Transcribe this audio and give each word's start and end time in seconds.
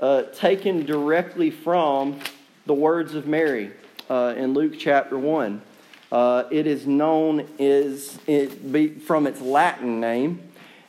uh, 0.00 0.22
taken 0.34 0.86
directly 0.86 1.50
from 1.50 2.20
the 2.66 2.74
words 2.74 3.14
of 3.14 3.26
Mary 3.26 3.72
uh, 4.08 4.34
in 4.36 4.54
Luke 4.54 4.74
chapter 4.78 5.18
1. 5.18 5.60
Uh, 6.10 6.44
it 6.50 6.66
is 6.66 6.86
known 6.86 7.46
is 7.58 8.18
it 8.26 8.72
be, 8.72 8.88
from 8.88 9.26
its 9.26 9.40
Latin 9.40 10.00
name. 10.00 10.40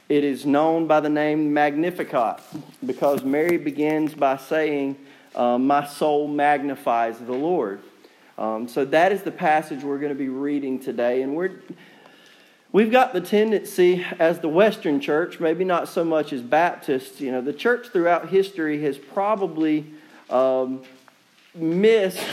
It 0.07 0.23
is 0.23 0.45
known 0.45 0.87
by 0.87 1.01
the 1.01 1.09
name 1.09 1.53
Magnificat 1.53 2.41
because 2.85 3.23
Mary 3.23 3.57
begins 3.57 4.13
by 4.13 4.37
saying, 4.37 4.95
uh, 5.35 5.57
"My 5.57 5.85
soul 5.85 6.27
magnifies 6.27 7.19
the 7.19 7.33
Lord." 7.33 7.81
Um, 8.37 8.69
so 8.69 8.85
that 8.85 9.11
is 9.11 9.23
the 9.23 9.31
passage 9.31 9.83
we're 9.83 9.99
going 9.99 10.13
to 10.13 10.17
be 10.17 10.29
reading 10.29 10.79
today, 10.79 11.21
and 11.21 11.35
we're 11.35 11.51
we've 12.71 12.91
got 12.91 13.13
the 13.13 13.21
tendency 13.21 14.05
as 14.19 14.39
the 14.39 14.49
Western 14.49 14.99
Church, 14.99 15.39
maybe 15.39 15.63
not 15.63 15.87
so 15.87 16.03
much 16.03 16.33
as 16.33 16.41
Baptists. 16.41 17.21
You 17.21 17.31
know, 17.31 17.41
the 17.41 17.53
church 17.53 17.87
throughout 17.87 18.29
history 18.29 18.81
has 18.83 18.97
probably 18.97 19.85
um, 20.29 20.83
missed 21.55 22.23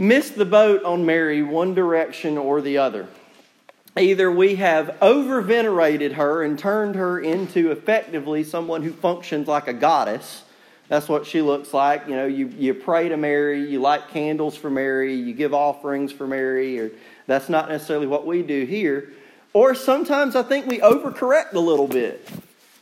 missed 0.00 0.36
the 0.36 0.44
boat 0.44 0.84
on 0.84 1.04
Mary 1.04 1.42
one 1.42 1.74
direction 1.74 2.38
or 2.38 2.60
the 2.60 2.78
other. 2.78 3.08
Either 3.96 4.30
we 4.30 4.54
have 4.54 4.96
over 5.02 5.40
venerated 5.40 6.12
her 6.12 6.44
and 6.44 6.56
turned 6.56 6.94
her 6.94 7.18
into 7.18 7.72
effectively 7.72 8.44
someone 8.44 8.82
who 8.82 8.92
functions 8.92 9.48
like 9.48 9.66
a 9.66 9.72
goddess. 9.72 10.44
That's 10.86 11.08
what 11.08 11.26
she 11.26 11.42
looks 11.42 11.74
like. 11.74 12.06
You 12.06 12.14
know, 12.14 12.26
you, 12.26 12.46
you 12.46 12.74
pray 12.74 13.08
to 13.08 13.16
Mary, 13.16 13.68
you 13.68 13.80
light 13.80 14.08
candles 14.08 14.56
for 14.56 14.70
Mary, 14.70 15.14
you 15.14 15.34
give 15.34 15.52
offerings 15.52 16.12
for 16.12 16.28
Mary, 16.28 16.78
or 16.78 16.92
that's 17.28 17.48
not 17.48 17.68
necessarily 17.68 18.08
what 18.08 18.26
we 18.26 18.42
do 18.42 18.64
here. 18.64 19.12
Or 19.52 19.76
sometimes 19.76 20.34
I 20.34 20.42
think 20.42 20.66
we 20.66 20.80
overcorrect 20.80 21.52
a 21.52 21.60
little 21.60 21.86
bit. 21.86 22.28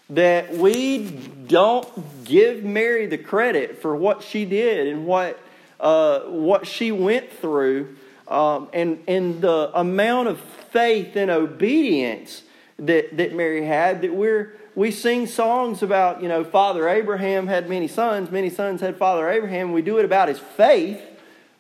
That 0.08 0.56
we 0.56 1.10
don't 1.48 2.24
give 2.24 2.64
Mary 2.64 3.06
the 3.06 3.18
credit 3.18 3.82
for 3.82 3.94
what 3.94 4.22
she 4.22 4.46
did 4.46 4.86
and 4.86 5.04
what 5.04 5.38
uh, 5.78 6.20
what 6.20 6.66
she 6.66 6.90
went 6.92 7.30
through 7.30 7.96
um, 8.28 8.68
and, 8.72 9.02
and 9.06 9.40
the 9.40 9.70
amount 9.74 10.28
of 10.28 10.40
faith 10.70 11.16
and 11.16 11.30
obedience 11.30 12.42
that, 12.78 13.16
that 13.16 13.34
Mary 13.34 13.64
had, 13.64 14.02
that 14.02 14.14
we're, 14.14 14.56
we 14.74 14.90
sing 14.90 15.26
songs 15.26 15.82
about, 15.82 16.22
you 16.22 16.28
know, 16.28 16.44
Father 16.44 16.88
Abraham 16.88 17.46
had 17.46 17.68
many 17.68 17.88
sons, 17.88 18.30
many 18.30 18.50
sons 18.50 18.80
had 18.80 18.96
Father 18.96 19.28
Abraham. 19.28 19.72
We 19.72 19.82
do 19.82 19.98
it 19.98 20.04
about 20.04 20.28
his 20.28 20.38
faith. 20.38 21.00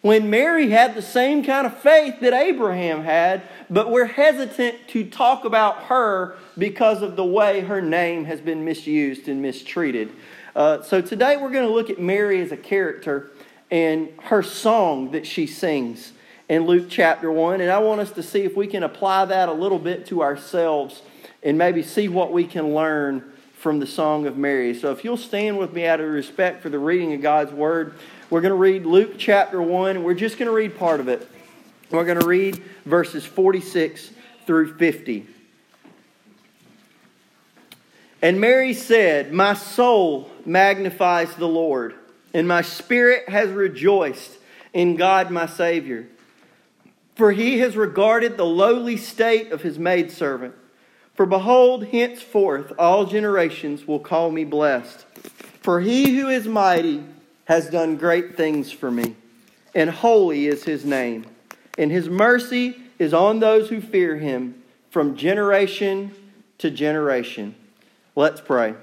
When 0.06 0.30
Mary 0.30 0.70
had 0.70 0.94
the 0.94 1.02
same 1.02 1.42
kind 1.42 1.66
of 1.66 1.76
faith 1.78 2.20
that 2.20 2.32
Abraham 2.32 3.02
had, 3.02 3.42
but 3.68 3.90
we're 3.90 4.06
hesitant 4.06 4.86
to 4.90 5.04
talk 5.04 5.44
about 5.44 5.86
her 5.86 6.36
because 6.56 7.02
of 7.02 7.16
the 7.16 7.24
way 7.24 7.62
her 7.62 7.82
name 7.82 8.24
has 8.26 8.40
been 8.40 8.64
misused 8.64 9.26
and 9.26 9.42
mistreated. 9.42 10.12
Uh, 10.54 10.80
so 10.82 11.00
today 11.00 11.36
we're 11.36 11.50
going 11.50 11.66
to 11.66 11.74
look 11.74 11.90
at 11.90 11.98
Mary 11.98 12.40
as 12.40 12.52
a 12.52 12.56
character 12.56 13.32
and 13.68 14.10
her 14.22 14.44
song 14.44 15.10
that 15.10 15.26
she 15.26 15.44
sings 15.44 16.12
in 16.48 16.66
Luke 16.66 16.86
chapter 16.88 17.32
1. 17.32 17.60
And 17.60 17.72
I 17.72 17.78
want 17.80 18.00
us 18.00 18.12
to 18.12 18.22
see 18.22 18.42
if 18.44 18.56
we 18.56 18.68
can 18.68 18.84
apply 18.84 19.24
that 19.24 19.48
a 19.48 19.52
little 19.52 19.80
bit 19.80 20.06
to 20.06 20.22
ourselves 20.22 21.02
and 21.42 21.58
maybe 21.58 21.82
see 21.82 22.06
what 22.06 22.32
we 22.32 22.44
can 22.44 22.76
learn 22.76 23.24
from 23.56 23.80
the 23.80 23.86
Song 23.88 24.26
of 24.26 24.36
Mary. 24.36 24.72
So 24.72 24.92
if 24.92 25.02
you'll 25.02 25.16
stand 25.16 25.58
with 25.58 25.72
me 25.72 25.84
out 25.86 25.98
of 25.98 26.08
respect 26.08 26.62
for 26.62 26.68
the 26.68 26.78
reading 26.78 27.12
of 27.14 27.22
God's 27.22 27.50
Word, 27.50 27.94
we're 28.28 28.40
going 28.40 28.50
to 28.50 28.56
read 28.56 28.86
Luke 28.86 29.14
chapter 29.18 29.62
1. 29.62 30.02
We're 30.02 30.14
just 30.14 30.38
going 30.38 30.46
to 30.46 30.54
read 30.54 30.76
part 30.76 30.98
of 30.98 31.08
it. 31.08 31.28
We're 31.90 32.04
going 32.04 32.18
to 32.18 32.26
read 32.26 32.62
verses 32.84 33.24
46 33.24 34.10
through 34.46 34.74
50. 34.74 35.26
And 38.20 38.40
Mary 38.40 38.74
said, 38.74 39.32
My 39.32 39.54
soul 39.54 40.28
magnifies 40.44 41.34
the 41.36 41.46
Lord 41.46 41.94
and 42.36 42.46
my 42.46 42.60
spirit 42.60 43.28
has 43.28 43.48
rejoiced 43.50 44.36
in 44.74 44.96
God 44.96 45.30
my 45.30 45.46
Savior. 45.46 46.06
For 47.14 47.32
he 47.32 47.60
has 47.60 47.76
regarded 47.76 48.36
the 48.36 48.44
lowly 48.44 48.98
state 48.98 49.52
of 49.52 49.62
his 49.62 49.78
maidservant. 49.78 50.54
For 51.14 51.24
behold, 51.24 51.86
henceforth 51.86 52.72
all 52.78 53.06
generations 53.06 53.86
will 53.86 54.00
call 54.00 54.30
me 54.30 54.44
blessed. 54.44 55.06
For 55.62 55.80
he 55.80 56.18
who 56.18 56.28
is 56.28 56.46
mighty 56.46 57.04
has 57.46 57.70
done 57.70 57.96
great 57.96 58.36
things 58.36 58.70
for 58.70 58.90
me, 58.90 59.16
and 59.74 59.90
holy 59.90 60.46
is 60.46 60.64
his 60.64 60.84
name. 60.84 61.24
And 61.78 61.90
his 61.90 62.08
mercy 62.08 62.76
is 62.98 63.12
on 63.12 63.40
those 63.40 63.68
who 63.68 63.80
fear 63.80 64.16
him 64.16 64.62
from 64.90 65.16
generation 65.16 66.14
to 66.58 66.70
generation. 66.70 67.54
Let's 68.14 68.40
pray. 68.40 68.74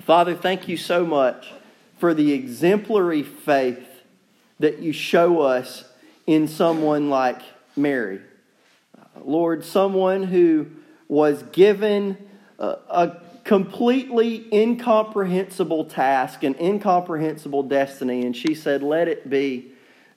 Father, 0.00 0.34
thank 0.34 0.68
you 0.68 0.76
so 0.76 1.04
much 1.04 1.52
for 1.98 2.14
the 2.14 2.32
exemplary 2.32 3.22
faith 3.22 3.86
that 4.58 4.78
you 4.80 4.92
show 4.92 5.40
us 5.40 5.84
in 6.26 6.48
someone 6.48 7.08
like 7.10 7.42
Mary. 7.76 8.20
Uh, 8.96 9.20
Lord, 9.24 9.64
someone 9.64 10.24
who 10.24 10.66
was 11.08 11.42
given 11.44 12.16
a, 12.58 12.76
a, 12.88 13.20
completely 13.46 14.44
incomprehensible 14.52 15.84
task, 15.84 16.42
an 16.42 16.56
incomprehensible 16.60 17.62
destiny, 17.62 18.26
and 18.26 18.36
she 18.36 18.54
said, 18.54 18.82
Let 18.82 19.06
it 19.06 19.30
be 19.30 19.70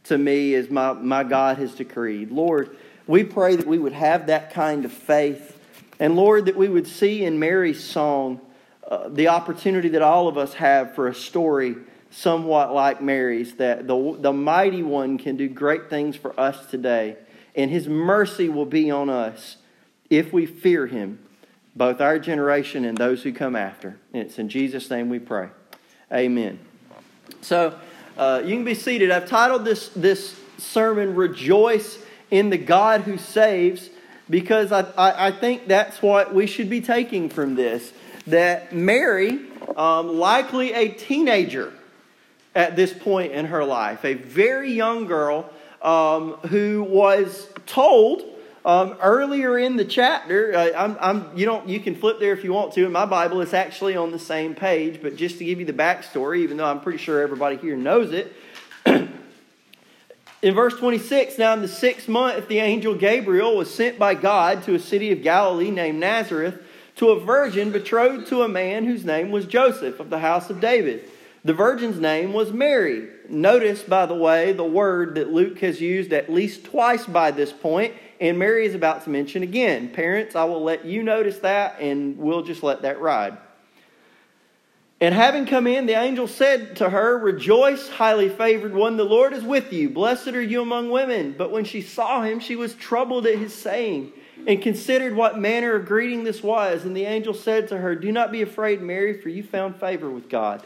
to 0.05 0.17
me 0.17 0.55
as 0.55 0.71
my, 0.71 0.93
my 0.93 1.23
God 1.23 1.59
has 1.59 1.75
decreed. 1.75 2.31
Lord, 2.31 2.75
we 3.05 3.23
pray 3.23 3.55
that 3.55 3.67
we 3.67 3.77
would 3.77 3.93
have 3.93 4.27
that 4.27 4.51
kind 4.51 4.83
of 4.83 4.91
faith. 4.91 5.57
And 5.99 6.15
Lord, 6.15 6.45
that 6.45 6.55
we 6.55 6.69
would 6.69 6.87
see 6.87 7.23
in 7.23 7.37
Mary's 7.37 7.83
song 7.83 8.41
uh, 8.87 9.09
the 9.09 9.27
opportunity 9.27 9.89
that 9.89 10.01
all 10.01 10.27
of 10.27 10.37
us 10.37 10.55
have 10.55 10.95
for 10.95 11.07
a 11.07 11.13
story 11.13 11.75
somewhat 12.09 12.73
like 12.73 12.99
Mary's, 12.99 13.53
that 13.55 13.85
the, 13.87 14.17
the 14.19 14.33
mighty 14.33 14.81
one 14.81 15.19
can 15.19 15.37
do 15.37 15.47
great 15.47 15.87
things 15.87 16.15
for 16.15 16.37
us 16.39 16.65
today, 16.71 17.15
and 17.55 17.69
his 17.69 17.87
mercy 17.87 18.49
will 18.49 18.65
be 18.65 18.89
on 18.89 19.07
us 19.07 19.57
if 20.09 20.33
we 20.33 20.47
fear 20.47 20.87
him, 20.87 21.19
both 21.75 22.01
our 22.01 22.19
generation 22.19 22.85
and 22.85 22.97
those 22.97 23.23
who 23.23 23.31
come 23.31 23.55
after. 23.55 23.97
And 24.13 24.23
it's 24.23 24.39
in 24.39 24.49
Jesus' 24.49 24.89
name 24.89 25.09
we 25.09 25.19
pray. 25.19 25.49
Amen. 26.11 26.59
So 27.41 27.77
uh, 28.17 28.41
you 28.43 28.55
can 28.55 28.65
be 28.65 28.75
seated. 28.75 29.11
I've 29.11 29.27
titled 29.27 29.65
this, 29.65 29.89
this 29.89 30.39
sermon, 30.57 31.15
Rejoice 31.15 31.99
in 32.31 32.49
the 32.49 32.57
God 32.57 33.01
Who 33.01 33.17
Saves, 33.17 33.89
because 34.29 34.71
I, 34.71 34.81
I, 34.97 35.27
I 35.27 35.31
think 35.31 35.67
that's 35.67 36.01
what 36.01 36.33
we 36.33 36.45
should 36.47 36.69
be 36.69 36.81
taking 36.81 37.29
from 37.29 37.55
this 37.55 37.93
that 38.27 38.73
Mary, 38.73 39.39
um, 39.75 40.19
likely 40.19 40.73
a 40.73 40.89
teenager 40.89 41.73
at 42.53 42.75
this 42.75 42.93
point 42.93 43.31
in 43.31 43.45
her 43.45 43.63
life, 43.63 44.05
a 44.05 44.13
very 44.13 44.71
young 44.71 45.05
girl 45.05 45.49
um, 45.81 46.33
who 46.49 46.83
was 46.83 47.47
told 47.65 48.23
um, 48.69 48.97
earlier 49.01 49.57
in 49.57 49.77
the 49.77 49.85
chapter. 49.85 50.53
Uh, 50.55 50.71
I'm, 50.77 50.97
I'm, 51.01 51.35
you 51.37 51.47
don't, 51.47 51.67
you 51.67 51.79
can 51.79 51.95
flip 51.95 52.19
there 52.19 52.33
if 52.33 52.43
you 52.43 52.53
want 52.53 52.73
to. 52.73 52.85
In 52.85 52.91
my 52.91 53.07
Bible, 53.07 53.41
it's 53.41 53.55
actually 53.55 53.95
on 53.95 54.11
the 54.11 54.19
same 54.19 54.53
page. 54.53 55.01
But 55.01 55.15
just 55.15 55.39
to 55.39 55.45
give 55.45 55.59
you 55.59 55.65
the 55.65 55.73
backstory, 55.73 56.39
even 56.39 56.57
though 56.57 56.67
I'm 56.67 56.79
pretty 56.79 56.99
sure 56.99 57.19
everybody 57.19 57.57
here 57.57 57.75
knows 57.75 58.11
it. 58.11 58.31
in 58.85 60.53
verse 60.53 60.75
26, 60.75 61.39
now 61.39 61.53
in 61.53 61.63
the 61.63 61.67
sixth 61.67 62.07
month, 62.07 62.47
the 62.47 62.59
angel 62.59 62.93
Gabriel 62.93 63.57
was 63.57 63.73
sent 63.73 63.97
by 63.97 64.13
God 64.13 64.61
to 64.65 64.75
a 64.75 64.79
city 64.79 65.11
of 65.11 65.23
Galilee 65.23 65.71
named 65.71 65.99
Nazareth 65.99 66.61
to 66.97 67.09
a 67.09 67.19
virgin 67.19 67.71
betrothed 67.71 68.27
to 68.27 68.43
a 68.43 68.47
man 68.47 68.85
whose 68.85 69.03
name 69.03 69.31
was 69.31 69.47
Joseph 69.47 69.99
of 69.99 70.11
the 70.11 70.19
house 70.19 70.51
of 70.51 70.61
David. 70.61 71.09
The 71.43 71.53
virgin's 71.53 71.99
name 71.99 72.33
was 72.33 72.51
Mary. 72.51 73.07
Notice, 73.29 73.81
by 73.83 74.05
the 74.05 74.15
way, 74.15 74.51
the 74.51 74.65
word 74.65 75.15
that 75.15 75.31
Luke 75.31 75.59
has 75.59 75.79
used 75.79 76.11
at 76.11 76.29
least 76.29 76.65
twice 76.65 77.05
by 77.05 77.31
this 77.31 77.53
point, 77.53 77.93
and 78.19 78.37
Mary 78.37 78.65
is 78.65 78.75
about 78.75 79.05
to 79.05 79.09
mention 79.09 79.43
again. 79.43 79.89
Parents, 79.89 80.35
I 80.35 80.43
will 80.43 80.63
let 80.63 80.85
you 80.85 81.01
notice 81.01 81.39
that, 81.39 81.79
and 81.79 82.17
we'll 82.17 82.43
just 82.43 82.61
let 82.61 82.81
that 82.81 82.99
ride. 82.99 83.37
And 85.01 85.15
having 85.15 85.45
come 85.45 85.65
in, 85.65 85.85
the 85.85 85.93
angel 85.93 86.27
said 86.27 86.75
to 86.77 86.89
her, 86.89 87.17
Rejoice, 87.17 87.87
highly 87.87 88.27
favored 88.27 88.73
one, 88.73 88.97
the 88.97 89.05
Lord 89.05 89.31
is 89.31 89.43
with 89.43 89.71
you. 89.71 89.89
Blessed 89.89 90.29
are 90.29 90.41
you 90.41 90.61
among 90.61 90.89
women. 90.89 91.35
But 91.37 91.51
when 91.51 91.63
she 91.63 91.81
saw 91.81 92.21
him, 92.21 92.41
she 92.41 92.57
was 92.57 92.73
troubled 92.73 93.25
at 93.25 93.37
his 93.37 93.53
saying 93.53 94.11
and 94.45 94.61
considered 94.61 95.15
what 95.15 95.39
manner 95.39 95.75
of 95.75 95.85
greeting 95.85 96.25
this 96.25 96.43
was. 96.43 96.83
And 96.83 96.97
the 96.97 97.05
angel 97.05 97.33
said 97.33 97.69
to 97.69 97.77
her, 97.77 97.95
Do 97.95 98.11
not 98.11 98.29
be 98.29 98.41
afraid, 98.41 98.81
Mary, 98.81 99.21
for 99.21 99.29
you 99.29 99.41
found 99.41 99.77
favor 99.77 100.09
with 100.09 100.27
God. 100.27 100.65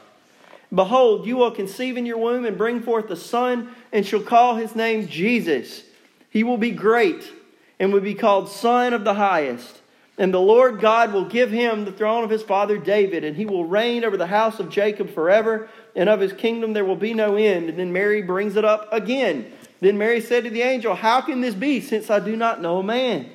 Behold, 0.73 1.27
you 1.27 1.37
will 1.37 1.51
conceive 1.51 1.97
in 1.97 2.05
your 2.05 2.17
womb 2.17 2.45
and 2.45 2.57
bring 2.57 2.81
forth 2.81 3.09
a 3.11 3.15
son, 3.15 3.69
and 3.91 4.05
shall 4.05 4.21
call 4.21 4.55
his 4.55 4.75
name 4.75 5.07
Jesus. 5.07 5.83
He 6.29 6.43
will 6.43 6.57
be 6.57 6.71
great 6.71 7.31
and 7.79 7.93
will 7.93 8.01
be 8.01 8.15
called 8.15 8.49
Son 8.49 8.93
of 8.93 9.03
the 9.03 9.13
Highest. 9.13 9.81
And 10.17 10.33
the 10.33 10.39
Lord 10.39 10.79
God 10.79 11.11
will 11.11 11.25
give 11.25 11.51
him 11.51 11.85
the 11.85 11.91
throne 11.91 12.23
of 12.23 12.29
his 12.29 12.43
father 12.43 12.77
David, 12.77 13.23
and 13.23 13.35
he 13.35 13.45
will 13.45 13.65
reign 13.65 14.03
over 14.03 14.17
the 14.17 14.27
house 14.27 14.59
of 14.59 14.69
Jacob 14.69 15.13
forever, 15.13 15.69
and 15.95 16.07
of 16.07 16.19
his 16.19 16.33
kingdom 16.33 16.73
there 16.73 16.85
will 16.85 16.95
be 16.95 17.13
no 17.13 17.35
end. 17.35 17.69
And 17.69 17.77
then 17.77 17.93
Mary 17.93 18.21
brings 18.21 18.55
it 18.55 18.65
up 18.65 18.91
again. 18.91 19.51
Then 19.79 19.97
Mary 19.97 20.21
said 20.21 20.43
to 20.43 20.49
the 20.49 20.61
angel, 20.61 20.95
How 20.95 21.21
can 21.21 21.41
this 21.41 21.55
be, 21.55 21.81
since 21.81 22.09
I 22.09 22.19
do 22.19 22.35
not 22.35 22.61
know 22.61 22.79
a 22.79 22.83
man? 22.83 23.29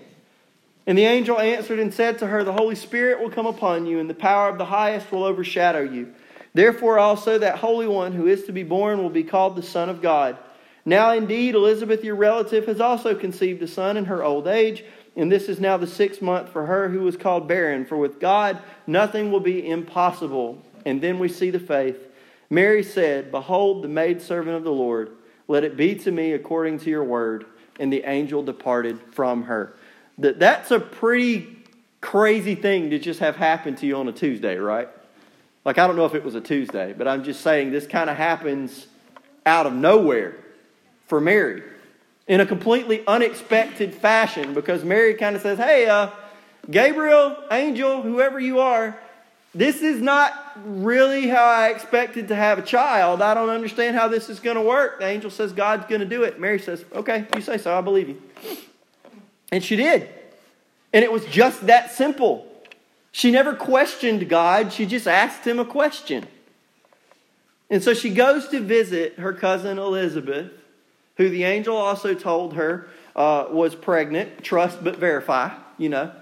And 0.87 0.96
the 0.96 1.05
angel 1.05 1.38
answered 1.38 1.79
and 1.79 1.93
said 1.93 2.19
to 2.20 2.26
her, 2.29 2.43
The 2.43 2.52
Holy 2.52 2.75
Spirit 2.75 3.20
will 3.20 3.31
come 3.31 3.46
upon 3.46 3.87
you, 3.87 3.99
and 3.99 4.08
the 4.08 4.14
power 4.14 4.49
of 4.49 4.56
the 4.56 4.64
highest 4.64 5.12
will 5.12 5.25
overshadow 5.25 5.82
you. 5.82 6.14
Therefore, 6.54 6.98
also 6.98 7.38
that 7.38 7.58
Holy 7.58 7.86
One 7.86 8.12
who 8.12 8.26
is 8.26 8.44
to 8.44 8.52
be 8.52 8.62
born 8.62 9.02
will 9.02 9.10
be 9.10 9.24
called 9.24 9.56
the 9.56 9.62
Son 9.62 9.88
of 9.88 10.02
God. 10.02 10.36
Now, 10.84 11.12
indeed, 11.12 11.54
Elizabeth, 11.54 12.02
your 12.02 12.14
relative, 12.14 12.66
has 12.66 12.80
also 12.80 13.14
conceived 13.14 13.62
a 13.62 13.68
son 13.68 13.98
in 13.98 14.06
her 14.06 14.24
old 14.24 14.48
age, 14.48 14.84
and 15.16 15.30
this 15.30 15.48
is 15.48 15.60
now 15.60 15.76
the 15.76 15.86
sixth 15.86 16.22
month 16.22 16.48
for 16.48 16.64
her 16.64 16.88
who 16.88 17.00
was 17.00 17.16
called 17.16 17.46
barren. 17.46 17.84
For 17.84 17.98
with 17.98 18.18
God, 18.18 18.58
nothing 18.86 19.30
will 19.30 19.40
be 19.40 19.68
impossible. 19.68 20.62
And 20.86 21.02
then 21.02 21.18
we 21.18 21.28
see 21.28 21.50
the 21.50 21.60
faith. 21.60 21.98
Mary 22.48 22.82
said, 22.82 23.30
Behold, 23.30 23.82
the 23.82 23.88
maidservant 23.88 24.56
of 24.56 24.64
the 24.64 24.72
Lord, 24.72 25.10
let 25.46 25.64
it 25.64 25.76
be 25.76 25.94
to 25.96 26.10
me 26.10 26.32
according 26.32 26.78
to 26.80 26.90
your 26.90 27.04
word. 27.04 27.44
And 27.78 27.92
the 27.92 28.04
angel 28.08 28.42
departed 28.42 28.98
from 29.12 29.42
her. 29.42 29.74
That's 30.16 30.70
a 30.70 30.80
pretty 30.80 31.58
crazy 32.00 32.54
thing 32.54 32.90
to 32.90 32.98
just 32.98 33.20
have 33.20 33.36
happen 33.36 33.76
to 33.76 33.86
you 33.86 33.96
on 33.96 34.08
a 34.08 34.12
Tuesday, 34.12 34.56
right? 34.56 34.88
Like, 35.68 35.76
I 35.76 35.86
don't 35.86 35.96
know 35.96 36.06
if 36.06 36.14
it 36.14 36.24
was 36.24 36.34
a 36.34 36.40
Tuesday, 36.40 36.94
but 36.96 37.06
I'm 37.06 37.22
just 37.22 37.42
saying 37.42 37.72
this 37.72 37.86
kind 37.86 38.08
of 38.08 38.16
happens 38.16 38.86
out 39.44 39.66
of 39.66 39.74
nowhere 39.74 40.34
for 41.08 41.20
Mary 41.20 41.62
in 42.26 42.40
a 42.40 42.46
completely 42.46 43.06
unexpected 43.06 43.94
fashion 43.94 44.54
because 44.54 44.82
Mary 44.82 45.12
kind 45.12 45.36
of 45.36 45.42
says, 45.42 45.58
Hey, 45.58 45.86
uh, 45.86 46.08
Gabriel, 46.70 47.36
angel, 47.50 48.00
whoever 48.00 48.40
you 48.40 48.60
are, 48.60 48.98
this 49.54 49.82
is 49.82 50.00
not 50.00 50.32
really 50.64 51.28
how 51.28 51.44
I 51.44 51.68
expected 51.68 52.28
to 52.28 52.34
have 52.34 52.58
a 52.58 52.62
child. 52.62 53.20
I 53.20 53.34
don't 53.34 53.50
understand 53.50 53.94
how 53.94 54.08
this 54.08 54.30
is 54.30 54.40
going 54.40 54.56
to 54.56 54.62
work. 54.62 55.00
The 55.00 55.06
angel 55.06 55.30
says 55.30 55.52
God's 55.52 55.84
going 55.84 56.00
to 56.00 56.06
do 56.06 56.22
it. 56.22 56.40
Mary 56.40 56.60
says, 56.60 56.82
Okay, 56.94 57.26
you 57.36 57.42
say 57.42 57.58
so. 57.58 57.76
I 57.76 57.82
believe 57.82 58.08
you. 58.08 58.22
And 59.52 59.62
she 59.62 59.76
did. 59.76 60.08
And 60.94 61.04
it 61.04 61.12
was 61.12 61.26
just 61.26 61.66
that 61.66 61.90
simple. 61.90 62.47
She 63.18 63.32
never 63.32 63.52
questioned 63.52 64.28
God, 64.28 64.72
she 64.72 64.86
just 64.86 65.08
asked 65.08 65.44
him 65.44 65.58
a 65.58 65.64
question. 65.64 66.24
And 67.68 67.82
so 67.82 67.92
she 67.92 68.10
goes 68.10 68.46
to 68.50 68.60
visit 68.60 69.18
her 69.18 69.32
cousin 69.32 69.76
Elizabeth, 69.76 70.52
who 71.16 71.28
the 71.28 71.42
angel 71.42 71.76
also 71.76 72.14
told 72.14 72.54
her 72.54 72.88
uh, 73.16 73.46
was 73.50 73.74
pregnant. 73.74 74.44
Trust 74.44 74.84
but 74.84 74.98
verify, 74.98 75.52
you 75.78 75.88
know. 75.88 76.12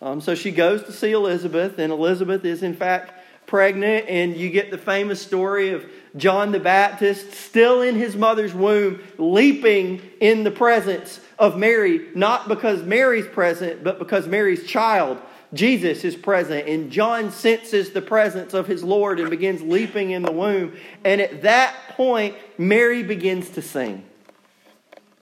Um, 0.00 0.20
so 0.20 0.36
she 0.36 0.52
goes 0.52 0.84
to 0.84 0.92
see 0.92 1.10
Elizabeth, 1.10 1.80
and 1.80 1.92
Elizabeth 1.92 2.44
is 2.44 2.62
in 2.62 2.76
fact 2.76 3.14
pregnant, 3.48 4.06
and 4.08 4.36
you 4.36 4.48
get 4.48 4.70
the 4.70 4.78
famous 4.78 5.20
story 5.20 5.70
of 5.70 5.84
John 6.16 6.52
the 6.52 6.60
Baptist 6.60 7.32
still 7.32 7.82
in 7.82 7.96
his 7.96 8.14
mother's 8.14 8.54
womb, 8.54 9.02
leaping 9.18 10.00
in 10.20 10.44
the 10.44 10.52
presence 10.52 11.18
of 11.40 11.58
Mary, 11.58 12.06
not 12.14 12.46
because 12.46 12.84
Mary's 12.84 13.26
present, 13.26 13.82
but 13.82 13.98
because 13.98 14.28
Mary's 14.28 14.64
child, 14.64 15.20
Jesus, 15.52 16.04
is 16.04 16.16
present. 16.16 16.68
And 16.68 16.90
John 16.90 17.30
senses 17.30 17.90
the 17.90 18.02
presence 18.02 18.54
of 18.54 18.66
his 18.66 18.82
Lord 18.82 19.20
and 19.20 19.30
begins 19.30 19.62
leaping 19.62 20.10
in 20.10 20.22
the 20.22 20.32
womb. 20.32 20.76
And 21.04 21.20
at 21.20 21.42
that 21.42 21.74
point, 21.90 22.36
Mary 22.58 23.02
begins 23.02 23.50
to 23.50 23.62
sing. 23.62 24.04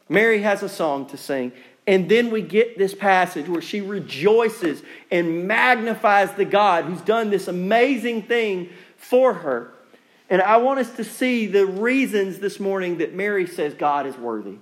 Mary 0.08 0.42
has 0.42 0.62
a 0.62 0.68
song 0.68 1.06
to 1.06 1.16
sing. 1.16 1.52
And 1.86 2.08
then 2.08 2.30
we 2.30 2.40
get 2.40 2.78
this 2.78 2.94
passage 2.94 3.48
where 3.48 3.60
she 3.60 3.80
rejoices 3.80 4.82
and 5.10 5.46
magnifies 5.46 6.32
the 6.32 6.46
God 6.46 6.84
who's 6.84 7.02
done 7.02 7.30
this 7.30 7.46
amazing 7.46 8.22
thing 8.22 8.70
for 8.96 9.34
her. 9.34 9.72
And 10.30 10.40
I 10.40 10.56
want 10.56 10.80
us 10.80 10.90
to 10.96 11.04
see 11.04 11.46
the 11.46 11.66
reasons 11.66 12.38
this 12.38 12.58
morning 12.58 12.98
that 12.98 13.14
Mary 13.14 13.46
says 13.46 13.74
God 13.74 14.06
is 14.06 14.16
worthy. 14.16 14.56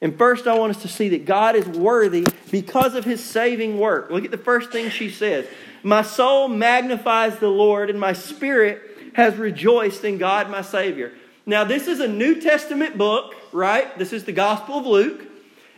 And 0.00 0.16
first, 0.16 0.46
I 0.46 0.58
want 0.58 0.76
us 0.76 0.82
to 0.82 0.88
see 0.88 1.08
that 1.10 1.24
God 1.24 1.56
is 1.56 1.66
worthy 1.66 2.26
because 2.50 2.94
of 2.94 3.04
his 3.04 3.24
saving 3.24 3.78
work. 3.78 4.10
Look 4.10 4.24
at 4.24 4.30
the 4.30 4.38
first 4.38 4.70
thing 4.70 4.90
she 4.90 5.10
says 5.10 5.46
My 5.82 6.02
soul 6.02 6.48
magnifies 6.48 7.38
the 7.38 7.48
Lord, 7.48 7.90
and 7.90 7.98
my 7.98 8.12
spirit 8.12 8.82
has 9.14 9.36
rejoiced 9.36 10.04
in 10.04 10.18
God 10.18 10.50
my 10.50 10.62
Savior. 10.62 11.12
Now, 11.46 11.64
this 11.64 11.86
is 11.86 12.00
a 12.00 12.08
New 12.08 12.40
Testament 12.40 12.98
book, 12.98 13.34
right? 13.52 13.96
This 13.98 14.12
is 14.12 14.24
the 14.24 14.32
Gospel 14.32 14.80
of 14.80 14.86
Luke. 14.86 15.26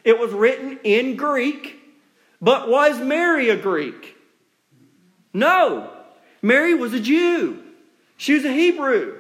It 0.03 0.19
was 0.19 0.33
written 0.33 0.79
in 0.83 1.17
Greek, 1.17 1.77
but 2.41 2.69
was 2.69 2.99
Mary 2.99 3.51
a 3.51 3.57
Greek? 3.57 4.17
No. 5.33 5.91
Mary 6.41 6.75
was 6.75 6.95
a 6.95 7.01
Jew. 7.01 7.63
She 8.17 8.35
was 8.35 8.45
a 8.45 8.53
Hebrew. 8.53 9.19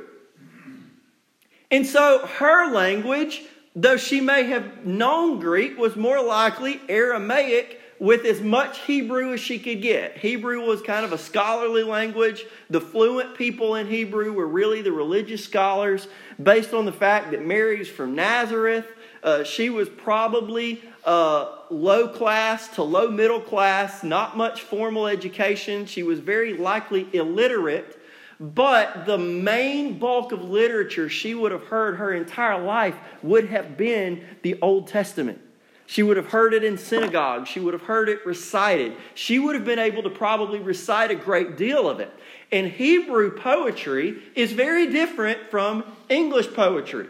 And 1.70 1.86
so 1.86 2.26
her 2.26 2.72
language 2.72 3.42
though 3.74 3.96
she 3.96 4.20
may 4.20 4.44
have 4.44 4.84
known 4.84 5.40
Greek, 5.40 5.78
was 5.78 5.96
more 5.96 6.22
likely 6.22 6.80
Aramaic 6.88 7.80
with 7.98 8.24
as 8.24 8.40
much 8.40 8.80
Hebrew 8.80 9.32
as 9.32 9.40
she 9.40 9.58
could 9.58 9.82
get. 9.82 10.18
Hebrew 10.18 10.64
was 10.64 10.80
kind 10.82 11.04
of 11.04 11.12
a 11.12 11.18
scholarly 11.18 11.82
language. 11.82 12.44
The 12.70 12.80
fluent 12.80 13.36
people 13.36 13.74
in 13.74 13.88
Hebrew 13.88 14.32
were 14.32 14.46
really 14.46 14.82
the 14.82 14.92
religious 14.92 15.44
scholars, 15.44 16.06
based 16.40 16.72
on 16.72 16.84
the 16.84 16.92
fact 16.92 17.32
that 17.32 17.44
Mary's 17.44 17.88
from 17.88 18.14
Nazareth. 18.14 18.86
Uh, 19.22 19.42
she 19.42 19.68
was 19.68 19.88
probably 19.88 20.80
uh, 21.04 21.56
low 21.70 22.06
class 22.06 22.68
to 22.68 22.82
low 22.84 23.10
middle 23.10 23.40
class, 23.40 24.04
not 24.04 24.36
much 24.36 24.62
formal 24.62 25.08
education. 25.08 25.86
She 25.86 26.04
was 26.04 26.20
very 26.20 26.56
likely 26.56 27.08
illiterate. 27.12 27.97
But 28.40 29.04
the 29.06 29.18
main 29.18 29.98
bulk 29.98 30.32
of 30.32 30.44
literature 30.44 31.08
she 31.08 31.34
would 31.34 31.50
have 31.50 31.64
heard 31.64 31.96
her 31.96 32.12
entire 32.12 32.62
life 32.62 32.94
would 33.22 33.48
have 33.48 33.76
been 33.76 34.24
the 34.42 34.60
Old 34.60 34.86
Testament. 34.86 35.40
She 35.86 36.02
would 36.02 36.18
have 36.18 36.26
heard 36.26 36.52
it 36.52 36.62
in 36.62 36.76
synagogue. 36.76 37.46
She 37.46 37.60
would 37.60 37.72
have 37.72 37.82
heard 37.82 38.08
it 38.08 38.24
recited. 38.26 38.94
She 39.14 39.38
would 39.38 39.54
have 39.54 39.64
been 39.64 39.78
able 39.78 40.02
to 40.02 40.10
probably 40.10 40.60
recite 40.60 41.10
a 41.10 41.14
great 41.14 41.56
deal 41.56 41.88
of 41.88 41.98
it. 41.98 42.12
And 42.52 42.68
Hebrew 42.68 43.36
poetry 43.36 44.22
is 44.34 44.52
very 44.52 44.90
different 44.92 45.50
from 45.50 45.84
English 46.08 46.52
poetry. 46.52 47.08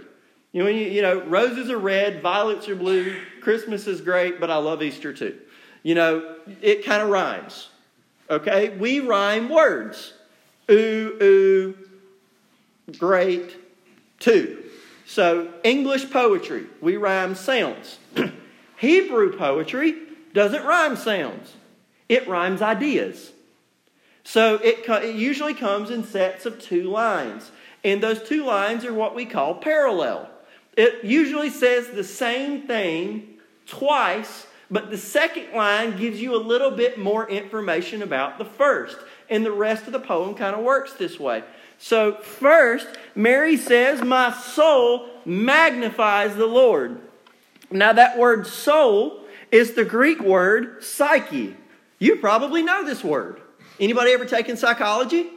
You 0.53 0.63
know, 0.63 0.71
you, 0.71 1.03
know, 1.03 1.21
roses 1.25 1.71
are 1.71 1.79
red, 1.79 2.23
violets 2.23 2.69
are 2.69 2.77
blue, 2.77 3.21
Christmas 3.43 3.87
is 3.87 4.01
great, 4.01 4.41
but 4.41 4.51
I 4.51 4.57
love 4.57 4.83
Easter 4.83 5.13
too. 5.13 5.37
You 5.83 5.95
know, 5.95 6.37
it 6.63 6.85
kind 6.85 7.03
of 7.03 7.09
rhymes. 7.11 7.69
Okay? 8.31 8.71
We 8.71 9.01
rhyme 9.01 9.49
words 9.49 10.15
ooh, 10.70 11.19
ooh, 11.23 11.79
great, 12.99 13.56
too. 14.19 14.65
So, 15.06 15.53
English 15.65 16.11
poetry, 16.11 16.67
we 16.81 16.97
rhyme 16.97 17.35
sounds. 17.35 17.99
Hebrew 18.76 19.37
poetry 19.37 19.94
doesn't 20.35 20.65
rhyme 20.65 20.97
sounds, 20.97 21.55
it 22.09 22.29
rhymes 22.29 22.62
ideas. 22.62 23.32
So, 24.25 24.56
it, 24.56 24.88
it 24.88 25.15
usually 25.15 25.55
comes 25.55 25.91
in 25.91 26.05
sets 26.05 26.44
of 26.47 26.61
two 26.61 26.85
lines. 26.85 27.50
And 27.85 28.03
those 28.03 28.23
two 28.23 28.44
lines 28.44 28.85
are 28.85 28.93
what 28.93 29.15
we 29.15 29.25
call 29.25 29.55
parallel. 29.55 30.29
It 30.77 31.05
usually 31.05 31.51
says 31.51 31.89
the 31.89 32.05
same 32.05 32.67
thing 32.67 33.39
twice, 33.67 34.46
but 34.70 34.91
the 34.91 34.98
second 34.98 35.53
line 35.55 35.96
gives 35.96 36.20
you 36.20 36.34
a 36.34 36.39
little 36.39 36.70
bit 36.70 36.98
more 36.98 37.29
information 37.29 38.03
about 38.03 38.39
the 38.39 38.44
first 38.44 38.96
and 39.31 39.44
the 39.44 39.53
rest 39.53 39.87
of 39.87 39.93
the 39.93 40.01
poem 40.01 40.35
kind 40.35 40.55
of 40.55 40.65
works 40.65 40.94
this 40.94 41.19
way. 41.19 41.44
So, 41.79 42.15
first, 42.15 42.87
Mary 43.15 43.56
says, 43.56 44.03
My 44.03 44.32
soul 44.32 45.08
magnifies 45.25 46.35
the 46.35 46.47
Lord. 46.47 47.01
Now, 47.70 47.93
that 47.93 48.19
word 48.19 48.47
soul 48.47 49.20
is 49.53 49.75
the 49.75 49.85
Greek 49.85 50.20
word 50.20 50.82
psyche. 50.82 51.56
You 51.99 52.17
probably 52.17 52.63
know 52.63 52.85
this 52.85 53.05
word. 53.05 53.41
Anybody 53.79 54.13
ever 54.13 54.25
taken 54.25 54.56
psychology? 54.56 55.29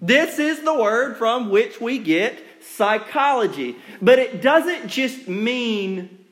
This 0.00 0.38
is 0.38 0.62
the 0.62 0.74
word 0.74 1.16
from 1.16 1.50
which 1.50 1.80
we 1.80 1.98
get 1.98 2.38
psychology. 2.60 3.76
But 4.02 4.18
it 4.18 4.42
doesn't 4.42 4.88
just 4.88 5.28
mean 5.28 6.26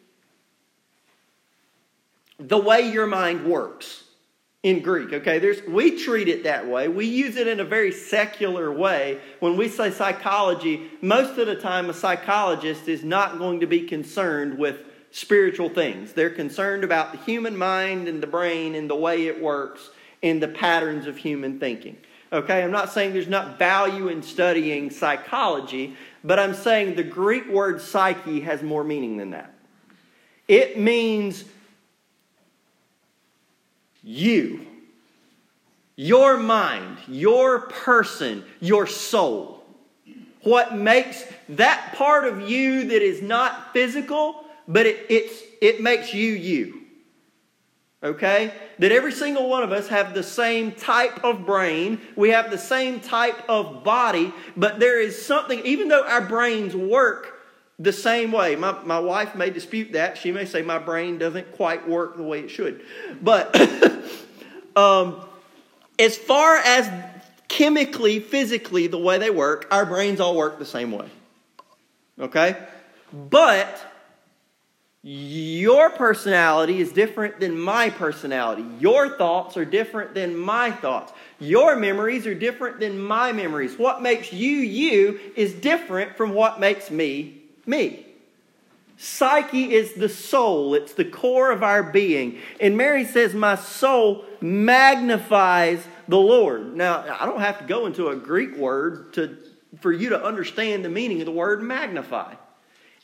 the 2.38 2.58
way 2.58 2.90
your 2.90 3.06
mind 3.06 3.46
works 3.46 4.03
in 4.64 4.80
Greek. 4.80 5.12
Okay, 5.12 5.38
there's 5.38 5.62
we 5.68 6.02
treat 6.02 6.26
it 6.26 6.42
that 6.44 6.66
way. 6.66 6.88
We 6.88 7.04
use 7.04 7.36
it 7.36 7.46
in 7.46 7.60
a 7.60 7.64
very 7.64 7.92
secular 7.92 8.72
way. 8.72 9.20
When 9.38 9.56
we 9.56 9.68
say 9.68 9.90
psychology, 9.90 10.90
most 11.02 11.38
of 11.38 11.46
the 11.46 11.54
time 11.54 11.90
a 11.90 11.94
psychologist 11.94 12.88
is 12.88 13.04
not 13.04 13.38
going 13.38 13.60
to 13.60 13.66
be 13.66 13.82
concerned 13.82 14.58
with 14.58 14.78
spiritual 15.10 15.68
things. 15.68 16.14
They're 16.14 16.30
concerned 16.30 16.82
about 16.82 17.12
the 17.12 17.18
human 17.18 17.56
mind 17.56 18.08
and 18.08 18.22
the 18.22 18.26
brain 18.26 18.74
and 18.74 18.88
the 18.88 18.96
way 18.96 19.26
it 19.26 19.40
works 19.40 19.90
and 20.22 20.42
the 20.42 20.48
patterns 20.48 21.06
of 21.06 21.18
human 21.18 21.60
thinking. 21.60 21.98
Okay, 22.32 22.64
I'm 22.64 22.72
not 22.72 22.90
saying 22.90 23.12
there's 23.12 23.28
not 23.28 23.58
value 23.58 24.08
in 24.08 24.22
studying 24.22 24.90
psychology, 24.90 25.94
but 26.24 26.38
I'm 26.38 26.54
saying 26.54 26.96
the 26.96 27.04
Greek 27.04 27.48
word 27.50 27.82
psyche 27.82 28.40
has 28.40 28.62
more 28.62 28.82
meaning 28.82 29.18
than 29.18 29.30
that. 29.32 29.54
It 30.48 30.78
means 30.78 31.44
you, 34.04 34.66
your 35.96 36.36
mind, 36.36 36.98
your 37.08 37.60
person, 37.60 38.44
your 38.60 38.86
soul. 38.86 39.64
What 40.42 40.76
makes 40.76 41.24
that 41.48 41.94
part 41.96 42.26
of 42.26 42.48
you 42.48 42.88
that 42.88 43.02
is 43.02 43.22
not 43.22 43.72
physical, 43.72 44.44
but 44.68 44.84
it, 44.86 45.06
it's, 45.08 45.42
it 45.62 45.80
makes 45.80 46.12
you 46.12 46.32
you. 46.32 46.82
okay? 48.04 48.52
That 48.78 48.92
every 48.92 49.12
single 49.12 49.48
one 49.48 49.62
of 49.62 49.72
us 49.72 49.88
have 49.88 50.14
the 50.14 50.22
same 50.22 50.72
type 50.72 51.24
of 51.24 51.46
brain, 51.46 52.00
we 52.16 52.30
have 52.30 52.50
the 52.50 52.58
same 52.58 53.00
type 53.00 53.48
of 53.48 53.82
body, 53.82 54.32
but 54.56 54.78
there 54.78 55.00
is 55.00 55.24
something, 55.24 55.60
even 55.64 55.88
though 55.88 56.06
our 56.06 56.20
brains 56.20 56.76
work 56.76 57.33
the 57.78 57.92
same 57.92 58.30
way, 58.30 58.54
my, 58.56 58.80
my 58.84 58.98
wife 58.98 59.34
may 59.34 59.50
dispute 59.50 59.92
that. 59.92 60.16
She 60.16 60.30
may 60.30 60.44
say 60.44 60.62
my 60.62 60.78
brain 60.78 61.18
doesn't 61.18 61.52
quite 61.52 61.88
work 61.88 62.16
the 62.16 62.22
way 62.22 62.40
it 62.40 62.48
should. 62.48 62.82
But 63.20 63.54
um, 64.76 65.20
as 65.98 66.16
far 66.16 66.56
as 66.56 66.88
chemically, 67.48 68.20
physically, 68.20 68.86
the 68.86 68.98
way 68.98 69.18
they 69.18 69.30
work, 69.30 69.66
our 69.70 69.84
brains 69.84 70.20
all 70.20 70.36
work 70.36 70.58
the 70.58 70.64
same 70.64 70.92
way. 70.92 71.08
Okay? 72.20 72.56
But 73.12 73.80
your 75.02 75.90
personality 75.90 76.80
is 76.80 76.92
different 76.92 77.40
than 77.40 77.58
my 77.58 77.90
personality. 77.90 78.64
Your 78.78 79.18
thoughts 79.18 79.56
are 79.56 79.64
different 79.64 80.14
than 80.14 80.36
my 80.36 80.70
thoughts. 80.70 81.12
Your 81.40 81.76
memories 81.76 82.26
are 82.26 82.34
different 82.34 82.80
than 82.80 82.98
my 82.98 83.32
memories. 83.32 83.78
What 83.78 84.00
makes 84.00 84.32
you 84.32 84.48
you 84.48 85.20
is 85.36 85.52
different 85.54 86.16
from 86.16 86.32
what 86.32 86.58
makes 86.58 86.90
me 86.90 87.43
me. 87.66 88.06
Psyche 88.96 89.74
is 89.74 89.94
the 89.94 90.08
soul, 90.08 90.74
it's 90.74 90.94
the 90.94 91.04
core 91.04 91.50
of 91.50 91.62
our 91.62 91.82
being. 91.82 92.38
And 92.60 92.76
Mary 92.76 93.04
says, 93.04 93.34
My 93.34 93.56
soul 93.56 94.24
magnifies 94.40 95.84
the 96.06 96.18
Lord. 96.18 96.76
Now, 96.76 97.04
I 97.18 97.26
don't 97.26 97.40
have 97.40 97.58
to 97.58 97.64
go 97.64 97.86
into 97.86 98.08
a 98.08 98.16
Greek 98.16 98.56
word 98.56 99.12
to, 99.14 99.36
for 99.80 99.92
you 99.92 100.10
to 100.10 100.24
understand 100.24 100.84
the 100.84 100.88
meaning 100.88 101.20
of 101.20 101.26
the 101.26 101.32
word 101.32 101.62
magnify. 101.62 102.34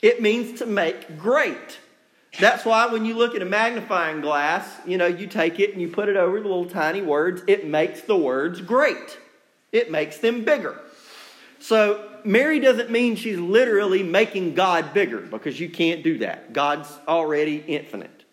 It 0.01 0.21
means 0.21 0.59
to 0.59 0.65
make 0.65 1.19
great. 1.19 1.79
That's 2.39 2.63
why 2.63 2.87
when 2.87 3.05
you 3.05 3.15
look 3.15 3.35
at 3.35 3.41
a 3.41 3.45
magnifying 3.45 4.21
glass, 4.21 4.65
you 4.87 4.97
know, 4.97 5.07
you 5.07 5.27
take 5.27 5.59
it 5.59 5.73
and 5.73 5.81
you 5.81 5.89
put 5.89 6.07
it 6.07 6.15
over 6.15 6.39
the 6.39 6.47
little 6.47 6.69
tiny 6.69 7.01
words, 7.01 7.43
it 7.47 7.67
makes 7.67 8.01
the 8.01 8.15
words 8.15 8.61
great. 8.61 9.19
It 9.71 9.91
makes 9.91 10.17
them 10.17 10.45
bigger. 10.45 10.79
So 11.59 12.10
Mary 12.25 12.59
doesn't 12.59 12.89
mean 12.89 13.15
she's 13.15 13.37
literally 13.37 14.03
making 14.03 14.55
God 14.55 14.93
bigger 14.93 15.19
because 15.19 15.59
you 15.59 15.69
can't 15.69 16.03
do 16.03 16.19
that. 16.19 16.53
God's 16.53 16.89
already 17.07 17.63
infinite. 17.67 18.25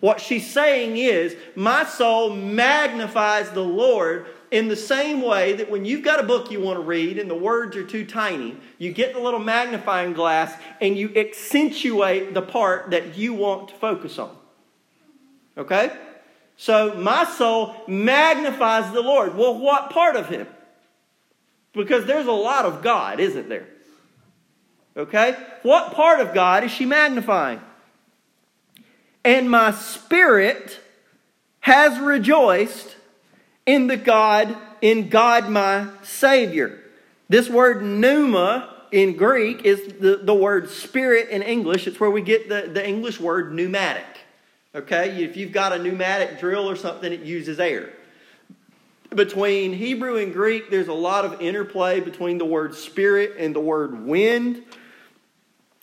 What 0.00 0.20
she's 0.20 0.50
saying 0.50 0.96
is, 0.96 1.36
my 1.54 1.84
soul 1.84 2.34
magnifies 2.34 3.50
the 3.50 3.62
Lord 3.62 4.26
in 4.50 4.68
the 4.68 4.76
same 4.76 5.22
way 5.22 5.54
that 5.54 5.70
when 5.70 5.84
you've 5.84 6.02
got 6.02 6.18
a 6.18 6.24
book 6.24 6.50
you 6.50 6.60
want 6.60 6.76
to 6.76 6.82
read 6.84 7.18
and 7.18 7.30
the 7.30 7.36
words 7.36 7.76
are 7.76 7.86
too 7.86 8.04
tiny, 8.04 8.56
you 8.78 8.92
get 8.92 9.14
the 9.14 9.20
little 9.20 9.38
magnifying 9.38 10.12
glass 10.12 10.54
and 10.80 10.98
you 10.98 11.12
accentuate 11.16 12.34
the 12.34 12.42
part 12.42 12.90
that 12.90 13.16
you 13.16 13.32
want 13.32 13.68
to 13.68 13.74
focus 13.76 14.18
on. 14.18 14.36
Okay? 15.56 15.96
So 16.56 16.94
my 16.94 17.24
soul 17.24 17.76
magnifies 17.86 18.92
the 18.92 19.00
Lord. 19.00 19.36
Well, 19.36 19.58
what 19.58 19.90
part 19.90 20.16
of 20.16 20.28
Him? 20.28 20.46
Because 21.72 22.04
there's 22.04 22.26
a 22.26 22.32
lot 22.32 22.64
of 22.64 22.82
God, 22.82 23.20
isn't 23.20 23.48
there? 23.48 23.66
Okay? 24.96 25.36
What 25.62 25.94
part 25.94 26.20
of 26.20 26.34
God 26.34 26.64
is 26.64 26.70
she 26.70 26.84
magnifying? 26.84 27.60
and 29.24 29.50
my 29.50 29.70
spirit 29.72 30.80
has 31.60 31.98
rejoiced 32.00 32.96
in 33.66 33.86
the 33.86 33.96
God, 33.96 34.56
in 34.80 35.08
God 35.08 35.48
my 35.48 35.88
Savior. 36.02 36.80
This 37.28 37.48
word 37.48 37.82
pneuma 37.82 38.68
in 38.90 39.16
Greek 39.16 39.64
is 39.64 39.94
the, 40.00 40.20
the 40.22 40.34
word 40.34 40.68
spirit 40.68 41.28
in 41.28 41.42
English. 41.42 41.86
It's 41.86 42.00
where 42.00 42.10
we 42.10 42.20
get 42.20 42.48
the, 42.48 42.68
the 42.72 42.86
English 42.86 43.20
word 43.20 43.54
pneumatic. 43.54 44.04
Okay? 44.74 45.22
If 45.22 45.36
you've 45.36 45.52
got 45.52 45.72
a 45.72 45.78
pneumatic 45.78 46.40
drill 46.40 46.68
or 46.68 46.76
something, 46.76 47.12
it 47.12 47.20
uses 47.20 47.60
air. 47.60 47.92
Between 49.14 49.72
Hebrew 49.74 50.16
and 50.16 50.32
Greek, 50.32 50.70
there's 50.70 50.88
a 50.88 50.94
lot 50.94 51.24
of 51.24 51.40
interplay 51.40 52.00
between 52.00 52.38
the 52.38 52.44
word 52.44 52.74
spirit 52.74 53.34
and 53.38 53.54
the 53.54 53.60
word 53.60 54.06
wind. 54.06 54.62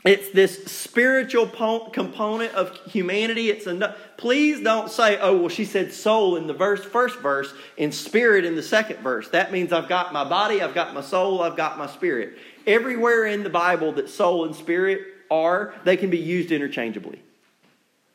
It's 0.06 0.32
this 0.32 0.66
spiritual 0.66 1.46
component 1.46 2.54
of 2.54 2.76
humanity. 2.88 3.50
It's 3.50 3.68
enough. 3.68 3.98
Please 4.18 4.62
don't 4.62 4.90
say, 4.90 5.20
"Oh, 5.20 5.36
well, 5.36 5.50
she 5.50 5.66
said 5.66 5.92
soul 5.92 6.38
in 6.38 6.48
the 6.48 6.54
verse 6.54 6.84
first 6.84 7.20
verse 7.20 7.54
and 7.78 7.94
spirit 7.94 8.46
in 8.46 8.56
the 8.56 8.64
second 8.64 9.00
verse." 9.00 9.28
That 9.30 9.52
means 9.52 9.74
I've 9.74 9.90
got 9.90 10.14
my 10.14 10.24
body, 10.24 10.62
I've 10.62 10.74
got 10.74 10.94
my 10.94 11.02
soul, 11.02 11.42
I've 11.42 11.58
got 11.58 11.78
my 11.78 11.88
spirit. 11.88 12.38
Everywhere 12.66 13.26
in 13.26 13.44
the 13.44 13.50
Bible 13.50 13.92
that 13.94 14.10
soul 14.10 14.46
and 14.46 14.56
spirit 14.56 15.02
are, 15.30 15.74
they 15.84 15.98
can 15.98 16.10
be 16.10 16.18
used 16.18 16.52
interchangeably. 16.52 17.22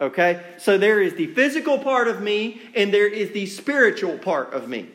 Okay? 0.01 0.43
So 0.59 0.79
there 0.79 1.01
is 1.01 1.15
the 1.15 1.27
physical 1.29 1.79
part 1.79 2.09
of 2.09 2.21
me 2.21 2.63
and 2.75 2.93
there 2.93 3.07
is 3.07 3.31
the 3.33 3.47
spiritual 3.47 4.19
part 4.19 4.53
of 4.53 4.69
me. 4.69 4.89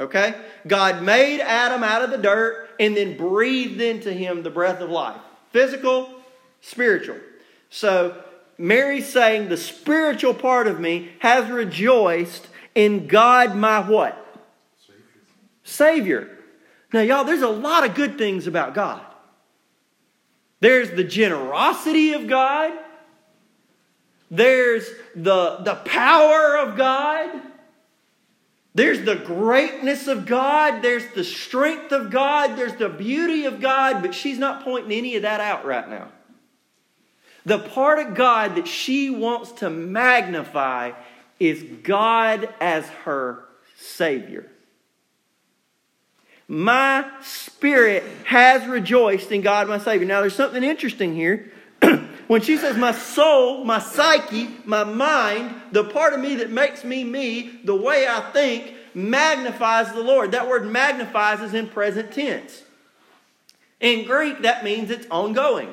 Okay? 0.00 0.34
God 0.66 1.02
made 1.02 1.40
Adam 1.40 1.84
out 1.84 2.02
of 2.02 2.10
the 2.10 2.18
dirt 2.18 2.70
and 2.80 2.96
then 2.96 3.16
breathed 3.16 3.80
into 3.80 4.12
him 4.12 4.42
the 4.42 4.50
breath 4.50 4.80
of 4.80 4.88
life. 4.88 5.20
Physical, 5.50 6.08
spiritual. 6.62 7.18
So 7.68 8.24
Mary's 8.56 9.08
saying 9.08 9.48
the 9.48 9.58
spiritual 9.58 10.32
part 10.32 10.66
of 10.66 10.80
me 10.80 11.10
has 11.18 11.50
rejoiced 11.50 12.48
in 12.74 13.06
God 13.08 13.54
my 13.54 13.80
what? 13.80 14.16
Savior. 14.78 15.04
Savior. 15.64 16.38
Now, 16.92 17.00
y'all, 17.00 17.24
there's 17.24 17.42
a 17.42 17.48
lot 17.48 17.86
of 17.86 17.94
good 17.94 18.16
things 18.16 18.46
about 18.46 18.74
God. 18.74 19.02
There's 20.60 20.90
the 20.90 21.04
generosity 21.04 22.14
of 22.14 22.26
God. 22.26 22.72
There's 24.30 24.88
the, 25.14 25.58
the 25.58 25.74
power 25.84 26.58
of 26.58 26.76
God. 26.76 27.49
There's 28.74 29.04
the 29.04 29.16
greatness 29.16 30.06
of 30.06 30.26
God. 30.26 30.80
There's 30.80 31.06
the 31.14 31.24
strength 31.24 31.92
of 31.92 32.10
God. 32.10 32.56
There's 32.56 32.74
the 32.74 32.88
beauty 32.88 33.44
of 33.46 33.60
God. 33.60 34.00
But 34.00 34.14
she's 34.14 34.38
not 34.38 34.62
pointing 34.64 34.92
any 34.92 35.16
of 35.16 35.22
that 35.22 35.40
out 35.40 35.64
right 35.64 35.88
now. 35.88 36.08
The 37.44 37.58
part 37.58 37.98
of 37.98 38.14
God 38.14 38.56
that 38.56 38.68
she 38.68 39.10
wants 39.10 39.52
to 39.52 39.70
magnify 39.70 40.92
is 41.40 41.62
God 41.82 42.52
as 42.60 42.86
her 43.04 43.44
Savior. 43.76 44.46
My 46.46 47.08
spirit 47.22 48.04
has 48.24 48.66
rejoiced 48.66 49.32
in 49.32 49.40
God, 49.40 49.68
my 49.68 49.78
Savior. 49.78 50.06
Now, 50.06 50.20
there's 50.20 50.34
something 50.34 50.62
interesting 50.62 51.14
here. 51.14 51.50
When 52.30 52.40
she 52.40 52.56
says, 52.56 52.76
My 52.76 52.92
soul, 52.92 53.64
my 53.64 53.80
psyche, 53.80 54.48
my 54.64 54.84
mind, 54.84 55.52
the 55.72 55.82
part 55.82 56.12
of 56.12 56.20
me 56.20 56.36
that 56.36 56.48
makes 56.48 56.84
me 56.84 57.02
me, 57.02 57.58
the 57.64 57.74
way 57.74 58.06
I 58.06 58.20
think, 58.30 58.72
magnifies 58.94 59.92
the 59.92 60.00
Lord. 60.00 60.30
That 60.30 60.48
word 60.48 60.64
magnifies 60.64 61.40
is 61.40 61.54
in 61.54 61.66
present 61.66 62.12
tense. 62.12 62.62
In 63.80 64.06
Greek, 64.06 64.42
that 64.42 64.62
means 64.62 64.92
it's 64.92 65.08
ongoing. 65.10 65.72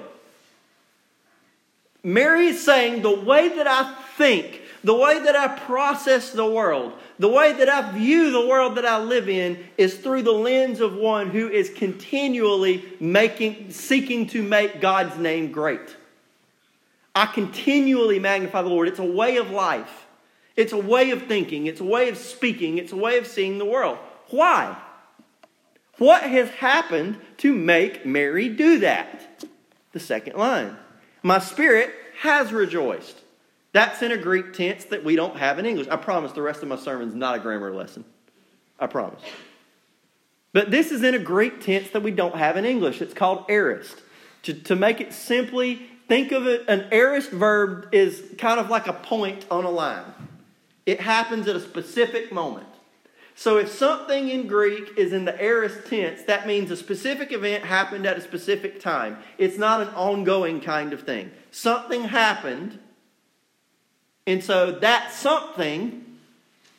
Mary 2.02 2.48
is 2.48 2.66
saying 2.66 3.04
the 3.04 3.16
way 3.16 3.50
that 3.50 3.68
I 3.68 3.94
think, 4.18 4.64
the 4.84 4.96
way 4.96 5.20
that 5.20 5.36
I 5.36 5.60
process 5.60 6.32
the 6.32 6.50
world, 6.50 6.94
the 7.20 7.30
way 7.30 7.54
that 7.54 7.70
I 7.70 7.92
view 7.92 8.32
the 8.32 8.48
world 8.48 8.78
that 8.78 8.86
I 8.88 8.98
live 8.98 9.30
in 9.30 9.64
is 9.78 10.00
through 10.00 10.24
the 10.24 10.32
lens 10.32 10.80
of 10.80 10.96
one 10.96 11.30
who 11.30 11.50
is 11.50 11.70
continually 11.70 12.84
making, 13.00 13.70
seeking 13.70 14.26
to 14.30 14.42
make 14.42 14.82
God's 14.82 15.20
name 15.20 15.52
great. 15.52 15.96
I 17.18 17.26
continually 17.26 18.20
magnify 18.20 18.62
the 18.62 18.70
Lord. 18.70 18.88
It's 18.88 19.00
a 19.00 19.04
way 19.04 19.38
of 19.38 19.50
life. 19.50 20.06
It's 20.56 20.72
a 20.72 20.78
way 20.78 21.10
of 21.10 21.24
thinking. 21.24 21.66
It's 21.66 21.82
a 21.82 21.84
way 21.84 22.10
of 22.10 22.18
speaking. 22.18 22.78
It's 22.78 22.92
a 22.92 22.96
way 22.96 23.18
of 23.18 23.26
seeing 23.26 23.58
the 23.58 23.66
world. 23.66 23.98
Why? 24.30 24.78
What 25.98 26.22
has 26.22 26.48
happened 26.52 27.18
to 27.38 27.56
make 27.56 28.06
Mary 28.06 28.50
do 28.50 28.78
that? 28.82 29.44
The 29.94 30.00
second 30.00 30.38
line. 30.38 30.78
My 31.24 31.40
spirit 31.40 31.90
has 32.20 32.54
rejoiced. 32.54 33.18
That's 33.74 34.04
in 34.04 34.12
a 34.12 34.18
Greek 34.18 34.54
tense 34.54 34.86
that 34.86 35.04
we 35.04 35.16
don't 35.16 35.38
have 35.38 35.58
in 35.58 35.66
English. 35.66 35.88
I 35.88 35.96
promise 35.96 36.34
the 36.34 36.44
rest 36.44 36.62
of 36.62 36.70
my 36.70 36.76
sermon 36.76 37.08
is 37.08 37.16
not 37.16 37.36
a 37.36 37.40
grammar 37.40 37.74
lesson. 37.74 38.06
I 38.80 38.86
promise. 38.86 39.24
But 40.54 40.70
this 40.70 40.92
is 40.92 41.02
in 41.02 41.16
a 41.16 41.20
Greek 41.20 41.62
tense 41.62 41.90
that 41.90 42.04
we 42.04 42.12
don't 42.12 42.36
have 42.36 42.58
in 42.58 42.66
English. 42.66 43.02
It's 43.02 43.16
called 43.16 43.46
aorist. 43.50 44.04
To, 44.44 44.54
to 44.54 44.76
make 44.76 45.02
it 45.02 45.14
simply, 45.14 45.82
think 46.08 46.32
of 46.32 46.48
it 46.48 46.66
an 46.68 46.88
aorist 46.92 47.32
verb 47.32 47.90
is 47.92 48.24
kind 48.38 48.60
of 48.60 48.70
like 48.70 48.88
a 48.88 48.94
point 48.94 49.46
on 49.52 49.64
a 49.64 49.70
line. 49.70 50.06
It 50.86 51.02
happens 51.02 51.48
at 51.48 51.56
a 51.56 51.60
specific 51.60 52.32
moment. 52.32 52.68
So 53.36 53.58
if 53.58 53.70
something 53.70 54.30
in 54.30 54.48
Greek 54.48 54.98
is 54.98 55.14
in 55.14 55.26
the 55.26 55.40
aorist 55.40 55.86
tense, 55.88 56.24
that 56.24 56.48
means 56.48 56.72
a 56.72 56.76
specific 56.76 57.32
event 57.32 57.64
happened 57.64 58.08
at 58.08 58.18
a 58.18 58.22
specific 58.22 58.80
time. 58.80 59.18
It's 59.38 59.60
not 59.60 59.82
an 59.82 59.90
ongoing 59.90 60.60
kind 60.60 60.92
of 60.92 61.04
thing. 61.04 61.30
Something 61.52 62.06
happened, 62.06 62.80
and 64.26 64.44
so 64.44 64.72
that 64.72 65.12
something 65.12 66.04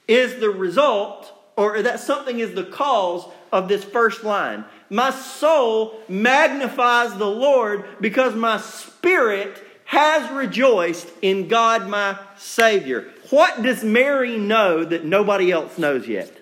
is 0.09 0.41
the 0.41 0.51
result, 0.51 1.33
or 1.57 1.81
that 1.83 2.01
something 2.01 2.41
is 2.41 2.55
the 2.55 2.65
cause 2.65 3.31
of 3.53 3.69
this 3.69 3.85
first 3.85 4.25
line. 4.25 4.65
My 4.91 5.11
soul 5.11 6.01
magnifies 6.09 7.17
the 7.17 7.27
Lord 7.27 7.85
because 8.01 8.35
my 8.35 8.59
spirit 8.59 9.63
has 9.85 10.31
rejoiced 10.33 11.09
in 11.23 11.49
God 11.49 11.89
my 11.89 12.19
Savior. 12.37 13.11
What 13.31 13.63
does 13.63 13.85
Mary 13.85 14.39
know 14.39 14.85
that 14.85 15.05
nobody 15.05 15.51
else 15.53 15.79
knows 15.79 16.07
yet? 16.07 16.33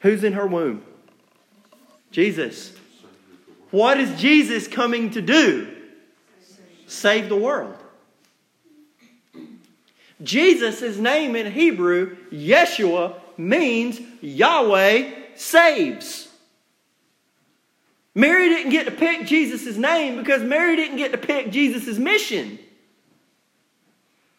Who's 0.00 0.22
in 0.22 0.34
her 0.34 0.46
womb? 0.46 0.84
Jesus. 2.10 2.72
What 3.70 3.98
is 3.98 4.20
Jesus 4.20 4.68
coming 4.68 5.10
to 5.10 5.22
do? 5.22 5.74
Save 6.86 7.28
the 7.28 7.36
world. 7.36 7.76
Jesus' 10.22 10.96
name 10.96 11.34
in 11.34 11.50
Hebrew, 11.50 12.16
Yeshua, 12.30 13.14
means 13.36 14.00
Yahweh 14.20 15.23
saves. 15.36 16.28
Mary 18.14 18.48
didn't 18.48 18.70
get 18.70 18.86
to 18.86 18.92
pick 18.92 19.26
Jesus' 19.26 19.76
name 19.76 20.16
because 20.16 20.42
Mary 20.42 20.76
didn't 20.76 20.98
get 20.98 21.12
to 21.12 21.18
pick 21.18 21.50
Jesus' 21.50 21.98
mission. 21.98 22.58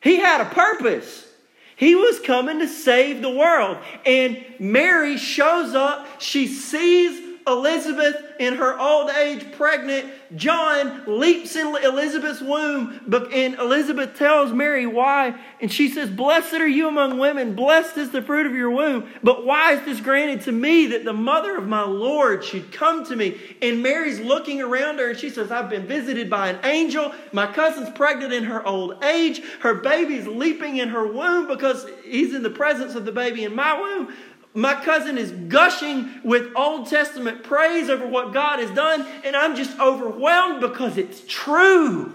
He 0.02 0.18
had 0.18 0.42
a 0.42 0.46
purpose. 0.46 1.28
He 1.76 1.96
was 1.96 2.20
coming 2.20 2.60
to 2.60 2.68
save 2.68 3.22
the 3.22 3.30
world. 3.30 3.78
And 4.06 4.44
Mary 4.60 5.18
shows 5.18 5.76
up, 5.76 6.22
she 6.22 6.48
sees 6.48 7.40
Elizabeth 7.46 8.16
in 8.40 8.56
her 8.56 8.80
old 8.80 9.10
age 9.10 9.52
pregnant. 9.54 10.10
John 10.36 11.04
leaps 11.06 11.56
in 11.56 11.68
Elizabeth's 11.68 12.42
womb, 12.42 13.00
and 13.32 13.56
Elizabeth 13.56 14.18
tells 14.18 14.52
Mary 14.52 14.86
why. 14.86 15.36
And 15.62 15.72
she 15.72 15.90
says, 15.90 16.10
Blessed 16.10 16.56
are 16.56 16.68
you 16.68 16.88
among 16.88 17.20
women, 17.20 17.56
blessed 17.56 17.98
is 17.98 18.12
the 18.12 18.22
fruit 18.22 18.46
of 18.46 18.54
your 18.54 18.72
womb. 18.72 19.08
But 19.22 19.46
why 19.46 19.74
is 19.74 19.86
this 19.86 20.02
granted 20.02 20.42
to 20.42 20.52
me 20.52 20.88
that 20.88 21.06
the 21.06 21.14
mother 21.14 21.58
of 21.58 21.68
my 21.68 21.84
Lord 21.84 22.44
should 22.44 22.72
come 22.72 23.06
to 23.06 23.16
me? 23.16 23.40
And 23.62 23.84
Mary's 23.84 24.20
looking 24.20 24.62
around 24.62 24.98
her 24.98 25.12
and 25.12 25.20
she 25.20 25.30
says, 25.30 25.52
I've 25.52 25.70
been 25.70 25.86
visited 25.86 26.30
by 26.30 26.50
an 26.50 26.66
angel. 26.66 27.14
My 27.32 27.48
cousin's 27.48 27.90
pregnant 27.92 28.34
in 28.34 28.44
her 28.46 28.66
old 28.66 29.04
age. 29.04 29.42
Her 29.60 29.76
baby's 29.76 30.28
leaping 30.28 30.78
in 30.78 30.90
her 30.90 31.06
womb 31.06 31.48
because 31.48 31.86
he's 32.04 32.34
in 32.34 32.44
the 32.44 32.50
presence 32.50 32.96
of 32.96 33.06
the 33.06 33.12
baby 33.12 33.44
in 33.44 33.56
my 33.56 33.80
womb. 33.80 34.14
My 34.56 34.74
cousin 34.74 35.18
is 35.18 35.32
gushing 35.32 36.22
with 36.24 36.54
Old 36.56 36.88
Testament 36.88 37.44
praise 37.44 37.90
over 37.90 38.08
what 38.08 38.34
God 38.34 38.60
has 38.60 38.72
done, 38.72 39.06
and 39.26 39.36
I'm 39.36 39.54
just 39.58 39.78
overwhelmed 39.80 40.62
because 40.62 40.98
it's 40.98 41.22
true. 41.28 42.14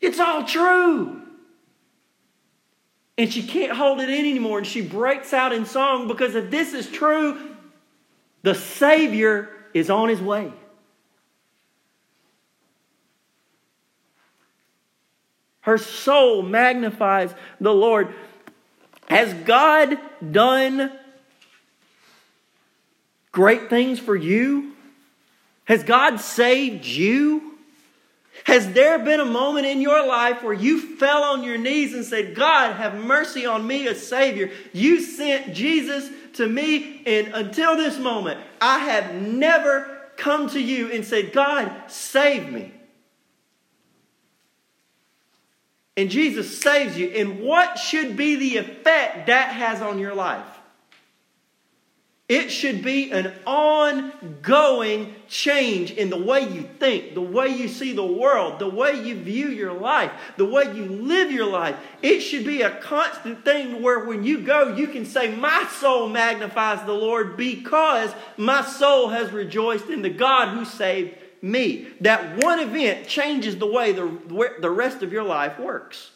It's 0.00 0.20
all 0.20 0.44
true. 0.44 1.22
And 3.18 3.32
she 3.32 3.42
can't 3.42 3.72
hold 3.72 4.00
it 4.00 4.08
in 4.08 4.20
anymore, 4.20 4.58
and 4.58 4.66
she 4.66 4.80
breaks 4.80 5.32
out 5.32 5.52
in 5.52 5.66
song 5.66 6.06
because 6.06 6.36
if 6.36 6.50
this 6.52 6.72
is 6.72 6.88
true, 6.88 7.56
the 8.42 8.54
Savior 8.54 9.50
is 9.72 9.90
on 9.90 10.08
his 10.08 10.20
way. 10.20 10.52
Her 15.62 15.78
soul 15.78 16.42
magnifies 16.42 17.34
the 17.60 17.72
Lord. 17.72 18.14
Has 19.08 19.32
God 19.44 19.98
done 20.32 20.92
great 23.32 23.68
things 23.68 23.98
for 23.98 24.16
you? 24.16 24.72
Has 25.64 25.82
God 25.82 26.20
saved 26.20 26.84
you? 26.84 27.54
Has 28.44 28.72
there 28.72 28.98
been 28.98 29.20
a 29.20 29.24
moment 29.24 29.66
in 29.66 29.80
your 29.80 30.06
life 30.06 30.42
where 30.42 30.52
you 30.52 30.96
fell 30.96 31.22
on 31.22 31.42
your 31.42 31.56
knees 31.56 31.94
and 31.94 32.04
said, 32.04 32.34
God, 32.34 32.76
have 32.76 32.94
mercy 32.94 33.46
on 33.46 33.66
me, 33.66 33.86
a 33.86 33.94
Savior? 33.94 34.50
You 34.72 35.00
sent 35.00 35.54
Jesus 35.54 36.10
to 36.34 36.46
me, 36.46 37.02
and 37.06 37.28
until 37.28 37.76
this 37.76 37.98
moment, 37.98 38.40
I 38.60 38.80
have 38.80 39.14
never 39.14 39.98
come 40.16 40.50
to 40.50 40.60
you 40.60 40.90
and 40.90 41.04
said, 41.04 41.32
God, 41.32 41.70
save 41.86 42.50
me. 42.50 42.72
And 45.96 46.10
Jesus 46.10 46.60
saves 46.60 46.98
you, 46.98 47.08
and 47.08 47.40
what 47.40 47.78
should 47.78 48.16
be 48.16 48.36
the 48.36 48.56
effect 48.56 49.28
that 49.28 49.50
has 49.50 49.80
on 49.80 49.98
your 49.98 50.14
life? 50.14 50.44
It 52.26 52.48
should 52.48 52.82
be 52.82 53.12
an 53.12 53.34
ongoing 53.46 55.14
change 55.28 55.90
in 55.90 56.08
the 56.08 56.16
way 56.16 56.40
you 56.48 56.66
think, 56.80 57.12
the 57.12 57.20
way 57.20 57.48
you 57.48 57.68
see 57.68 57.92
the 57.92 58.04
world, 58.04 58.58
the 58.58 58.68
way 58.68 59.04
you 59.04 59.14
view 59.14 59.48
your 59.48 59.74
life, 59.74 60.10
the 60.38 60.46
way 60.46 60.64
you 60.74 60.86
live 60.86 61.30
your 61.30 61.46
life. 61.46 61.76
It 62.00 62.20
should 62.20 62.46
be 62.46 62.62
a 62.62 62.70
constant 62.80 63.44
thing 63.44 63.82
where 63.82 64.06
when 64.06 64.24
you 64.24 64.40
go, 64.40 64.74
you 64.74 64.88
can 64.88 65.04
say, 65.04 65.36
My 65.36 65.68
soul 65.78 66.08
magnifies 66.08 66.84
the 66.86 66.94
Lord 66.94 67.36
because 67.36 68.10
my 68.38 68.62
soul 68.62 69.10
has 69.10 69.30
rejoiced 69.30 69.90
in 69.90 70.00
the 70.00 70.08
God 70.08 70.56
who 70.56 70.64
saved 70.64 71.18
me. 71.44 71.86
That 72.00 72.42
one 72.42 72.58
event 72.58 73.06
changes 73.06 73.58
the 73.58 73.66
way 73.66 73.92
the, 73.92 74.10
the 74.60 74.70
rest 74.70 75.02
of 75.02 75.12
your 75.12 75.24
life 75.24 75.58
works. 75.58 76.10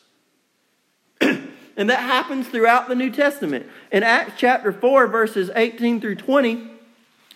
and 1.21 1.91
that 1.91 2.01
happens 2.01 2.49
throughout 2.49 2.89
the 2.89 2.95
New 2.95 3.11
Testament. 3.11 3.67
In 3.93 4.03
Acts 4.03 4.33
chapter 4.39 4.73
4, 4.73 5.07
verses 5.07 5.51
18 5.55 6.01
through 6.01 6.17
20, 6.17 6.71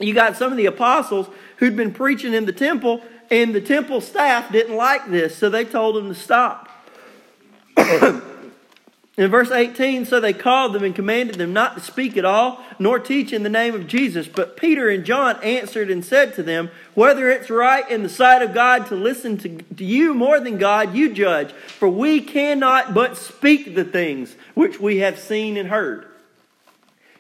you 0.01 0.15
got 0.15 0.37
some 0.37 0.51
of 0.51 0.57
the 0.57 0.67
apostles 0.67 1.29
who'd 1.57 1.77
been 1.77 1.93
preaching 1.93 2.33
in 2.33 2.47
the 2.47 2.53
temple, 2.53 3.03
and 3.31 3.55
the 3.55 3.61
temple 3.61 4.01
staff 4.01 4.51
didn't 4.51 4.75
like 4.75 5.11
this, 5.11 5.37
so 5.37 5.51
they 5.51 5.65
told 5.65 5.97
them 5.97 6.09
to 6.09 6.15
stop. 6.15 6.71
In 9.19 9.31
verse 9.31 9.51
18, 9.51 10.07
so 10.07 10.21
they 10.21 10.33
called 10.33 10.73
them 10.73 10.85
and 10.85 10.95
commanded 10.95 11.35
them 11.35 11.53
not 11.53 11.75
to 11.75 11.83
speak 11.83 12.17
at 12.17 12.25
all, 12.25 12.65
nor 12.79 12.99
teach 12.99 13.31
in 13.31 13.43
the 13.43 13.51
name 13.51 13.75
of 13.75 13.87
Jesus. 13.87 14.27
But 14.27 14.57
Peter 14.57 14.89
and 14.89 15.05
John 15.05 15.39
answered 15.43 15.91
and 15.91 16.03
said 16.03 16.35
to 16.35 16.43
them, 16.43 16.71
Whether 16.95 17.31
it's 17.31 17.51
right 17.51 17.89
in 17.91 18.03
the 18.03 18.09
sight 18.09 18.41
of 18.41 18.55
God 18.55 18.87
to 18.87 18.97
listen 18.97 19.37
to, 19.39 19.85
you 19.85 20.15
more 20.15 20.41
than 20.41 20.57
God, 20.57 20.95
you 20.95 21.13
judge. 21.13 21.53
For 21.53 21.91
we 21.91 22.23
cannot 22.23 22.95
but 22.95 23.19
speak 23.19 23.75
the 23.75 23.85
things 23.85 24.35
which 24.55 24.81
we 24.81 24.99
have 24.99 25.19
seen 25.19 25.59
and 25.59 25.69
heard. 25.69 26.07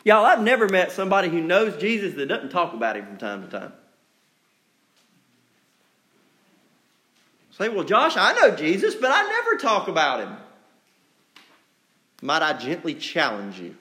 Y'all, 0.02 0.24
I've 0.24 0.42
never 0.42 0.70
met 0.70 0.92
somebody 0.92 1.28
who 1.28 1.42
knows 1.42 1.76
Jesus 1.76 2.14
that 2.14 2.26
doesn't 2.26 2.48
talk 2.48 2.72
about 2.72 2.96
him 2.96 3.05
from 3.05 3.18
time 3.18 3.42
to 3.42 3.48
time. 3.50 3.72
Say, 7.50 7.68
well, 7.68 7.85
Josh, 7.85 8.16
I 8.16 8.33
know 8.33 8.57
Jesus, 8.57 8.94
but 8.94 9.11
I 9.12 9.28
never 9.28 9.59
talk 9.59 9.88
about 9.88 10.20
him 10.20 10.37
might 12.22 12.40
I 12.40 12.54
gently 12.54 12.94
challenge 12.94 13.58
you? 13.58 13.76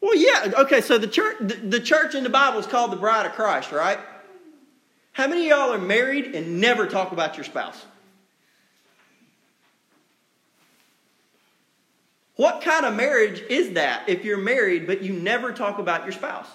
Well, 0.00 0.16
yeah. 0.16 0.52
Okay, 0.60 0.80
so 0.80 0.96
the 0.96 1.08
church, 1.08 1.36
the 1.40 1.80
church 1.80 2.14
in 2.14 2.22
the 2.22 2.30
Bible 2.30 2.60
is 2.60 2.66
called 2.66 2.92
the 2.92 2.96
bride 2.96 3.26
of 3.26 3.32
Christ, 3.32 3.72
right? 3.72 3.98
How 5.12 5.26
many 5.26 5.50
of 5.50 5.58
y'all 5.58 5.72
are 5.72 5.78
married 5.78 6.36
and 6.36 6.60
never 6.60 6.86
talk 6.86 7.10
about 7.10 7.36
your 7.36 7.44
spouse? 7.44 7.84
What 12.36 12.62
kind 12.62 12.86
of 12.86 12.94
marriage 12.94 13.40
is 13.50 13.72
that 13.72 14.08
if 14.08 14.24
you're 14.24 14.38
married 14.38 14.86
but 14.86 15.02
you 15.02 15.12
never 15.12 15.52
talk 15.52 15.80
about 15.80 16.04
your 16.04 16.12
spouse? 16.12 16.46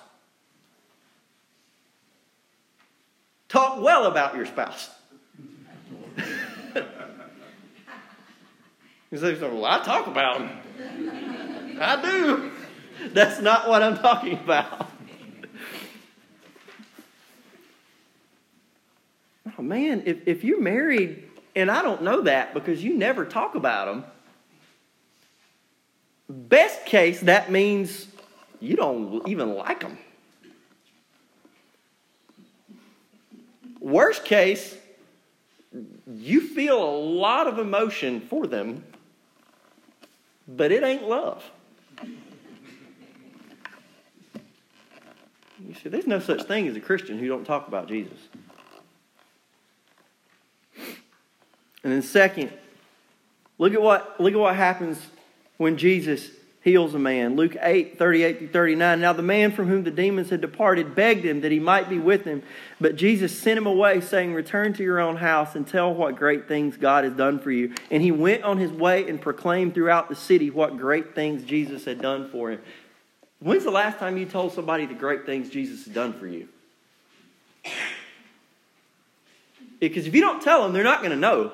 Talk 3.50 3.82
well 3.82 4.06
about 4.06 4.38
your 4.38 4.46
spouse. 4.46 4.90
You 9.14 9.20
say, 9.20 9.40
well, 9.40 9.64
I 9.64 9.78
talk 9.84 10.08
about 10.08 10.40
them. 10.40 11.78
I 11.80 12.02
do. 12.02 12.52
That's 13.10 13.40
not 13.40 13.70
what 13.70 13.84
I'm 13.84 13.96
talking 13.96 14.34
about. 14.34 14.90
Oh, 19.56 19.62
man, 19.62 20.02
if, 20.08 20.28
if 20.28 20.44
you're 20.44 20.60
married 20.60 21.30
and 21.56 21.70
I 21.70 21.84
don't 21.84 22.02
know 22.02 22.22
that 22.22 22.56
because 22.56 22.84
you 22.84 22.98
never 22.98 23.24
talk 23.24 23.54
about 23.54 23.86
them, 23.86 24.04
best 26.28 26.84
case, 26.88 27.20
that 27.22 27.52
means 27.52 28.08
you 28.60 28.76
don't 28.76 29.28
even 29.30 29.54
like 29.54 29.82
them. 29.82 30.00
Worst 33.80 34.26
case, 34.26 34.76
you 36.08 36.42
feel 36.42 36.84
a 36.84 36.98
lot 36.98 37.46
of 37.46 37.60
emotion 37.60 38.20
for 38.20 38.48
them 38.48 38.84
but 40.48 40.72
it 40.72 40.84
ain't 40.84 41.04
love. 41.04 41.44
You 45.68 45.74
see, 45.82 45.90
there's 45.90 46.08
no 46.08 46.20
such 46.20 46.44
thing 46.44 46.68
as 46.68 46.76
a 46.76 46.82
Christian 46.82 47.18
who 47.18 47.28
don't 47.28 47.46
talk 47.46 47.68
about 47.68 47.88
Jesus. 47.88 48.18
And 51.84 51.92
then 51.92 52.02
second, 52.02 52.52
look 53.58 53.74
at 53.74 53.82
what 53.82 54.20
look 54.20 54.34
at 54.34 54.40
what 54.40 54.56
happens 54.56 55.00
when 55.58 55.78
Jesus 55.78 56.30
heals 56.64 56.96
a 56.96 57.00
man. 57.00 57.36
Luke 57.36 57.58
8, 57.60 58.00
38 58.00 58.40
through 58.40 58.48
39. 58.48 59.02
Now 59.02 59.12
the 59.12 59.22
man 59.22 59.52
from 59.52 59.68
whom 59.68 59.84
the 59.84 59.92
demons 59.92 60.30
had 60.30 60.40
departed 60.40 60.96
begged 60.96 61.26
him 61.26 61.42
that 61.42 61.52
he 61.52 61.60
might 61.60 61.90
be 61.90 62.00
with 62.00 62.24
him. 62.24 62.42
But 62.80 62.96
Jesus 62.96 63.38
sent 63.38 63.58
him 63.58 63.68
away, 63.68 64.00
saying, 64.00 64.34
Return 64.34 64.74
to 64.74 64.84
your 64.84 65.00
own 65.00 65.18
house 65.18 65.56
and 65.56 65.68
tell 65.68 65.94
what 65.94 66.16
great 66.16 66.48
things 66.48 66.78
God 66.78 67.04
has 67.04 67.14
done 67.14 67.40
for 67.40 67.52
you. 67.52 67.76
And 67.92 68.02
he 68.02 68.12
went 68.12 68.44
on 68.44 68.58
his 68.58 68.72
way 68.72 69.08
and 69.10 69.22
proclaimed 69.22 69.74
throughout 69.74 70.08
the 70.08 70.16
city 70.16 70.50
what 70.50 70.78
great 70.78 71.14
things 71.14 71.44
Jesus 71.44 71.84
had 71.84 72.02
done 72.02 72.30
for 72.30 72.52
him. 72.52 72.62
When's 73.40 73.66
the 73.66 73.72
last 73.72 74.00
time 74.00 74.18
you 74.18 74.26
told 74.26 74.54
somebody 74.54 74.86
the 74.86 74.94
great 74.94 75.26
things 75.26 75.50
Jesus 75.50 75.84
has 75.84 75.94
done 75.94 76.14
for 76.14 76.28
you? 76.28 76.48
Because 79.82 80.08
if 80.08 80.16
you 80.16 80.22
don't 80.22 80.42
tell 80.42 80.64
them, 80.64 80.72
they're 80.72 80.82
not 80.82 81.00
going 81.00 81.12
to 81.12 81.18
know. 81.18 81.52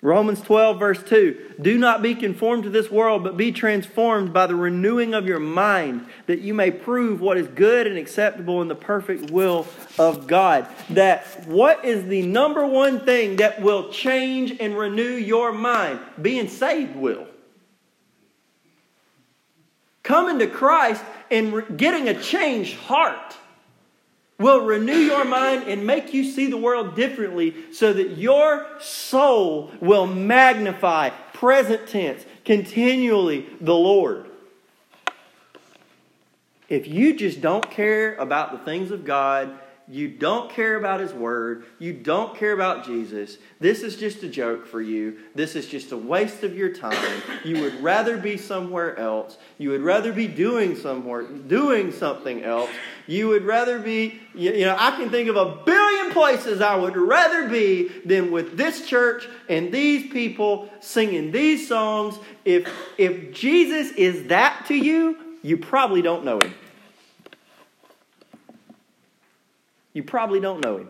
Romans 0.00 0.40
12, 0.42 0.78
verse 0.78 1.02
2 1.02 1.54
Do 1.60 1.76
not 1.76 2.02
be 2.02 2.14
conformed 2.14 2.62
to 2.62 2.70
this 2.70 2.90
world, 2.90 3.24
but 3.24 3.36
be 3.36 3.50
transformed 3.50 4.32
by 4.32 4.46
the 4.46 4.54
renewing 4.54 5.12
of 5.12 5.26
your 5.26 5.40
mind, 5.40 6.06
that 6.26 6.40
you 6.40 6.54
may 6.54 6.70
prove 6.70 7.20
what 7.20 7.36
is 7.36 7.48
good 7.48 7.86
and 7.86 7.98
acceptable 7.98 8.62
in 8.62 8.68
the 8.68 8.76
perfect 8.76 9.30
will 9.32 9.66
of 9.98 10.28
God. 10.28 10.68
That 10.90 11.26
what 11.46 11.84
is 11.84 12.04
the 12.04 12.22
number 12.22 12.64
one 12.64 13.04
thing 13.04 13.36
that 13.36 13.60
will 13.60 13.90
change 13.90 14.56
and 14.60 14.78
renew 14.78 15.02
your 15.02 15.50
mind? 15.50 15.98
Being 16.20 16.48
saved 16.48 16.94
will. 16.94 17.26
Coming 20.04 20.38
to 20.38 20.46
Christ 20.46 21.04
and 21.28 21.76
getting 21.76 22.08
a 22.08 22.18
changed 22.22 22.76
heart 22.76 23.36
will 24.38 24.60
renew 24.60 24.98
your 24.98 25.24
mind 25.24 25.64
and 25.64 25.86
make 25.86 26.14
you 26.14 26.24
see 26.24 26.46
the 26.46 26.56
world 26.56 26.94
differently 26.94 27.54
so 27.72 27.92
that 27.92 28.16
your 28.16 28.66
soul 28.80 29.70
will 29.80 30.06
magnify, 30.06 31.10
present 31.32 31.88
tense, 31.88 32.24
continually 32.44 33.46
the 33.60 33.74
Lord. 33.74 34.26
If 36.68 36.86
you 36.86 37.16
just 37.16 37.40
don't 37.40 37.68
care 37.70 38.14
about 38.16 38.52
the 38.52 38.58
things 38.58 38.90
of 38.90 39.04
God 39.04 39.58
you 39.90 40.08
don't 40.08 40.50
care 40.50 40.76
about 40.76 41.00
His 41.00 41.12
Word, 41.12 41.64
you 41.78 41.92
don't 41.92 42.36
care 42.36 42.52
about 42.52 42.84
Jesus, 42.84 43.38
this 43.58 43.82
is 43.82 43.96
just 43.96 44.22
a 44.22 44.28
joke 44.28 44.66
for 44.66 44.80
you, 44.80 45.18
this 45.34 45.56
is 45.56 45.66
just 45.66 45.92
a 45.92 45.96
waste 45.96 46.42
of 46.42 46.54
your 46.56 46.72
time, 46.72 47.22
you 47.44 47.62
would 47.62 47.82
rather 47.82 48.18
be 48.18 48.36
somewhere 48.36 48.98
else, 48.98 49.38
you 49.56 49.70
would 49.70 49.80
rather 49.80 50.12
be 50.12 50.26
doing 50.26 50.76
somewhere, 50.76 51.22
doing 51.22 51.90
something 51.92 52.44
else, 52.44 52.70
you 53.06 53.28
would 53.28 53.44
rather 53.44 53.78
be, 53.78 54.20
you 54.34 54.66
know, 54.66 54.76
I 54.78 54.90
can 54.90 55.08
think 55.08 55.30
of 55.30 55.36
a 55.36 55.56
billion 55.64 56.12
places 56.12 56.60
I 56.60 56.76
would 56.76 56.96
rather 56.96 57.48
be 57.48 57.88
than 58.04 58.30
with 58.30 58.58
this 58.58 58.86
church 58.86 59.26
and 59.48 59.72
these 59.72 60.12
people 60.12 60.68
singing 60.80 61.32
these 61.32 61.66
songs. 61.66 62.18
If, 62.44 62.70
if 62.98 63.32
Jesus 63.32 63.92
is 63.92 64.28
that 64.28 64.66
to 64.68 64.74
you, 64.74 65.16
you 65.42 65.56
probably 65.56 66.02
don't 66.02 66.24
know 66.24 66.38
Him. 66.38 66.54
You 69.92 70.02
probably 70.02 70.40
don't 70.40 70.62
know 70.62 70.78
him. 70.78 70.88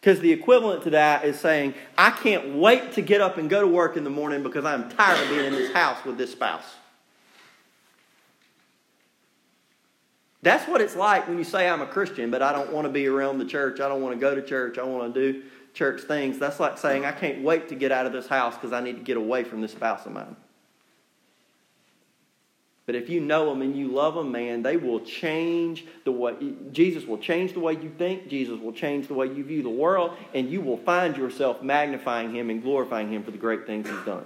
Because 0.00 0.20
the 0.20 0.32
equivalent 0.32 0.82
to 0.84 0.90
that 0.90 1.24
is 1.24 1.38
saying, 1.38 1.74
I 1.98 2.10
can't 2.10 2.56
wait 2.56 2.92
to 2.92 3.02
get 3.02 3.20
up 3.20 3.36
and 3.36 3.50
go 3.50 3.60
to 3.60 3.66
work 3.66 3.98
in 3.98 4.04
the 4.04 4.10
morning 4.10 4.42
because 4.42 4.64
I'm 4.64 4.88
tired 4.90 5.22
of 5.22 5.28
being 5.28 5.44
in 5.44 5.52
this 5.52 5.72
house 5.72 6.02
with 6.06 6.16
this 6.16 6.32
spouse. 6.32 6.64
That's 10.42 10.66
what 10.66 10.80
it's 10.80 10.96
like 10.96 11.28
when 11.28 11.36
you 11.36 11.44
say 11.44 11.68
I'm 11.68 11.82
a 11.82 11.86
Christian, 11.86 12.30
but 12.30 12.40
I 12.40 12.52
don't 12.52 12.72
want 12.72 12.86
to 12.86 12.92
be 12.92 13.06
around 13.06 13.38
the 13.38 13.44
church. 13.44 13.78
I 13.78 13.88
don't 13.88 14.00
want 14.00 14.14
to 14.14 14.20
go 14.20 14.34
to 14.34 14.40
church. 14.40 14.78
I 14.78 14.84
want 14.84 15.12
to 15.12 15.32
do 15.32 15.42
church 15.74 16.00
things. 16.02 16.38
That's 16.38 16.58
like 16.58 16.78
saying 16.78 17.04
I 17.04 17.12
can't 17.12 17.42
wait 17.42 17.68
to 17.68 17.74
get 17.74 17.92
out 17.92 18.06
of 18.06 18.12
this 18.12 18.26
house 18.26 18.54
because 18.54 18.72
I 18.72 18.80
need 18.80 18.96
to 18.96 19.02
get 19.02 19.18
away 19.18 19.44
from 19.44 19.60
this 19.60 19.72
spouse 19.72 20.06
of 20.06 20.12
mine. 20.12 20.34
But 22.86 22.94
if 22.94 23.08
you 23.08 23.20
know 23.20 23.50
them 23.50 23.62
and 23.62 23.76
you 23.76 23.88
love 23.88 24.14
them, 24.14 24.32
man, 24.32 24.62
they 24.62 24.76
will 24.76 25.00
change 25.00 25.84
the 26.04 26.10
way 26.10 26.34
Jesus 26.72 27.04
will 27.04 27.18
change 27.18 27.52
the 27.52 27.60
way 27.60 27.74
you 27.74 27.92
think, 27.96 28.28
Jesus 28.28 28.58
will 28.58 28.72
change 28.72 29.06
the 29.06 29.14
way 29.14 29.26
you 29.26 29.44
view 29.44 29.62
the 29.62 29.68
world, 29.68 30.16
and 30.34 30.50
you 30.50 30.60
will 30.60 30.78
find 30.78 31.16
yourself 31.16 31.62
magnifying 31.62 32.34
him 32.34 32.50
and 32.50 32.62
glorifying 32.62 33.12
him 33.12 33.22
for 33.22 33.30
the 33.30 33.38
great 33.38 33.66
things 33.66 33.88
he's 33.88 34.04
done. 34.04 34.24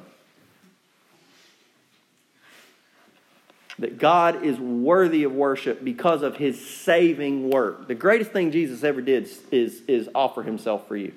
That 3.81 3.99
God 3.99 4.45
is 4.45 4.59
worthy 4.59 5.25
of 5.25 5.33
worship 5.33 5.83
because 5.83 6.23
of 6.23 6.37
his 6.37 6.65
saving 6.65 7.51
work. 7.51 7.89
The 7.89 7.95
greatest 7.97 8.31
thing 8.31 8.53
Jesus 8.53 8.85
ever 8.85 9.01
did 9.01 9.29
is, 9.51 9.83
is 9.89 10.09
offer 10.15 10.45
himself 10.45 10.87
for 10.87 10.97
you, 10.97 11.13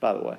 by 0.00 0.12
the 0.12 0.20
way. 0.20 0.36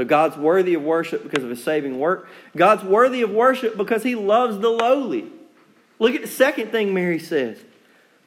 So 0.00 0.04
God's 0.06 0.38
worthy 0.38 0.72
of 0.72 0.82
worship 0.82 1.22
because 1.22 1.44
of 1.44 1.50
his 1.50 1.62
saving 1.62 1.98
work. 1.98 2.26
God's 2.56 2.82
worthy 2.82 3.20
of 3.20 3.32
worship 3.32 3.76
because 3.76 4.02
he 4.02 4.14
loves 4.14 4.58
the 4.58 4.70
lowly. 4.70 5.26
Look 5.98 6.14
at 6.14 6.22
the 6.22 6.26
second 6.26 6.70
thing 6.70 6.94
Mary 6.94 7.18
says. 7.18 7.58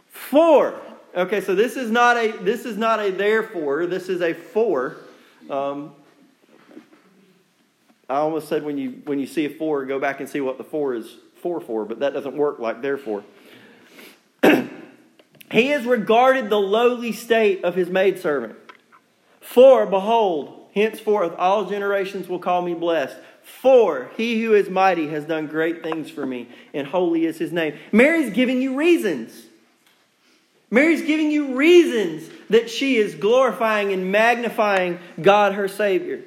For. 0.07 0.79
Okay, 1.15 1.41
so 1.41 1.55
this 1.55 1.75
is 1.75 1.89
not 1.89 2.15
a 2.15 2.31
this 2.31 2.65
is 2.65 2.77
not 2.77 2.99
a 2.99 3.09
therefore, 3.09 3.87
this 3.87 4.07
is 4.07 4.21
a 4.21 4.35
for. 4.35 4.97
Um, 5.49 5.95
I 8.07 8.17
almost 8.17 8.49
said 8.49 8.63
when 8.63 8.77
you 8.77 9.01
when 9.05 9.17
you 9.17 9.25
see 9.25 9.45
a 9.45 9.49
four, 9.49 9.83
go 9.85 9.99
back 9.99 10.19
and 10.19 10.29
see 10.29 10.41
what 10.41 10.59
the 10.59 10.63
four 10.63 10.93
is 10.93 11.17
for 11.41 11.59
for, 11.59 11.85
but 11.85 12.01
that 12.01 12.13
doesn't 12.13 12.37
work 12.37 12.59
like 12.59 12.83
therefore. 12.83 13.23
he 14.43 15.69
has 15.69 15.85
regarded 15.85 16.51
the 16.51 16.59
lowly 16.59 17.13
state 17.13 17.63
of 17.63 17.73
his 17.73 17.89
maidservant. 17.89 18.57
For 19.41 19.87
behold, 19.87 20.62
Henceforth, 20.73 21.33
all 21.37 21.65
generations 21.65 22.27
will 22.27 22.39
call 22.39 22.61
me 22.61 22.73
blessed. 22.73 23.17
For 23.43 24.09
he 24.17 24.41
who 24.41 24.53
is 24.53 24.69
mighty 24.69 25.07
has 25.09 25.25
done 25.25 25.47
great 25.47 25.83
things 25.83 26.09
for 26.09 26.25
me, 26.25 26.47
and 26.73 26.87
holy 26.87 27.25
is 27.25 27.37
his 27.37 27.51
name. 27.51 27.77
Mary's 27.91 28.33
giving 28.33 28.61
you 28.61 28.75
reasons. 28.75 29.33
Mary's 30.71 31.03
giving 31.03 31.29
you 31.29 31.55
reasons 31.55 32.29
that 32.49 32.69
she 32.69 32.97
is 32.97 33.13
glorifying 33.15 33.93
and 33.93 34.11
magnifying 34.11 34.97
God, 35.21 35.53
her 35.53 35.67
Savior. 35.67 36.21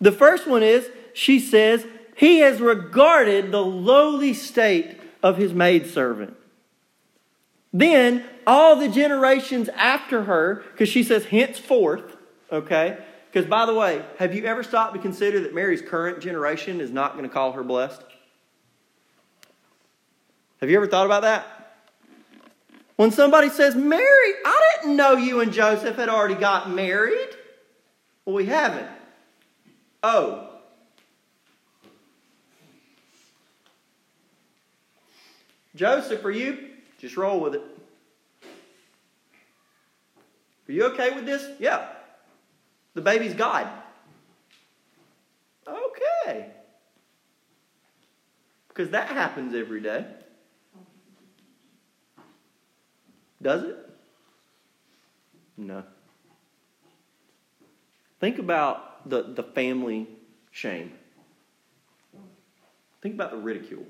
The 0.00 0.12
first 0.12 0.46
one 0.46 0.62
is 0.62 0.88
she 1.12 1.38
says, 1.38 1.86
He 2.16 2.38
has 2.38 2.60
regarded 2.60 3.52
the 3.52 3.62
lowly 3.62 4.32
state 4.32 4.98
of 5.22 5.36
his 5.36 5.52
maidservant. 5.52 6.36
Then, 7.72 8.24
all 8.46 8.76
the 8.76 8.88
generations 8.88 9.68
after 9.70 10.24
her, 10.24 10.64
because 10.72 10.88
she 10.88 11.02
says, 11.02 11.26
henceforth, 11.26 12.16
okay, 12.50 12.98
because, 13.32 13.48
by 13.48 13.64
the 13.64 13.72
way, 13.72 14.04
have 14.18 14.34
you 14.34 14.44
ever 14.44 14.62
stopped 14.62 14.92
to 14.92 15.00
consider 15.00 15.40
that 15.40 15.54
Mary's 15.54 15.80
current 15.80 16.20
generation 16.20 16.82
is 16.82 16.90
not 16.90 17.14
going 17.14 17.26
to 17.26 17.32
call 17.32 17.52
her 17.52 17.62
blessed? 17.62 18.02
Have 20.60 20.68
you 20.68 20.76
ever 20.76 20.86
thought 20.86 21.06
about 21.06 21.22
that? 21.22 21.46
When 22.96 23.10
somebody 23.10 23.48
says, 23.48 23.74
Mary, 23.74 24.02
I 24.44 24.72
didn't 24.76 24.96
know 24.96 25.16
you 25.16 25.40
and 25.40 25.50
Joseph 25.50 25.96
had 25.96 26.10
already 26.10 26.34
got 26.34 26.68
married. 26.68 27.30
Well, 28.26 28.36
we 28.36 28.44
haven't. 28.44 28.90
Oh. 30.02 30.50
Joseph, 35.74 36.22
are 36.22 36.30
you? 36.30 36.68
Just 36.98 37.16
roll 37.16 37.40
with 37.40 37.54
it. 37.54 37.62
Are 40.68 40.72
you 40.72 40.84
okay 40.88 41.14
with 41.14 41.24
this? 41.24 41.50
Yeah. 41.58 41.88
The 42.94 43.00
baby's 43.00 43.34
God. 43.34 43.68
Okay. 45.66 46.50
Because 48.68 48.90
that 48.90 49.08
happens 49.08 49.54
every 49.54 49.80
day. 49.80 50.06
Does 53.40 53.64
it? 53.64 53.76
No. 55.56 55.82
Think 58.20 58.38
about 58.38 59.08
the, 59.08 59.22
the 59.22 59.42
family 59.42 60.06
shame. 60.52 60.92
Think 63.00 63.14
about 63.16 63.32
the 63.32 63.36
ridicule. 63.36 63.84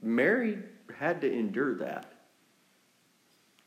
Mary 0.00 0.58
had 0.96 1.20
to 1.20 1.32
endure 1.32 1.76
that. 1.78 2.11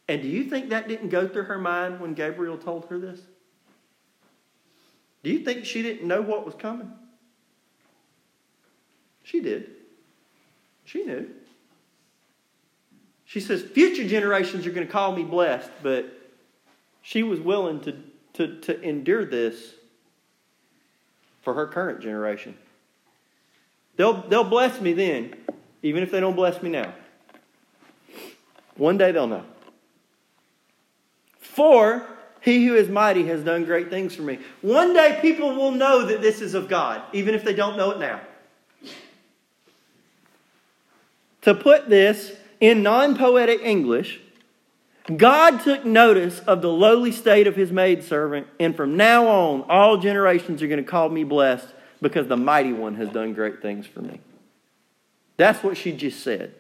And 0.08 0.22
do 0.22 0.28
you 0.28 0.44
think 0.44 0.70
that 0.70 0.88
didn't 0.88 1.10
go 1.10 1.28
through 1.28 1.44
her 1.44 1.58
mind 1.58 2.00
when 2.00 2.14
Gabriel 2.14 2.58
told 2.58 2.86
her 2.90 3.00
this? 3.00 3.20
Do 5.24 5.32
you 5.32 5.40
think 5.40 5.66
she 5.66 5.82
didn't 5.82 6.08
know 6.08 6.22
what 6.22 6.46
was 6.46 6.54
coming? 6.54 6.92
She 9.24 9.42
did. 9.42 9.72
She 10.84 11.04
knew. 11.04 11.28
She 13.26 13.40
says, 13.40 13.64
Future 13.64 14.08
generations 14.08 14.68
are 14.68 14.72
going 14.72 14.86
to 14.86 14.94
call 14.94 15.16
me 15.16 15.24
blessed, 15.24 15.72
but 15.82 16.06
she 17.02 17.24
was 17.24 17.40
willing 17.40 17.80
to, 17.82 17.98
to, 18.34 18.60
to 18.62 18.80
endure 18.82 19.26
this 19.26 19.74
for 21.42 21.56
her 21.56 21.66
current 21.66 22.02
generation. 22.02 22.56
They'll, 23.98 24.22
they'll 24.28 24.44
bless 24.44 24.80
me 24.80 24.94
then, 24.94 25.34
even 25.82 26.04
if 26.04 26.12
they 26.12 26.20
don't 26.20 26.36
bless 26.36 26.62
me 26.62 26.70
now. 26.70 26.94
One 28.78 28.98
day 28.98 29.12
they'll 29.12 29.26
know. 29.26 29.46
For 31.56 32.06
he 32.42 32.66
who 32.66 32.76
is 32.76 32.90
mighty 32.90 33.26
has 33.28 33.44
done 33.44 33.64
great 33.64 33.90
things 33.90 34.14
for 34.14 34.24
me. 34.24 34.40
One 34.62 34.94
day 34.94 35.18
people 35.22 35.56
will 35.56 35.72
know 35.72 36.06
that 36.06 36.22
this 36.22 36.42
is 36.42 36.54
of 36.54 36.68
God, 36.68 37.02
even 37.14 37.34
if 37.34 37.46
they 37.46 37.54
don't 37.54 37.78
know 37.78 37.92
it 37.92 38.00
now. 38.00 38.20
To 41.44 41.56
put 41.56 41.88
this 41.88 42.34
in 42.60 42.84
non 42.84 43.18
poetic 43.18 43.62
English, 43.62 44.20
God 45.16 45.62
took 45.62 45.86
notice 45.86 46.40
of 46.40 46.62
the 46.62 46.72
lowly 46.72 47.14
state 47.14 47.48
of 47.48 47.56
his 47.56 47.72
maidservant, 47.72 48.48
and 48.60 48.76
from 48.76 48.98
now 48.98 49.28
on, 49.28 49.62
all 49.70 49.98
generations 49.98 50.62
are 50.62 50.68
going 50.68 50.84
to 50.84 50.90
call 50.90 51.08
me 51.08 51.24
blessed 51.24 51.70
because 52.02 52.28
the 52.28 52.36
mighty 52.36 52.74
one 52.74 52.96
has 52.96 53.08
done 53.10 53.34
great 53.34 53.62
things 53.62 53.88
for 53.88 54.02
me. 54.02 54.20
That's 55.38 55.64
what 55.64 55.78
she 55.78 55.94
just 55.94 56.22
said. 56.22 56.54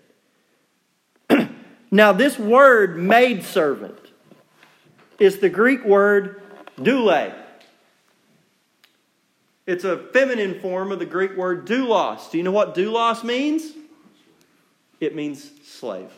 now, 1.91 2.13
this 2.13 2.39
word 2.39 2.97
maidservant 2.97 4.04
is 5.19 5.39
the 5.39 5.49
Greek 5.49 5.83
word 5.85 6.41
doule. 6.81 7.33
It's 9.65 9.83
a 9.83 9.97
feminine 10.13 10.59
form 10.59 10.91
of 10.91 10.99
the 10.99 11.05
Greek 11.05 11.35
word 11.35 11.65
doulos. 11.65 12.29
Do 12.29 12.37
you 12.37 12.43
know 12.43 12.51
what 12.51 12.75
doulos 12.75 13.23
means? 13.23 13.73
It 14.99 15.15
means 15.15 15.51
slave. 15.65 16.11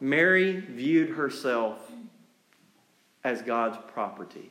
Mary 0.00 0.60
viewed 0.60 1.10
herself 1.10 1.78
as 3.22 3.42
God's 3.42 3.78
property. 3.92 4.50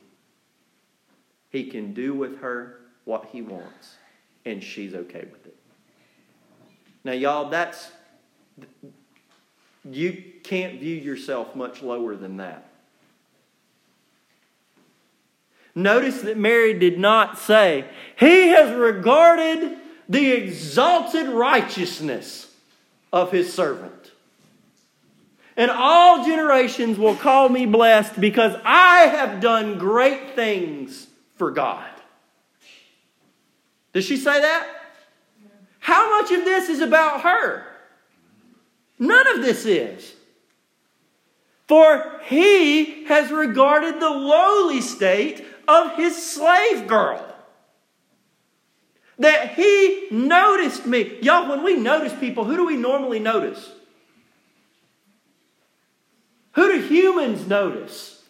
He 1.50 1.64
can 1.64 1.92
do 1.94 2.14
with 2.14 2.40
her 2.40 2.80
what 3.04 3.26
he 3.26 3.42
wants, 3.42 3.96
and 4.44 4.62
she's 4.62 4.94
okay 4.94 5.26
with 5.30 5.46
it. 5.46 5.56
Now, 7.04 7.12
y'all, 7.12 7.50
that's. 7.50 7.90
You 9.88 10.24
can't 10.44 10.78
view 10.78 10.94
yourself 10.94 11.56
much 11.56 11.82
lower 11.82 12.14
than 12.14 12.36
that. 12.36 12.68
Notice 15.74 16.22
that 16.22 16.36
Mary 16.36 16.78
did 16.78 16.98
not 16.98 17.38
say, 17.38 17.84
He 18.16 18.48
has 18.48 18.72
regarded 18.72 19.76
the 20.08 20.30
exalted 20.30 21.28
righteousness 21.28 22.52
of 23.12 23.32
His 23.32 23.52
servant. 23.52 24.12
And 25.56 25.70
all 25.70 26.24
generations 26.24 26.98
will 26.98 27.16
call 27.16 27.48
me 27.48 27.66
blessed 27.66 28.20
because 28.20 28.56
I 28.64 29.06
have 29.06 29.40
done 29.40 29.78
great 29.78 30.34
things 30.34 31.06
for 31.36 31.50
God. 31.50 31.90
Does 33.92 34.04
she 34.04 34.16
say 34.16 34.40
that? 34.40 34.68
How 35.78 36.20
much 36.20 36.32
of 36.32 36.44
this 36.44 36.68
is 36.68 36.80
about 36.80 37.22
her? 37.22 37.66
None 38.98 39.26
of 39.38 39.44
this 39.44 39.64
is. 39.64 40.14
For 41.66 42.20
he 42.24 43.04
has 43.04 43.30
regarded 43.30 44.00
the 44.00 44.10
lowly 44.10 44.80
state 44.80 45.44
of 45.66 45.96
his 45.96 46.20
slave 46.20 46.86
girl. 46.86 47.24
That 49.18 49.54
he 49.54 50.08
noticed 50.10 50.86
me. 50.86 51.18
Y'all, 51.22 51.48
when 51.48 51.62
we 51.62 51.76
notice 51.76 52.12
people, 52.18 52.44
who 52.44 52.56
do 52.56 52.66
we 52.66 52.76
normally 52.76 53.20
notice? 53.20 53.70
Who 56.52 56.72
do 56.72 56.86
humans 56.86 57.46
notice? 57.46 58.22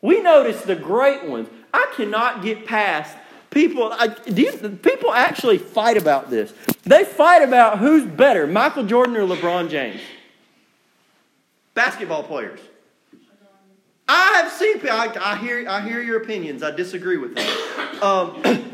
We 0.00 0.20
notice 0.20 0.62
the 0.62 0.76
great 0.76 1.24
ones. 1.24 1.48
I 1.74 1.92
cannot 1.96 2.42
get 2.42 2.66
past 2.66 3.16
people. 3.50 3.92
I, 3.92 4.16
you, 4.26 4.52
people 4.82 5.12
actually 5.12 5.58
fight 5.58 5.96
about 5.96 6.30
this. 6.30 6.52
They 6.84 7.04
fight 7.04 7.42
about 7.42 7.78
who's 7.78 8.04
better, 8.04 8.46
Michael 8.46 8.84
Jordan 8.84 9.16
or 9.16 9.26
LeBron 9.26 9.70
James. 9.70 10.00
Basketball 11.74 12.22
players. 12.22 12.60
I 14.08 14.42
have 14.42 14.52
seen. 14.52 14.80
I, 14.88 15.14
I 15.20 15.36
hear. 15.36 15.68
I 15.68 15.80
hear 15.80 16.02
your 16.02 16.22
opinions. 16.22 16.62
I 16.62 16.70
disagree 16.70 17.16
with 17.16 17.34
them. 17.34 18.02
Um, 18.02 18.72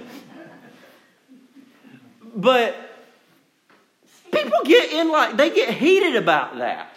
but 2.37 2.75
people 4.33 4.59
get 4.65 4.93
in 4.93 5.11
like 5.11 5.37
they 5.37 5.51
get 5.51 5.75
heated 5.75 6.17
about 6.17 6.59
that. 6.59 6.95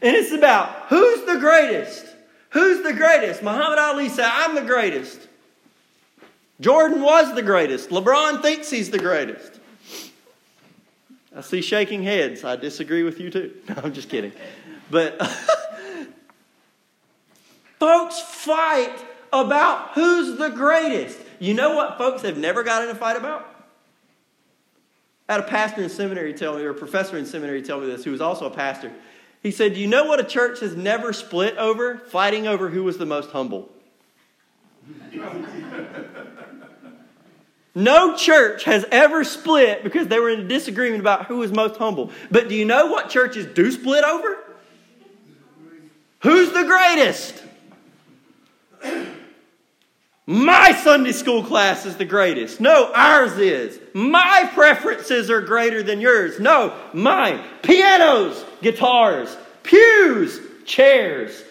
And 0.00 0.16
it's 0.16 0.32
about 0.32 0.86
who's 0.88 1.24
the 1.26 1.38
greatest? 1.38 2.06
Who's 2.50 2.82
the 2.82 2.92
greatest? 2.92 3.42
Muhammad 3.42 3.78
Ali 3.78 4.08
said, 4.08 4.28
I'm 4.28 4.54
the 4.54 4.62
greatest. 4.62 5.28
Jordan 6.60 7.02
was 7.02 7.34
the 7.34 7.42
greatest. 7.42 7.90
LeBron 7.90 8.42
thinks 8.42 8.70
he's 8.70 8.90
the 8.90 8.98
greatest. 8.98 9.58
I 11.34 11.40
see 11.40 11.62
shaking 11.62 12.02
heads. 12.02 12.44
I 12.44 12.56
disagree 12.56 13.02
with 13.04 13.20
you 13.20 13.30
too. 13.30 13.54
No, 13.68 13.76
I'm 13.84 13.92
just 13.92 14.08
kidding. 14.08 14.32
But 14.92 15.26
folks 17.80 18.20
fight 18.20 18.94
about 19.32 19.92
who's 19.94 20.36
the 20.36 20.50
greatest. 20.50 21.18
You 21.38 21.54
know 21.54 21.74
what 21.74 21.96
folks 21.96 22.20
have 22.22 22.36
never 22.36 22.62
got 22.62 22.84
in 22.84 22.90
a 22.90 22.94
fight 22.94 23.16
about? 23.16 23.48
I 25.30 25.32
had 25.32 25.40
a 25.40 25.48
pastor 25.48 25.82
in 25.82 25.88
seminary 25.88 26.34
tell 26.34 26.56
me, 26.56 26.62
or 26.62 26.70
a 26.70 26.74
professor 26.74 27.16
in 27.16 27.24
seminary 27.24 27.62
tell 27.62 27.80
me 27.80 27.86
this, 27.86 28.04
who 28.04 28.10
was 28.10 28.20
also 28.20 28.44
a 28.44 28.50
pastor. 28.50 28.92
He 29.42 29.50
said, 29.50 29.72
Do 29.72 29.80
You 29.80 29.86
know 29.86 30.04
what 30.04 30.20
a 30.20 30.24
church 30.24 30.60
has 30.60 30.76
never 30.76 31.14
split 31.14 31.56
over? 31.56 31.96
Fighting 31.96 32.46
over 32.46 32.68
who 32.68 32.84
was 32.84 32.98
the 32.98 33.06
most 33.06 33.30
humble. 33.30 33.70
no 37.74 38.14
church 38.14 38.64
has 38.64 38.84
ever 38.90 39.24
split 39.24 39.82
because 39.84 40.08
they 40.08 40.18
were 40.18 40.28
in 40.28 40.40
a 40.40 40.48
disagreement 40.48 41.00
about 41.00 41.28
who 41.28 41.38
was 41.38 41.50
most 41.50 41.76
humble. 41.76 42.10
But 42.30 42.50
do 42.50 42.54
you 42.54 42.66
know 42.66 42.88
what 42.88 43.08
churches 43.08 43.46
do 43.46 43.72
split 43.72 44.04
over? 44.04 44.41
Who's 46.22 46.52
the 46.52 46.64
greatest? 46.64 47.42
My 50.24 50.72
Sunday 50.72 51.10
school 51.10 51.42
class 51.42 51.84
is 51.84 51.96
the 51.96 52.04
greatest. 52.04 52.60
No, 52.60 52.92
ours 52.94 53.38
is. 53.38 53.80
My 53.92 54.48
preferences 54.54 55.30
are 55.30 55.40
greater 55.40 55.82
than 55.82 56.00
yours. 56.00 56.38
No, 56.38 56.74
mine. 56.92 57.42
Pianos, 57.62 58.44
guitars, 58.62 59.36
pews, 59.64 60.40
chairs, 60.64 61.42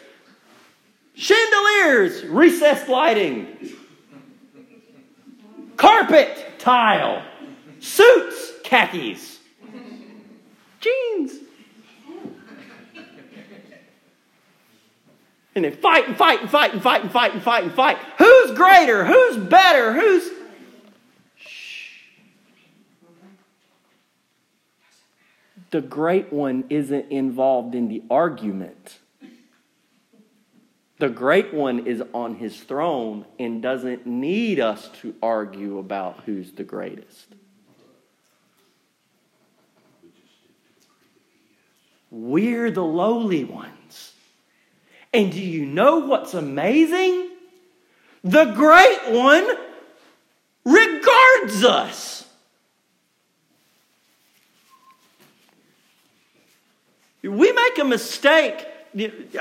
chandeliers, 1.15 2.23
recessed 2.23 2.87
lighting, 2.87 3.75
carpet, 5.75 6.59
tile, 6.59 7.23
suits, 7.81 8.53
khakis, 8.63 9.39
jeans. 10.79 11.40
And 15.53 15.65
they 15.65 15.71
fight 15.71 16.07
and 16.07 16.15
fight 16.15 16.41
and 16.41 16.49
fight 16.49 16.73
and 16.73 16.81
fight 16.81 17.03
and 17.03 17.11
fight 17.11 17.33
and 17.33 17.41
fight 17.41 17.63
and 17.63 17.73
fight. 17.73 17.97
Who's 18.17 18.51
greater? 18.51 19.05
Who's 19.05 19.37
better? 19.37 19.93
Who's. 19.93 20.29
The 25.71 25.81
great 25.81 26.31
one 26.31 26.65
isn't 26.69 27.11
involved 27.11 27.75
in 27.75 27.87
the 27.87 28.03
argument. 28.09 28.99
The 30.99 31.09
great 31.09 31.53
one 31.53 31.87
is 31.87 32.03
on 32.13 32.35
his 32.35 32.59
throne 32.59 33.25
and 33.39 33.61
doesn't 33.61 34.05
need 34.05 34.59
us 34.59 34.89
to 35.01 35.15
argue 35.21 35.79
about 35.79 36.21
who's 36.25 36.51
the 36.51 36.63
greatest. 36.63 37.27
We're 42.11 42.69
the 42.69 42.83
lowly 42.83 43.45
ones. 43.45 43.80
And 45.13 45.31
do 45.31 45.41
you 45.41 45.65
know 45.65 45.99
what's 45.99 46.33
amazing? 46.33 47.29
The 48.23 48.45
great 48.45 49.11
one 49.11 49.47
regards 50.63 51.63
us. 51.63 52.25
We 57.23 57.51
make 57.51 57.77
a 57.77 57.83
mistake. 57.83 58.65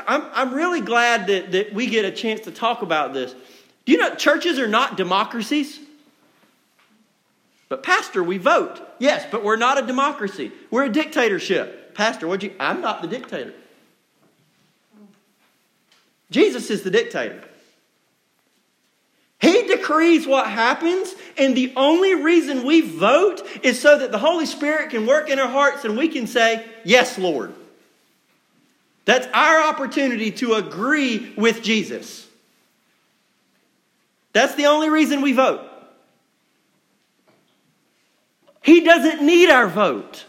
I'm, 0.06 0.24
I'm 0.32 0.54
really 0.54 0.80
glad 0.80 1.28
that, 1.28 1.52
that 1.52 1.72
we 1.72 1.86
get 1.86 2.04
a 2.04 2.10
chance 2.10 2.42
to 2.42 2.50
talk 2.50 2.82
about 2.82 3.14
this. 3.14 3.34
Do 3.84 3.92
you 3.92 3.98
know 3.98 4.14
churches 4.14 4.58
are 4.58 4.68
not 4.68 4.96
democracies? 4.96 5.78
But, 7.68 7.82
Pastor, 7.82 8.22
we 8.22 8.36
vote. 8.36 8.80
Yes, 8.98 9.24
but 9.30 9.44
we're 9.44 9.56
not 9.56 9.78
a 9.78 9.86
democracy. 9.86 10.52
We're 10.70 10.84
a 10.84 10.92
dictatorship. 10.92 11.94
Pastor, 11.94 12.26
what'd 12.26 12.42
you? 12.42 12.54
I'm 12.58 12.80
not 12.80 13.00
the 13.00 13.08
dictator. 13.08 13.54
Jesus 16.30 16.70
is 16.70 16.82
the 16.82 16.90
dictator. 16.90 17.42
He 19.40 19.62
decrees 19.62 20.26
what 20.26 20.46
happens, 20.46 21.14
and 21.38 21.56
the 21.56 21.72
only 21.74 22.14
reason 22.14 22.64
we 22.64 22.82
vote 22.82 23.40
is 23.62 23.80
so 23.80 23.98
that 23.98 24.12
the 24.12 24.18
Holy 24.18 24.44
Spirit 24.44 24.90
can 24.90 25.06
work 25.06 25.30
in 25.30 25.38
our 25.38 25.48
hearts 25.48 25.84
and 25.84 25.96
we 25.96 26.08
can 26.08 26.26
say, 26.26 26.64
Yes, 26.84 27.18
Lord. 27.18 27.54
That's 29.06 29.26
our 29.32 29.66
opportunity 29.68 30.30
to 30.32 30.54
agree 30.54 31.32
with 31.36 31.62
Jesus. 31.62 32.28
That's 34.32 34.54
the 34.54 34.66
only 34.66 34.90
reason 34.90 35.22
we 35.22 35.32
vote. 35.32 35.66
He 38.62 38.82
doesn't 38.82 39.22
need 39.22 39.50
our 39.50 39.66
vote. 39.66 40.26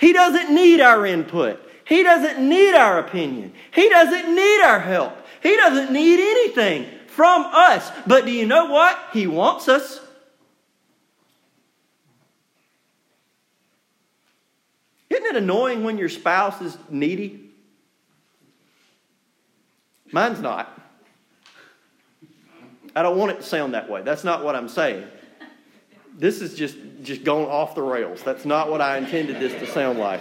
He 0.00 0.12
doesn't 0.12 0.52
need 0.52 0.80
our 0.80 1.06
input. 1.06 1.63
He 1.86 2.02
doesn't 2.02 2.48
need 2.48 2.74
our 2.74 2.98
opinion. 2.98 3.52
He 3.72 3.88
doesn't 3.88 4.34
need 4.34 4.62
our 4.62 4.80
help. 4.80 5.16
He 5.42 5.54
doesn't 5.56 5.92
need 5.92 6.20
anything 6.20 6.86
from 7.08 7.44
us. 7.52 7.90
But 8.06 8.24
do 8.24 8.32
you 8.32 8.46
know 8.46 8.66
what? 8.66 8.98
He 9.12 9.26
wants 9.26 9.68
us. 9.68 10.00
Isn't 15.10 15.26
it 15.26 15.36
annoying 15.36 15.84
when 15.84 15.98
your 15.98 16.08
spouse 16.08 16.60
is 16.60 16.76
needy? 16.88 17.50
Mine's 20.10 20.40
not. 20.40 20.80
I 22.96 23.02
don't 23.02 23.18
want 23.18 23.32
it 23.32 23.36
to 23.36 23.42
sound 23.42 23.74
that 23.74 23.90
way. 23.90 24.02
That's 24.02 24.24
not 24.24 24.44
what 24.44 24.56
I'm 24.56 24.68
saying. 24.68 25.06
This 26.16 26.40
is 26.40 26.54
just, 26.54 26.76
just 27.02 27.24
going 27.24 27.46
off 27.46 27.74
the 27.74 27.82
rails. 27.82 28.22
That's 28.22 28.44
not 28.44 28.70
what 28.70 28.80
I 28.80 28.98
intended 28.98 29.40
this 29.40 29.52
to 29.54 29.66
sound 29.66 29.98
like. 29.98 30.20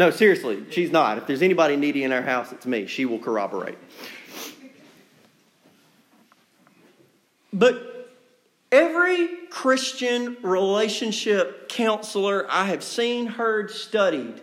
No, 0.00 0.10
seriously, 0.10 0.64
she's 0.70 0.90
not. 0.90 1.18
If 1.18 1.26
there's 1.26 1.42
anybody 1.42 1.76
needy 1.76 2.04
in 2.04 2.10
our 2.10 2.22
house, 2.22 2.52
it's 2.52 2.64
me. 2.64 2.86
She 2.86 3.04
will 3.04 3.18
corroborate. 3.18 3.76
But 7.52 8.08
every 8.72 9.28
Christian 9.50 10.38
relationship 10.40 11.68
counselor 11.68 12.46
I 12.48 12.64
have 12.64 12.82
seen, 12.82 13.26
heard, 13.26 13.70
studied 13.70 14.40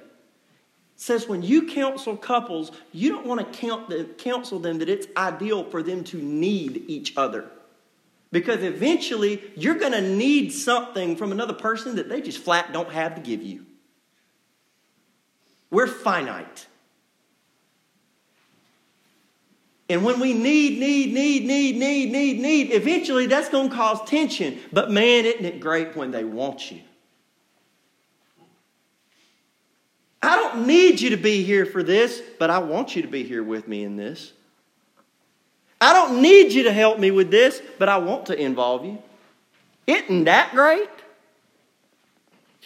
says 0.95 1.27
when 1.27 1.41
you 1.41 1.67
counsel 1.67 2.15
couples, 2.15 2.71
you 2.91 3.09
don't 3.09 3.25
want 3.25 3.39
to 3.39 3.59
count 3.59 3.89
the, 3.89 4.03
counsel 4.19 4.59
them 4.59 4.77
that 4.77 4.89
it's 4.89 5.07
ideal 5.17 5.63
for 5.63 5.81
them 5.81 6.03
to 6.03 6.17
need 6.21 6.83
each 6.87 7.17
other. 7.17 7.49
Because 8.31 8.61
eventually 8.61 9.41
you're 9.55 9.75
going 9.75 9.93
to 9.93 10.01
need 10.01 10.51
something 10.51 11.15
from 11.15 11.31
another 11.31 11.53
person 11.53 11.95
that 11.95 12.09
they 12.09 12.21
just 12.21 12.37
flat 12.37 12.73
don't 12.73 12.91
have 12.91 13.15
to 13.15 13.21
give 13.21 13.41
you. 13.41 13.66
We're 15.69 15.87
finite. 15.87 16.67
And 19.89 20.03
when 20.03 20.19
we 20.19 20.33
need, 20.33 20.79
need, 20.79 21.13
need, 21.13 21.45
need, 21.45 21.77
need, 21.77 22.11
need, 22.11 22.39
need, 22.39 22.73
eventually 22.73 23.25
that's 23.27 23.49
going 23.49 23.69
to 23.69 23.75
cause 23.75 24.03
tension. 24.09 24.59
But 24.73 24.91
man, 24.91 25.25
isn't 25.25 25.45
it 25.45 25.59
great 25.59 25.95
when 25.95 26.11
they 26.11 26.25
want 26.25 26.71
you? 26.71 26.81
I 30.21 30.35
don't 30.35 30.67
need 30.67 30.99
you 30.99 31.11
to 31.11 31.17
be 31.17 31.43
here 31.43 31.65
for 31.65 31.83
this, 31.83 32.21
but 32.37 32.49
I 32.49 32.59
want 32.59 32.95
you 32.95 33.01
to 33.03 33.07
be 33.07 33.23
here 33.23 33.43
with 33.43 33.67
me 33.67 33.83
in 33.83 33.95
this. 33.95 34.33
I 35.79 35.93
don't 35.93 36.21
need 36.21 36.51
you 36.51 36.63
to 36.63 36.73
help 36.73 36.99
me 36.99 37.11
with 37.11 37.29
this, 37.29 37.61
but 37.77 37.87
I 37.87 37.97
want 37.97 38.25
to 38.25 38.37
involve 38.37 38.83
you. 38.83 39.01
Isn't 39.85 40.25
that 40.25 40.51
great? 40.51 40.89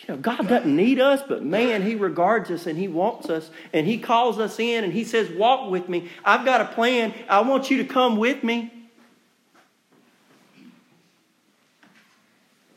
You 0.08 0.16
know, 0.16 0.20
God 0.20 0.48
doesn't 0.48 0.76
need 0.76 1.00
us, 1.00 1.22
but 1.28 1.44
man, 1.44 1.84
He 1.84 1.96
regards 1.96 2.50
us 2.50 2.66
and 2.66 2.78
He 2.78 2.88
wants 2.88 3.30
us 3.30 3.52
and 3.72 3.86
He 3.86 4.00
calls 4.00 4.40
us 4.40 4.60
in 4.60 4.84
and 4.84 4.92
He 4.92 5.04
says, 5.04 5.30
Walk 5.30 5.70
with 5.70 5.88
me. 5.88 6.10
I've 6.26 6.44
got 6.44 6.62
a 6.62 6.66
plan. 6.66 7.14
I 7.30 7.42
want 7.42 7.70
you 7.70 7.78
to 7.78 7.86
come 7.86 8.18
with 8.18 8.44
me. 8.44 8.81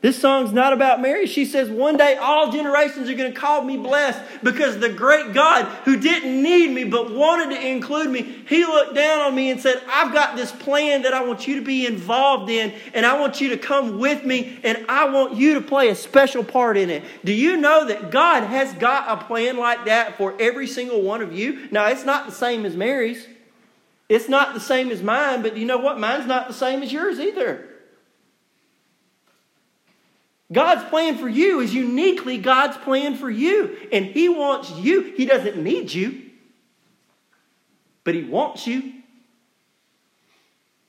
This 0.05 0.21
song's 0.21 0.53
not 0.53 0.71
about 0.71 1.01
Mary. 1.01 1.25
She 1.25 1.45
says, 1.45 1.67
One 1.67 1.97
day 1.97 2.15
all 2.15 2.51
generations 2.51 3.09
are 3.09 3.15
going 3.15 3.33
to 3.33 3.39
call 3.39 3.63
me 3.63 3.75
blessed 3.75 4.21
because 4.43 4.77
the 4.77 4.89
great 4.89 5.33
God 5.33 5.65
who 5.83 5.99
didn't 5.99 6.43
need 6.43 6.69
me 6.69 6.83
but 6.83 7.11
wanted 7.11 7.55
to 7.55 7.67
include 7.67 8.11
me, 8.11 8.21
he 8.47 8.63
looked 8.65 8.93
down 8.93 9.21
on 9.21 9.33
me 9.33 9.49
and 9.49 9.59
said, 9.59 9.81
I've 9.87 10.13
got 10.13 10.35
this 10.35 10.51
plan 10.51 11.01
that 11.01 11.15
I 11.15 11.23
want 11.23 11.47
you 11.47 11.55
to 11.55 11.65
be 11.65 11.87
involved 11.87 12.51
in, 12.51 12.71
and 12.93 13.03
I 13.03 13.19
want 13.19 13.41
you 13.41 13.49
to 13.49 13.57
come 13.57 13.97
with 13.97 14.23
me, 14.23 14.59
and 14.63 14.85
I 14.87 15.09
want 15.09 15.37
you 15.37 15.55
to 15.55 15.61
play 15.61 15.89
a 15.89 15.95
special 15.95 16.43
part 16.43 16.77
in 16.77 16.91
it. 16.91 17.03
Do 17.23 17.33
you 17.33 17.57
know 17.57 17.87
that 17.87 18.11
God 18.11 18.43
has 18.43 18.71
got 18.73 19.09
a 19.09 19.25
plan 19.25 19.57
like 19.57 19.85
that 19.85 20.19
for 20.19 20.39
every 20.39 20.67
single 20.67 21.01
one 21.01 21.23
of 21.23 21.33
you? 21.33 21.67
Now, 21.71 21.87
it's 21.87 22.05
not 22.05 22.27
the 22.27 22.31
same 22.31 22.63
as 22.67 22.75
Mary's. 22.75 23.25
It's 24.07 24.29
not 24.29 24.53
the 24.53 24.59
same 24.59 24.91
as 24.91 25.01
mine, 25.01 25.41
but 25.41 25.57
you 25.57 25.65
know 25.65 25.79
what? 25.79 25.99
Mine's 25.99 26.27
not 26.27 26.47
the 26.47 26.53
same 26.53 26.83
as 26.83 26.93
yours 26.93 27.19
either. 27.19 27.69
God's 30.51 30.83
plan 30.89 31.17
for 31.17 31.27
you 31.27 31.59
is 31.59 31.73
uniquely 31.73 32.37
God's 32.37 32.77
plan 32.77 33.15
for 33.15 33.29
you. 33.29 33.77
And 33.91 34.05
He 34.05 34.29
wants 34.29 34.71
you. 34.71 35.01
He 35.01 35.25
doesn't 35.25 35.57
need 35.57 35.91
you, 35.91 36.21
but 38.03 38.13
He 38.13 38.23
wants 38.23 38.67
you. 38.67 38.93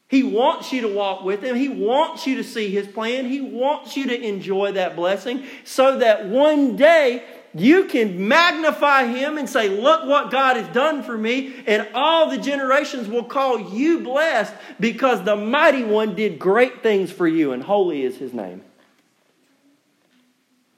He 0.09 0.23
wants 0.23 0.73
you 0.73 0.83
to 0.83 0.88
walk 0.88 1.25
with 1.25 1.42
Him. 1.42 1.57
He 1.57 1.69
wants 1.69 2.27
you 2.27 2.37
to 2.37 2.45
see 2.45 2.71
His 2.71 2.87
plan. 2.87 3.29
He 3.29 3.40
wants 3.40 3.97
you 3.97 4.07
to 4.07 4.21
enjoy 4.21 4.73
that 4.73 4.95
blessing 4.95 5.45
so 5.64 5.99
that 5.99 6.27
one 6.27 6.77
day 6.77 7.25
you 7.55 7.87
can 7.87 8.29
magnify 8.29 9.07
Him 9.07 9.38
and 9.38 9.49
say, 9.49 9.69
Look 9.69 10.05
what 10.05 10.31
God 10.31 10.57
has 10.57 10.69
done 10.69 11.03
for 11.03 11.16
me. 11.16 11.64
And 11.66 11.88
all 11.95 12.31
the 12.31 12.38
generations 12.38 13.09
will 13.09 13.25
call 13.25 13.59
you 13.75 14.01
blessed 14.01 14.55
because 14.79 15.25
the 15.25 15.35
mighty 15.35 15.83
one 15.83 16.14
did 16.14 16.38
great 16.38 16.83
things 16.83 17.11
for 17.11 17.27
you, 17.27 17.53
and 17.53 17.62
holy 17.62 18.03
is 18.03 18.16
His 18.19 18.33
name. 18.33 18.62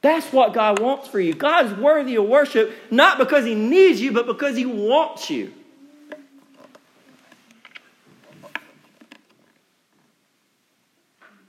That's 0.01 0.31
what 0.31 0.53
God 0.53 0.79
wants 0.79 1.07
for 1.07 1.19
you. 1.19 1.33
God 1.33 1.65
is 1.65 1.73
worthy 1.73 2.15
of 2.15 2.25
worship, 2.25 2.71
not 2.89 3.17
because 3.17 3.45
He 3.45 3.55
needs 3.55 3.99
you, 3.99 4.11
but 4.11 4.25
because 4.25 4.55
He 4.55 4.65
wants 4.65 5.29
you. 5.29 5.53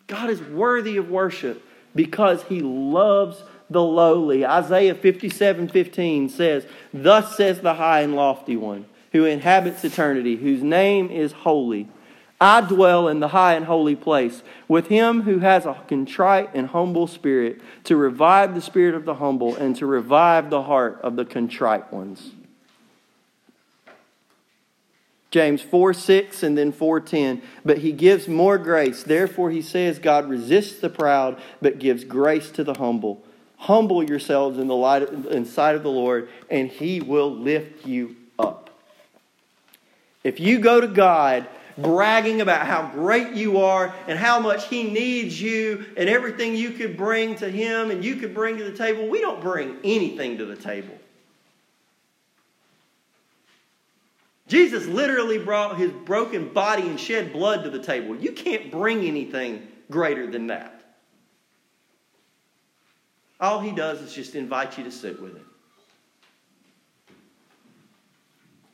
God 0.08 0.30
is 0.30 0.42
worthy 0.42 0.96
of 0.96 1.08
worship 1.08 1.64
because 1.94 2.42
He 2.44 2.60
loves 2.60 3.44
the 3.70 3.82
lowly. 3.82 4.44
Isaiah 4.44 4.96
57 4.96 5.68
15 5.68 6.28
says, 6.28 6.66
Thus 6.92 7.36
says 7.36 7.60
the 7.60 7.74
high 7.74 8.00
and 8.00 8.16
lofty 8.16 8.56
one, 8.56 8.86
who 9.12 9.24
inhabits 9.24 9.84
eternity, 9.84 10.34
whose 10.34 10.62
name 10.62 11.08
is 11.10 11.30
holy. 11.30 11.88
I 12.40 12.62
dwell 12.62 13.06
in 13.08 13.20
the 13.20 13.28
high 13.28 13.54
and 13.54 13.66
holy 13.66 13.94
place 13.94 14.42
with 14.66 14.86
him 14.86 15.22
who 15.22 15.40
has 15.40 15.66
a 15.66 15.82
contrite 15.88 16.50
and 16.54 16.68
humble 16.68 17.06
spirit, 17.06 17.60
to 17.84 17.96
revive 17.96 18.54
the 18.54 18.62
spirit 18.62 18.94
of 18.94 19.04
the 19.04 19.16
humble 19.16 19.54
and 19.56 19.76
to 19.76 19.84
revive 19.84 20.48
the 20.48 20.62
heart 20.62 20.98
of 21.02 21.16
the 21.16 21.26
contrite 21.26 21.92
ones. 21.92 22.30
James 25.30 25.62
4 25.62 25.92
6 25.94 26.42
and 26.42 26.56
then 26.56 26.72
410. 26.72 27.42
But 27.64 27.78
he 27.78 27.92
gives 27.92 28.26
more 28.26 28.58
grace. 28.58 29.02
Therefore, 29.02 29.50
he 29.50 29.62
says, 29.62 29.98
God 29.98 30.28
resists 30.28 30.80
the 30.80 30.88
proud, 30.88 31.40
but 31.60 31.78
gives 31.78 32.04
grace 32.04 32.50
to 32.52 32.64
the 32.64 32.74
humble. 32.74 33.22
Humble 33.58 34.02
yourselves 34.02 34.58
in 34.58 34.66
the 34.66 34.74
light 34.74 35.02
in 35.02 35.44
sight 35.44 35.76
of 35.76 35.82
the 35.82 35.90
Lord, 35.90 36.28
and 36.48 36.68
he 36.68 37.00
will 37.00 37.30
lift 37.30 37.86
you 37.86 38.16
up. 38.38 38.70
If 40.24 40.40
you 40.40 40.58
go 40.58 40.80
to 40.80 40.88
God 40.88 41.46
bragging 41.82 42.40
about 42.40 42.66
how 42.66 42.90
great 42.92 43.34
you 43.34 43.58
are 43.58 43.94
and 44.06 44.18
how 44.18 44.40
much 44.40 44.68
He 44.68 44.84
needs 44.84 45.40
you 45.40 45.86
and 45.96 46.08
everything 46.08 46.54
you 46.54 46.70
could 46.70 46.96
bring 46.96 47.36
to 47.36 47.50
Him 47.50 47.90
and 47.90 48.04
you 48.04 48.16
could 48.16 48.34
bring 48.34 48.58
to 48.58 48.64
the 48.64 48.76
table. 48.76 49.08
We 49.08 49.20
don't 49.20 49.40
bring 49.40 49.78
anything 49.84 50.38
to 50.38 50.46
the 50.46 50.56
table. 50.56 50.96
Jesus 54.48 54.86
literally 54.86 55.38
brought 55.38 55.78
His 55.78 55.92
broken 55.92 56.52
body 56.52 56.82
and 56.82 56.98
shed 56.98 57.32
blood 57.32 57.64
to 57.64 57.70
the 57.70 57.82
table. 57.82 58.16
You 58.16 58.32
can't 58.32 58.70
bring 58.70 59.04
anything 59.04 59.68
greater 59.90 60.26
than 60.26 60.48
that. 60.48 60.82
All 63.40 63.60
He 63.60 63.70
does 63.70 64.00
is 64.00 64.12
just 64.12 64.34
invite 64.34 64.76
you 64.76 64.84
to 64.84 64.90
sit 64.90 65.20
with 65.20 65.36
Him. 65.36 65.46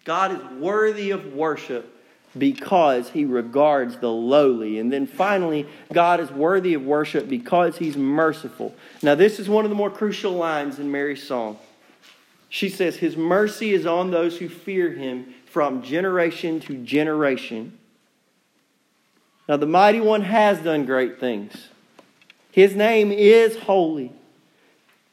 God 0.04 0.32
is 0.32 0.60
worthy 0.60 1.10
of 1.10 1.34
worship 1.34 1.95
because 2.38 3.10
he 3.10 3.24
regards 3.24 3.96
the 3.98 4.10
lowly. 4.10 4.78
And 4.78 4.92
then 4.92 5.06
finally, 5.06 5.66
God 5.92 6.20
is 6.20 6.30
worthy 6.30 6.74
of 6.74 6.84
worship 6.84 7.28
because 7.28 7.78
he's 7.78 7.96
merciful. 7.96 8.74
Now, 9.02 9.14
this 9.14 9.38
is 9.38 9.48
one 9.48 9.64
of 9.64 9.70
the 9.70 9.76
more 9.76 9.90
crucial 9.90 10.32
lines 10.32 10.78
in 10.78 10.90
Mary's 10.90 11.26
song. 11.26 11.58
She 12.48 12.68
says, 12.68 12.96
His 12.96 13.16
mercy 13.16 13.72
is 13.72 13.86
on 13.86 14.10
those 14.10 14.38
who 14.38 14.48
fear 14.48 14.92
him 14.92 15.34
from 15.46 15.82
generation 15.82 16.60
to 16.60 16.76
generation. 16.76 17.78
Now, 19.48 19.56
the 19.56 19.66
mighty 19.66 20.00
one 20.00 20.22
has 20.22 20.58
done 20.58 20.86
great 20.86 21.20
things. 21.20 21.68
His 22.50 22.74
name 22.74 23.12
is 23.12 23.56
holy. 23.58 24.12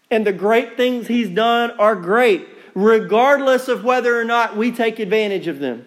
And 0.09 0.25
the 0.25 0.33
great 0.33 0.77
things 0.77 1.07
he's 1.07 1.29
done 1.29 1.71
are 1.71 1.95
great, 1.95 2.47
regardless 2.75 3.67
of 3.67 3.83
whether 3.83 4.19
or 4.19 4.23
not 4.23 4.55
we 4.55 4.71
take 4.71 4.99
advantage 4.99 5.47
of 5.47 5.59
them. 5.59 5.86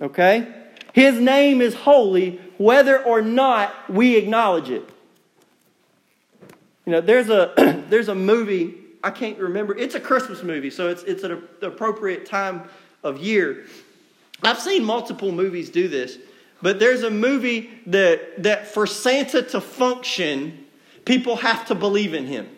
Okay? 0.00 0.52
His 0.92 1.20
name 1.20 1.60
is 1.60 1.74
holy 1.74 2.40
whether 2.58 3.02
or 3.02 3.20
not 3.20 3.90
we 3.90 4.16
acknowledge 4.16 4.70
it. 4.70 4.88
You 6.84 6.92
know, 6.92 7.00
there's 7.00 7.28
a 7.28 7.84
there's 7.88 8.08
a 8.08 8.14
movie, 8.14 8.74
I 9.02 9.10
can't 9.10 9.38
remember. 9.38 9.76
It's 9.76 9.94
a 9.94 10.00
Christmas 10.00 10.42
movie, 10.42 10.70
so 10.70 10.88
it's 10.88 11.02
it's 11.02 11.22
an 11.22 11.42
appropriate 11.62 12.26
time 12.26 12.62
of 13.02 13.18
year. 13.18 13.66
I've 14.42 14.60
seen 14.60 14.84
multiple 14.84 15.32
movies 15.32 15.70
do 15.70 15.88
this, 15.88 16.18
but 16.62 16.78
there's 16.78 17.02
a 17.02 17.10
movie 17.10 17.70
that 17.86 18.42
that 18.42 18.68
for 18.68 18.86
Santa 18.86 19.42
to 19.42 19.60
function, 19.60 20.66
people 21.04 21.36
have 21.36 21.66
to 21.66 21.74
believe 21.74 22.14
in 22.14 22.26
him. 22.26 22.48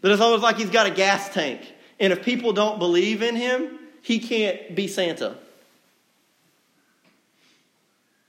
That 0.00 0.12
it's 0.12 0.20
almost 0.20 0.42
like 0.42 0.56
he's 0.56 0.70
got 0.70 0.86
a 0.86 0.90
gas 0.90 1.32
tank. 1.32 1.72
And 2.00 2.12
if 2.12 2.22
people 2.22 2.52
don't 2.52 2.78
believe 2.78 3.22
in 3.22 3.36
him, 3.36 3.78
he 4.02 4.18
can't 4.18 4.74
be 4.74 4.88
Santa. 4.88 5.36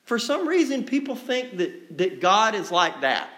For 0.06 0.20
some 0.20 0.48
reason, 0.48 0.84
people 0.84 1.16
think 1.16 1.58
that, 1.58 1.98
that 1.98 2.22
God 2.22 2.56
is 2.56 2.72
like 2.72 3.02
that. 3.02 3.30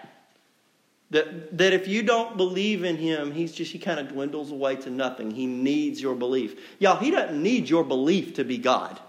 That, 1.11 1.57
that 1.57 1.71
if 1.71 1.87
you 1.87 2.03
don't 2.03 2.35
believe 2.35 2.83
in 2.83 2.97
him, 2.97 3.31
he's 3.31 3.53
just, 3.53 3.71
he 3.71 3.79
kind 3.79 3.99
of 3.99 4.09
dwindles 4.09 4.51
away 4.51 4.75
to 4.75 4.89
nothing. 4.89 5.31
He 5.31 5.45
needs 5.45 6.01
your 6.01 6.15
belief. 6.15 6.59
Y'all, 6.79 6.97
he 6.97 7.11
doesn't 7.11 7.41
need 7.41 7.69
your 7.69 7.85
belief 7.85 8.35
to 8.35 8.43
be 8.43 8.57
God. 8.57 8.99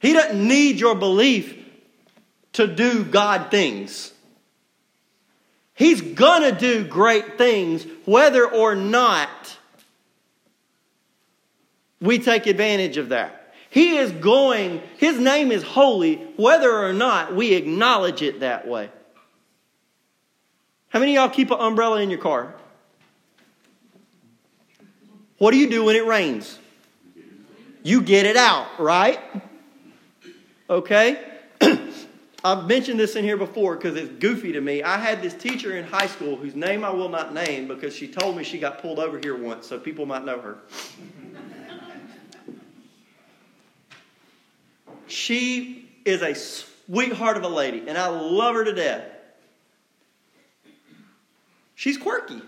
He 0.00 0.12
doesn't 0.12 0.46
need 0.46 0.78
your 0.78 0.94
belief 0.94 1.58
to 2.52 2.68
do 2.68 3.02
God 3.02 3.50
things. 3.50 4.12
He's 5.74 6.00
going 6.00 6.42
to 6.42 6.56
do 6.56 6.84
great 6.84 7.38
things 7.38 7.84
whether 8.04 8.46
or 8.46 8.76
not 8.76 9.58
we 12.00 12.20
take 12.20 12.46
advantage 12.46 12.98
of 12.98 13.08
that. 13.08 13.41
He 13.72 13.96
is 13.96 14.12
going, 14.12 14.82
His 14.98 15.18
name 15.18 15.50
is 15.50 15.62
holy 15.62 16.16
whether 16.36 16.70
or 16.70 16.92
not 16.92 17.34
we 17.34 17.54
acknowledge 17.54 18.20
it 18.20 18.40
that 18.40 18.68
way. 18.68 18.90
How 20.90 21.00
many 21.00 21.16
of 21.16 21.22
y'all 21.22 21.34
keep 21.34 21.50
an 21.50 21.58
umbrella 21.58 22.02
in 22.02 22.10
your 22.10 22.18
car? 22.18 22.54
What 25.38 25.52
do 25.52 25.56
you 25.56 25.70
do 25.70 25.84
when 25.84 25.96
it 25.96 26.04
rains? 26.04 26.58
You 27.82 28.02
get 28.02 28.26
it 28.26 28.36
out, 28.36 28.66
right? 28.78 29.18
Okay? 30.68 31.24
I've 32.44 32.66
mentioned 32.66 33.00
this 33.00 33.16
in 33.16 33.24
here 33.24 33.38
before 33.38 33.76
because 33.76 33.96
it's 33.96 34.12
goofy 34.18 34.52
to 34.52 34.60
me. 34.60 34.82
I 34.82 34.98
had 34.98 35.22
this 35.22 35.32
teacher 35.32 35.78
in 35.78 35.84
high 35.84 36.08
school 36.08 36.36
whose 36.36 36.54
name 36.54 36.84
I 36.84 36.90
will 36.90 37.08
not 37.08 37.32
name 37.32 37.68
because 37.68 37.96
she 37.96 38.06
told 38.06 38.36
me 38.36 38.44
she 38.44 38.58
got 38.58 38.82
pulled 38.82 38.98
over 38.98 39.18
here 39.18 39.34
once, 39.34 39.66
so 39.66 39.78
people 39.78 40.04
might 40.04 40.26
know 40.26 40.42
her. 40.42 40.58
She 45.12 45.88
is 46.04 46.22
a 46.22 46.34
sweetheart 46.34 47.36
of 47.36 47.44
a 47.44 47.48
lady, 47.48 47.84
and 47.86 47.98
I 47.98 48.08
love 48.08 48.54
her 48.54 48.64
to 48.64 48.72
death. 48.72 49.04
She's 51.74 51.98
quirky. 51.98 52.40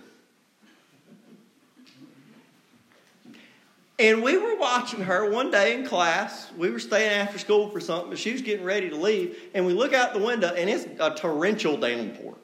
And 3.99 4.23
we 4.23 4.37
were 4.37 4.57
watching 4.57 5.03
her 5.03 5.31
one 5.31 5.51
day 5.51 5.75
in 5.75 5.87
class. 5.87 6.51
We 6.57 6.71
were 6.71 6.81
staying 6.81 7.12
after 7.12 7.39
school 7.39 7.71
for 7.71 7.81
something, 7.81 8.11
but 8.11 8.19
she 8.19 8.33
was 8.33 8.43
getting 8.43 8.65
ready 8.65 8.91
to 8.91 8.97
leave. 8.97 9.39
And 9.55 9.67
we 9.67 9.73
look 9.73 9.93
out 9.93 10.15
the 10.15 10.21
window, 10.21 10.53
and 10.53 10.69
it's 10.69 10.87
a 10.99 11.15
torrential 11.15 11.77
downpour. 11.77 12.35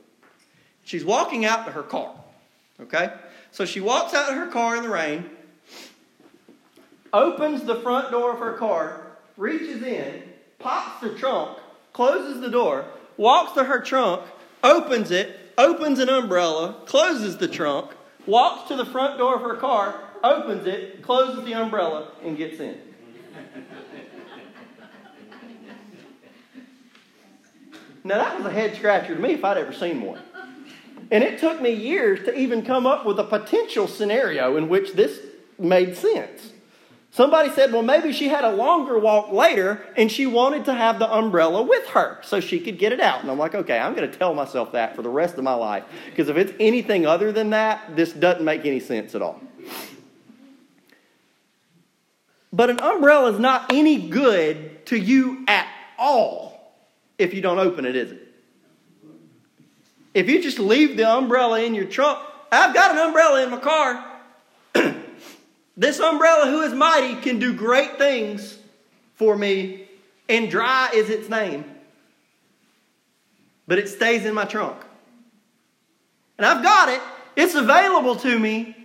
She's 0.84 1.04
walking 1.04 1.44
out 1.44 1.66
to 1.66 1.72
her 1.72 1.82
car. 1.82 2.14
Okay? 2.80 3.12
So 3.50 3.64
she 3.64 3.80
walks 3.80 4.14
out 4.14 4.28
to 4.28 4.34
her 4.34 4.46
car 4.46 4.76
in 4.76 4.84
the 4.84 4.88
rain, 4.88 5.28
opens 7.12 7.64
the 7.64 7.76
front 7.76 8.12
door 8.12 8.32
of 8.32 8.38
her 8.38 8.52
car, 8.52 9.09
reaches 9.40 9.82
in, 9.82 10.22
pops 10.58 11.00
the 11.00 11.14
trunk, 11.18 11.58
closes 11.94 12.42
the 12.42 12.50
door, 12.50 12.84
walks 13.16 13.52
to 13.52 13.64
her 13.64 13.80
trunk, 13.80 14.22
opens 14.62 15.10
it, 15.10 15.34
opens 15.56 15.98
an 15.98 16.10
umbrella, 16.10 16.76
closes 16.84 17.38
the 17.38 17.48
trunk, 17.48 17.90
walks 18.26 18.68
to 18.68 18.76
the 18.76 18.84
front 18.84 19.18
door 19.18 19.36
of 19.36 19.40
her 19.40 19.56
car, 19.56 19.98
opens 20.22 20.66
it, 20.66 21.02
closes 21.02 21.42
the 21.46 21.54
umbrella, 21.54 22.12
and 22.22 22.36
gets 22.36 22.60
in. 22.60 22.78
Now, 28.04 28.16
that 28.16 28.36
was 28.36 28.46
a 28.46 28.50
head 28.50 28.74
scratcher 28.76 29.14
to 29.14 29.20
me 29.20 29.32
if 29.32 29.44
I'd 29.44 29.58
ever 29.58 29.72
seen 29.72 30.02
one. 30.02 30.20
And 31.10 31.24
it 31.24 31.38
took 31.40 31.60
me 31.60 31.72
years 31.72 32.24
to 32.26 32.34
even 32.38 32.62
come 32.62 32.86
up 32.86 33.04
with 33.04 33.18
a 33.18 33.24
potential 33.24 33.88
scenario 33.88 34.56
in 34.56 34.68
which 34.68 34.92
this 34.92 35.18
made 35.58 35.96
sense. 35.96 36.52
Somebody 37.12 37.50
said, 37.50 37.72
well, 37.72 37.82
maybe 37.82 38.12
she 38.12 38.28
had 38.28 38.44
a 38.44 38.52
longer 38.52 38.96
walk 38.98 39.32
later 39.32 39.84
and 39.96 40.10
she 40.10 40.26
wanted 40.26 40.64
to 40.66 40.74
have 40.74 41.00
the 41.00 41.12
umbrella 41.12 41.62
with 41.62 41.88
her 41.88 42.18
so 42.22 42.38
she 42.38 42.60
could 42.60 42.78
get 42.78 42.92
it 42.92 43.00
out. 43.00 43.20
And 43.20 43.30
I'm 43.30 43.38
like, 43.38 43.54
okay, 43.54 43.78
I'm 43.78 43.94
going 43.94 44.08
to 44.08 44.16
tell 44.16 44.32
myself 44.32 44.72
that 44.72 44.94
for 44.94 45.02
the 45.02 45.08
rest 45.08 45.36
of 45.36 45.42
my 45.42 45.54
life 45.54 45.84
because 46.06 46.28
if 46.28 46.36
it's 46.36 46.52
anything 46.60 47.06
other 47.06 47.32
than 47.32 47.50
that, 47.50 47.96
this 47.96 48.12
doesn't 48.12 48.44
make 48.44 48.64
any 48.64 48.78
sense 48.78 49.16
at 49.16 49.22
all. 49.22 49.40
But 52.52 52.70
an 52.70 52.80
umbrella 52.80 53.32
is 53.32 53.40
not 53.40 53.72
any 53.72 54.08
good 54.08 54.86
to 54.86 54.96
you 54.96 55.44
at 55.48 55.68
all 55.98 56.74
if 57.18 57.34
you 57.34 57.42
don't 57.42 57.58
open 57.58 57.84
it, 57.84 57.96
is 57.96 58.12
it? 58.12 58.28
If 60.14 60.28
you 60.28 60.42
just 60.42 60.58
leave 60.58 60.96
the 60.96 61.08
umbrella 61.08 61.60
in 61.60 61.74
your 61.74 61.84
trunk, 61.84 62.18
I've 62.50 62.74
got 62.74 62.92
an 62.92 62.98
umbrella 62.98 63.42
in 63.44 63.50
my 63.50 63.58
car. 63.58 64.09
This 65.80 65.98
umbrella, 65.98 66.50
who 66.50 66.60
is 66.60 66.74
mighty, 66.74 67.14
can 67.14 67.38
do 67.38 67.54
great 67.54 67.96
things 67.96 68.58
for 69.14 69.34
me, 69.34 69.88
and 70.28 70.50
dry 70.50 70.90
is 70.92 71.08
its 71.08 71.30
name. 71.30 71.64
But 73.66 73.78
it 73.78 73.88
stays 73.88 74.26
in 74.26 74.34
my 74.34 74.44
trunk. 74.44 74.76
And 76.36 76.44
I've 76.44 76.62
got 76.62 76.90
it, 76.90 77.00
it's 77.34 77.54
available 77.54 78.14
to 78.16 78.38
me. 78.38 78.76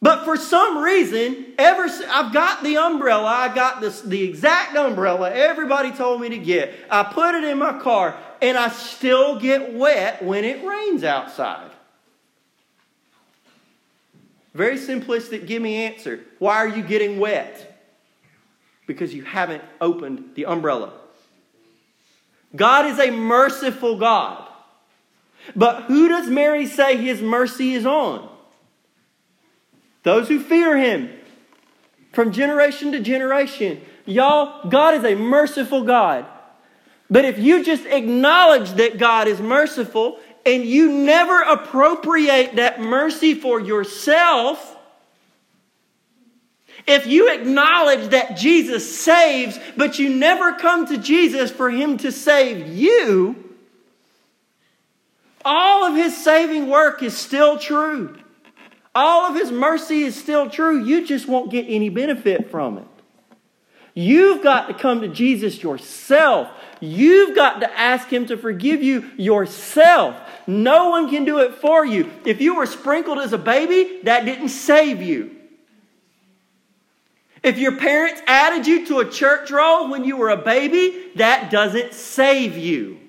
But 0.00 0.24
for 0.24 0.38
some 0.38 0.78
reason, 0.78 1.52
ever 1.58 1.86
I've 2.08 2.32
got 2.32 2.62
the 2.62 2.78
umbrella, 2.78 3.26
I 3.26 3.54
got 3.54 3.82
this 3.82 4.00
the 4.00 4.22
exact 4.22 4.74
umbrella 4.74 5.30
everybody 5.30 5.92
told 5.92 6.22
me 6.22 6.30
to 6.30 6.38
get. 6.38 6.72
I 6.90 7.02
put 7.02 7.34
it 7.34 7.44
in 7.44 7.58
my 7.58 7.78
car, 7.78 8.16
and 8.40 8.56
I 8.56 8.70
still 8.70 9.38
get 9.38 9.74
wet 9.74 10.24
when 10.24 10.46
it 10.46 10.64
rains 10.64 11.04
outside. 11.04 11.72
Very 14.54 14.76
simplistic, 14.76 15.46
give 15.46 15.62
me 15.62 15.84
answer. 15.84 16.20
Why 16.38 16.56
are 16.56 16.68
you 16.68 16.82
getting 16.82 17.18
wet? 17.18 17.82
Because 18.86 19.14
you 19.14 19.22
haven't 19.22 19.62
opened 19.80 20.30
the 20.34 20.46
umbrella. 20.46 20.92
God 22.56 22.86
is 22.86 22.98
a 22.98 23.10
merciful 23.10 23.96
God. 23.98 24.48
But 25.54 25.84
who 25.84 26.08
does 26.08 26.28
Mary 26.28 26.66
say 26.66 26.96
his 26.96 27.22
mercy 27.22 27.74
is 27.74 27.86
on? 27.86 28.28
Those 30.02 30.28
who 30.28 30.40
fear 30.40 30.76
him 30.76 31.10
from 32.12 32.32
generation 32.32 32.92
to 32.92 33.00
generation. 33.00 33.80
Y'all, 34.06 34.68
God 34.68 34.94
is 34.94 35.04
a 35.04 35.14
merciful 35.14 35.84
God. 35.84 36.26
But 37.08 37.24
if 37.24 37.38
you 37.38 37.64
just 37.64 37.86
acknowledge 37.86 38.72
that 38.72 38.98
God 38.98 39.28
is 39.28 39.40
merciful 39.40 40.18
and 40.46 40.64
you 40.64 40.90
never 40.92 41.40
appropriate 41.42 42.56
that 42.56 42.80
mercy 42.80 43.34
for 43.34 43.60
yourself, 43.60 44.76
if 46.86 47.06
you 47.06 47.30
acknowledge 47.30 48.10
that 48.10 48.36
Jesus 48.36 49.00
saves, 49.00 49.58
but 49.76 49.98
you 49.98 50.08
never 50.08 50.52
come 50.52 50.86
to 50.86 50.96
Jesus 50.96 51.50
for 51.50 51.70
Him 51.70 51.98
to 51.98 52.10
save 52.10 52.68
you, 52.68 53.50
all 55.44 55.84
of 55.84 55.94
His 55.94 56.16
saving 56.16 56.68
work 56.68 57.02
is 57.02 57.16
still 57.16 57.58
true. 57.58 58.18
All 58.94 59.26
of 59.26 59.34
His 59.34 59.50
mercy 59.50 60.02
is 60.02 60.18
still 60.18 60.50
true. 60.50 60.84
You 60.84 61.06
just 61.06 61.28
won't 61.28 61.50
get 61.50 61.66
any 61.68 61.88
benefit 61.88 62.50
from 62.50 62.78
it. 62.78 62.86
You've 63.94 64.42
got 64.42 64.68
to 64.68 64.74
come 64.74 65.00
to 65.02 65.08
Jesus 65.08 65.62
yourself. 65.62 66.48
You've 66.80 67.34
got 67.34 67.60
to 67.60 67.78
ask 67.78 68.08
Him 68.08 68.26
to 68.26 68.36
forgive 68.36 68.82
you 68.82 69.10
yourself. 69.16 70.16
No 70.46 70.90
one 70.90 71.08
can 71.08 71.24
do 71.24 71.38
it 71.40 71.54
for 71.54 71.84
you. 71.84 72.10
If 72.24 72.40
you 72.40 72.56
were 72.56 72.66
sprinkled 72.66 73.18
as 73.18 73.32
a 73.32 73.38
baby, 73.38 74.00
that 74.04 74.24
didn't 74.24 74.50
save 74.50 75.02
you. 75.02 75.36
If 77.42 77.58
your 77.58 77.76
parents 77.76 78.20
added 78.26 78.66
you 78.66 78.86
to 78.86 78.98
a 78.98 79.10
church 79.10 79.50
roll 79.50 79.90
when 79.90 80.04
you 80.04 80.16
were 80.16 80.30
a 80.30 80.36
baby, 80.36 81.10
that 81.16 81.50
doesn't 81.50 81.94
save 81.94 82.56
you. 82.56 82.99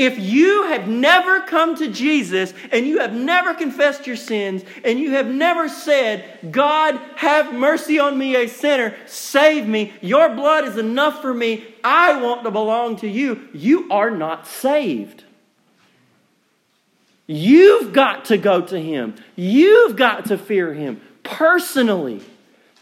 If 0.00 0.18
you 0.18 0.62
have 0.68 0.88
never 0.88 1.42
come 1.42 1.76
to 1.76 1.86
Jesus 1.86 2.54
and 2.72 2.86
you 2.86 3.00
have 3.00 3.12
never 3.12 3.52
confessed 3.52 4.06
your 4.06 4.16
sins 4.16 4.64
and 4.82 4.98
you 4.98 5.10
have 5.10 5.26
never 5.26 5.68
said, 5.68 6.50
God, 6.50 6.98
have 7.16 7.52
mercy 7.52 7.98
on 7.98 8.16
me, 8.16 8.34
a 8.34 8.48
sinner, 8.48 8.96
save 9.04 9.68
me, 9.68 9.92
your 10.00 10.34
blood 10.34 10.64
is 10.64 10.78
enough 10.78 11.20
for 11.20 11.34
me, 11.34 11.74
I 11.84 12.18
want 12.22 12.44
to 12.44 12.50
belong 12.50 12.96
to 13.00 13.08
you, 13.08 13.46
you 13.52 13.90
are 13.90 14.10
not 14.10 14.46
saved. 14.46 15.24
You've 17.26 17.92
got 17.92 18.24
to 18.26 18.38
go 18.38 18.62
to 18.62 18.80
Him, 18.80 19.16
you've 19.36 19.96
got 19.96 20.24
to 20.28 20.38
fear 20.38 20.72
Him 20.72 21.02
personally. 21.24 22.22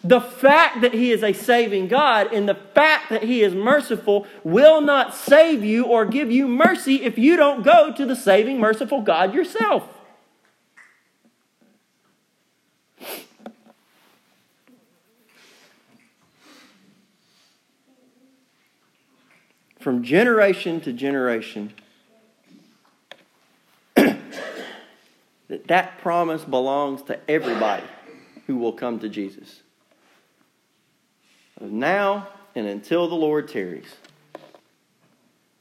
The 0.08 0.20
fact 0.22 0.80
that 0.80 0.94
He 0.94 1.12
is 1.12 1.22
a 1.22 1.34
saving 1.34 1.88
God 1.88 2.32
and 2.32 2.48
the 2.48 2.54
fact 2.54 3.10
that 3.10 3.24
He 3.24 3.42
is 3.42 3.54
merciful 3.54 4.26
will 4.42 4.80
not 4.80 5.14
save 5.14 5.62
you 5.62 5.84
or 5.84 6.06
give 6.06 6.32
you 6.32 6.48
mercy 6.48 7.02
if 7.02 7.18
you 7.18 7.36
don't 7.36 7.62
go 7.62 7.92
to 7.92 8.06
the 8.06 8.16
saving, 8.16 8.58
merciful 8.58 9.02
God 9.02 9.34
yourself. 9.34 9.86
From 19.78 20.02
generation 20.02 20.80
to 20.80 20.92
generation, 20.94 21.74
that 23.94 24.16
that 25.66 25.98
promise 25.98 26.44
belongs 26.44 27.02
to 27.02 27.20
everybody 27.30 27.84
who 28.46 28.56
will 28.56 28.72
come 28.72 28.98
to 29.00 29.10
Jesus 29.10 29.64
now 31.60 32.28
and 32.54 32.66
until 32.66 33.08
the 33.08 33.14
Lord 33.14 33.48
tarries. 33.48 33.94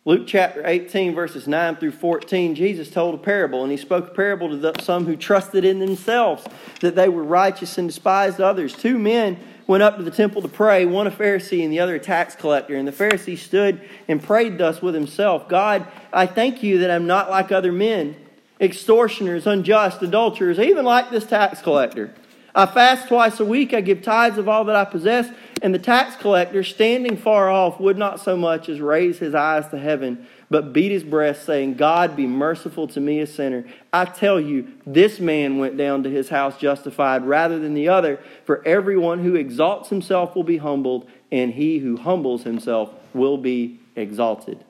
Luke 0.05 0.25
chapter 0.25 0.65
18, 0.65 1.13
verses 1.13 1.49
9 1.49 1.75
through 1.75 1.91
14, 1.91 2.55
Jesus 2.55 2.89
told 2.89 3.13
a 3.13 3.17
parable, 3.17 3.63
and 3.63 3.71
he 3.71 3.77
spoke 3.77 4.07
a 4.07 4.13
parable 4.13 4.47
to 4.47 4.55
the, 4.55 4.73
some 4.81 5.05
who 5.05 5.17
trusted 5.17 5.65
in 5.65 5.79
themselves 5.79 6.45
that 6.79 6.95
they 6.95 7.09
were 7.09 7.23
righteous 7.23 7.77
and 7.77 7.89
despised 7.89 8.39
others. 8.39 8.73
Two 8.73 8.97
men 8.97 9.37
went 9.67 9.83
up 9.83 9.97
to 9.97 10.03
the 10.03 10.11
temple 10.11 10.41
to 10.41 10.47
pray, 10.47 10.85
one 10.85 11.07
a 11.07 11.11
Pharisee 11.11 11.61
and 11.61 11.73
the 11.73 11.81
other 11.81 11.95
a 11.95 11.99
tax 11.99 12.35
collector. 12.35 12.75
And 12.75 12.87
the 12.87 12.93
Pharisee 12.93 13.37
stood 13.37 13.81
and 14.07 14.23
prayed 14.23 14.57
thus 14.57 14.81
with 14.81 14.95
himself 14.95 15.49
God, 15.49 15.85
I 16.13 16.25
thank 16.25 16.63
you 16.63 16.79
that 16.79 16.89
I'm 16.89 17.05
not 17.05 17.29
like 17.29 17.51
other 17.51 17.73
men, 17.73 18.15
extortioners, 18.61 19.45
unjust, 19.45 20.01
adulterers, 20.01 20.57
even 20.57 20.85
like 20.85 21.11
this 21.11 21.25
tax 21.25 21.61
collector. 21.61 22.13
I 22.55 22.65
fast 22.65 23.09
twice 23.09 23.39
a 23.39 23.45
week, 23.45 23.73
I 23.73 23.81
give 23.81 24.01
tithes 24.01 24.37
of 24.37 24.47
all 24.47 24.63
that 24.63 24.75
I 24.75 24.85
possess. 24.85 25.29
And 25.61 25.73
the 25.73 25.79
tax 25.79 26.15
collector, 26.15 26.63
standing 26.63 27.17
far 27.17 27.49
off, 27.49 27.79
would 27.79 27.97
not 27.97 28.19
so 28.19 28.37
much 28.37 28.69
as 28.69 28.79
raise 28.79 29.17
his 29.17 29.33
eyes 29.33 29.67
to 29.69 29.79
heaven, 29.79 30.27
but 30.49 30.71
beat 30.71 30.91
his 30.91 31.03
breast, 31.03 31.45
saying, 31.45 31.75
God, 31.75 32.15
be 32.15 32.27
merciful 32.27 32.87
to 32.89 32.99
me, 32.99 33.19
a 33.19 33.27
sinner. 33.27 33.65
I 33.91 34.05
tell 34.05 34.39
you, 34.39 34.67
this 34.85 35.19
man 35.19 35.57
went 35.57 35.75
down 35.75 36.03
to 36.03 36.09
his 36.09 36.29
house 36.29 36.57
justified 36.57 37.25
rather 37.25 37.57
than 37.59 37.73
the 37.73 37.89
other. 37.89 38.19
For 38.45 38.65
everyone 38.67 39.23
who 39.23 39.35
exalts 39.35 39.89
himself 39.89 40.35
will 40.35 40.43
be 40.43 40.57
humbled, 40.57 41.09
and 41.31 41.53
he 41.53 41.79
who 41.79 41.97
humbles 41.97 42.43
himself 42.43 42.91
will 43.13 43.37
be 43.37 43.79
exalted. 43.95 44.63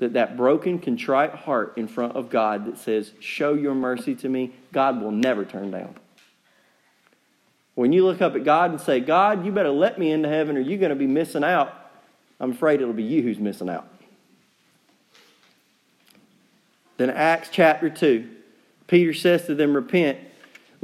That 0.00 0.12
that 0.12 0.36
broken, 0.36 0.78
contrite 0.78 1.34
heart 1.34 1.74
in 1.76 1.88
front 1.88 2.16
of 2.16 2.28
God 2.28 2.66
that 2.66 2.76
says, 2.76 3.12
Show 3.20 3.54
your 3.54 3.74
mercy 3.74 4.14
to 4.16 4.28
me, 4.28 4.52
God 4.72 5.00
will 5.00 5.12
never 5.12 5.44
turn 5.44 5.70
down. 5.70 5.94
When 7.74 7.92
you 7.92 8.04
look 8.04 8.20
up 8.20 8.34
at 8.34 8.44
God 8.44 8.70
and 8.70 8.80
say, 8.80 9.00
God, 9.00 9.46
you 9.46 9.52
better 9.52 9.70
let 9.70 9.98
me 9.98 10.10
into 10.10 10.28
heaven 10.28 10.56
or 10.56 10.60
you're 10.60 10.78
going 10.78 10.90
to 10.90 10.96
be 10.96 11.06
missing 11.06 11.44
out, 11.44 11.74
I'm 12.38 12.52
afraid 12.52 12.80
it'll 12.80 12.92
be 12.92 13.02
you 13.02 13.22
who's 13.22 13.38
missing 13.38 13.68
out. 13.68 13.88
Then, 16.98 17.08
Acts 17.10 17.48
chapter 17.50 17.88
2, 17.88 18.28
Peter 18.86 19.14
says 19.14 19.46
to 19.46 19.54
them, 19.54 19.74
Repent 19.74 20.18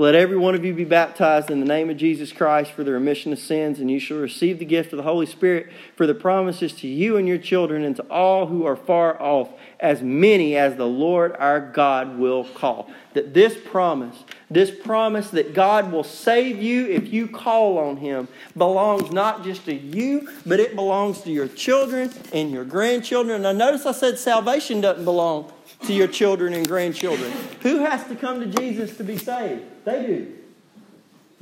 let 0.00 0.14
every 0.14 0.36
one 0.36 0.54
of 0.54 0.64
you 0.64 0.72
be 0.72 0.84
baptized 0.84 1.50
in 1.50 1.58
the 1.58 1.66
name 1.66 1.90
of 1.90 1.96
Jesus 1.96 2.30
Christ 2.30 2.70
for 2.70 2.84
the 2.84 2.92
remission 2.92 3.32
of 3.32 3.40
sins, 3.40 3.80
and 3.80 3.90
you 3.90 3.98
shall 3.98 4.18
receive 4.18 4.60
the 4.60 4.64
gift 4.64 4.92
of 4.92 4.96
the 4.96 5.02
Holy 5.02 5.26
Spirit, 5.26 5.72
for 5.96 6.06
the 6.06 6.14
promises 6.14 6.72
to 6.74 6.86
you 6.86 7.16
and 7.16 7.26
your 7.26 7.36
children 7.36 7.82
and 7.82 7.96
to 7.96 8.04
all 8.04 8.46
who 8.46 8.64
are 8.64 8.76
far 8.76 9.20
off, 9.20 9.50
as 9.80 10.00
many 10.00 10.56
as 10.56 10.76
the 10.76 10.86
Lord 10.86 11.34
our 11.40 11.60
God 11.60 12.16
will 12.16 12.44
call. 12.44 12.88
That 13.14 13.34
this 13.34 13.56
promise, 13.56 14.22
this 14.50 14.70
promise 14.70 15.30
that 15.30 15.52
God 15.52 15.92
will 15.92 16.04
save 16.04 16.62
you 16.62 16.86
if 16.86 17.12
you 17.12 17.28
call 17.28 17.78
on 17.78 17.98
Him, 17.98 18.28
belongs 18.56 19.10
not 19.12 19.44
just 19.44 19.66
to 19.66 19.74
you, 19.74 20.28
but 20.46 20.58
it 20.58 20.74
belongs 20.74 21.20
to 21.22 21.30
your 21.30 21.48
children 21.48 22.10
and 22.32 22.50
your 22.50 22.64
grandchildren. 22.64 23.42
Now, 23.42 23.52
notice 23.52 23.84
I 23.84 23.92
said 23.92 24.18
salvation 24.18 24.80
doesn't 24.80 25.04
belong 25.04 25.52
to 25.86 25.92
your 25.92 26.08
children 26.08 26.54
and 26.54 26.66
grandchildren. 26.66 27.30
Who 27.62 27.80
has 27.80 28.06
to 28.08 28.16
come 28.16 28.40
to 28.40 28.46
Jesus 28.46 28.96
to 28.96 29.04
be 29.04 29.18
saved? 29.18 29.64
They 29.84 30.06
do. 30.06 30.34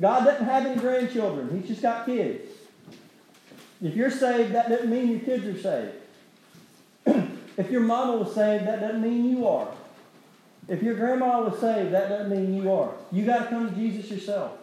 God 0.00 0.24
doesn't 0.24 0.44
have 0.44 0.66
any 0.66 0.80
grandchildren, 0.80 1.60
He's 1.60 1.68
just 1.68 1.82
got 1.82 2.06
kids. 2.06 2.52
If 3.82 3.94
you're 3.94 4.10
saved, 4.10 4.54
that 4.54 4.68
doesn't 4.68 4.90
mean 4.90 5.08
your 5.08 5.20
kids 5.20 5.46
are 5.46 5.92
saved. 7.04 7.28
if 7.56 7.70
your 7.70 7.82
mama 7.82 8.16
was 8.16 8.34
saved, 8.34 8.66
that 8.66 8.80
doesn't 8.80 9.02
mean 9.02 9.30
you 9.30 9.46
are. 9.46 9.68
If 10.68 10.82
your 10.82 10.94
grandma 10.94 11.42
was 11.42 11.60
saved, 11.60 11.92
that 11.92 12.08
doesn't 12.08 12.30
mean 12.30 12.62
you 12.62 12.72
are. 12.72 12.92
You 13.12 13.24
got 13.24 13.44
to 13.44 13.46
come 13.46 13.68
to 13.68 13.74
Jesus 13.74 14.10
yourself. 14.10 14.58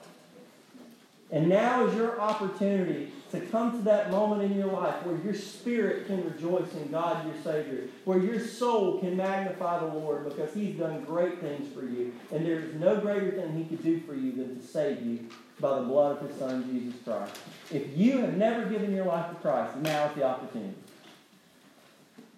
And 1.32 1.50
now 1.50 1.88
is 1.88 1.96
your 1.96 2.20
opportunity 2.20 3.12
to 3.32 3.40
come 3.40 3.72
to 3.72 3.80
that 3.80 4.12
moment 4.12 4.44
in 4.44 4.56
your 4.56 4.72
life 4.72 5.04
where 5.04 5.18
your 5.18 5.34
spirit 5.34 6.06
can 6.06 6.24
rejoice 6.24 6.72
in 6.76 6.92
God 6.92 7.26
your 7.26 7.42
Savior, 7.44 7.86
where 8.06 8.20
your 8.20 8.40
soul 8.40 9.00
can 9.00 9.18
magnify 9.18 9.80
the 9.80 9.88
Lord 9.88 10.26
because 10.26 10.54
He's 10.54 10.78
done 10.78 11.04
great 11.04 11.40
things 11.40 11.74
for 11.74 11.84
you. 11.84 12.14
And 12.32 12.46
there 12.46 12.60
is 12.60 12.76
no 12.76 12.98
greater 12.98 13.32
thing 13.32 13.56
He 13.56 13.64
could 13.64 13.84
do 13.84 14.00
for 14.02 14.14
you 14.14 14.34
than 14.34 14.60
to 14.60 14.68
save 14.68 15.02
you 15.02 15.28
by 15.60 15.80
the 15.80 15.86
blood 15.86 16.18
of 16.18 16.30
His 16.30 16.38
Son, 16.38 16.72
Jesus 16.72 17.02
Christ. 17.04 17.36
If 17.72 17.98
you 17.98 18.20
have 18.20 18.38
never 18.38 18.70
given 18.70 18.94
your 18.94 19.06
life 19.06 19.32
to 19.32 19.36
Christ, 19.38 19.78
now 19.78 20.06
is 20.10 20.16
the 20.16 20.24
opportunity. 20.24 20.76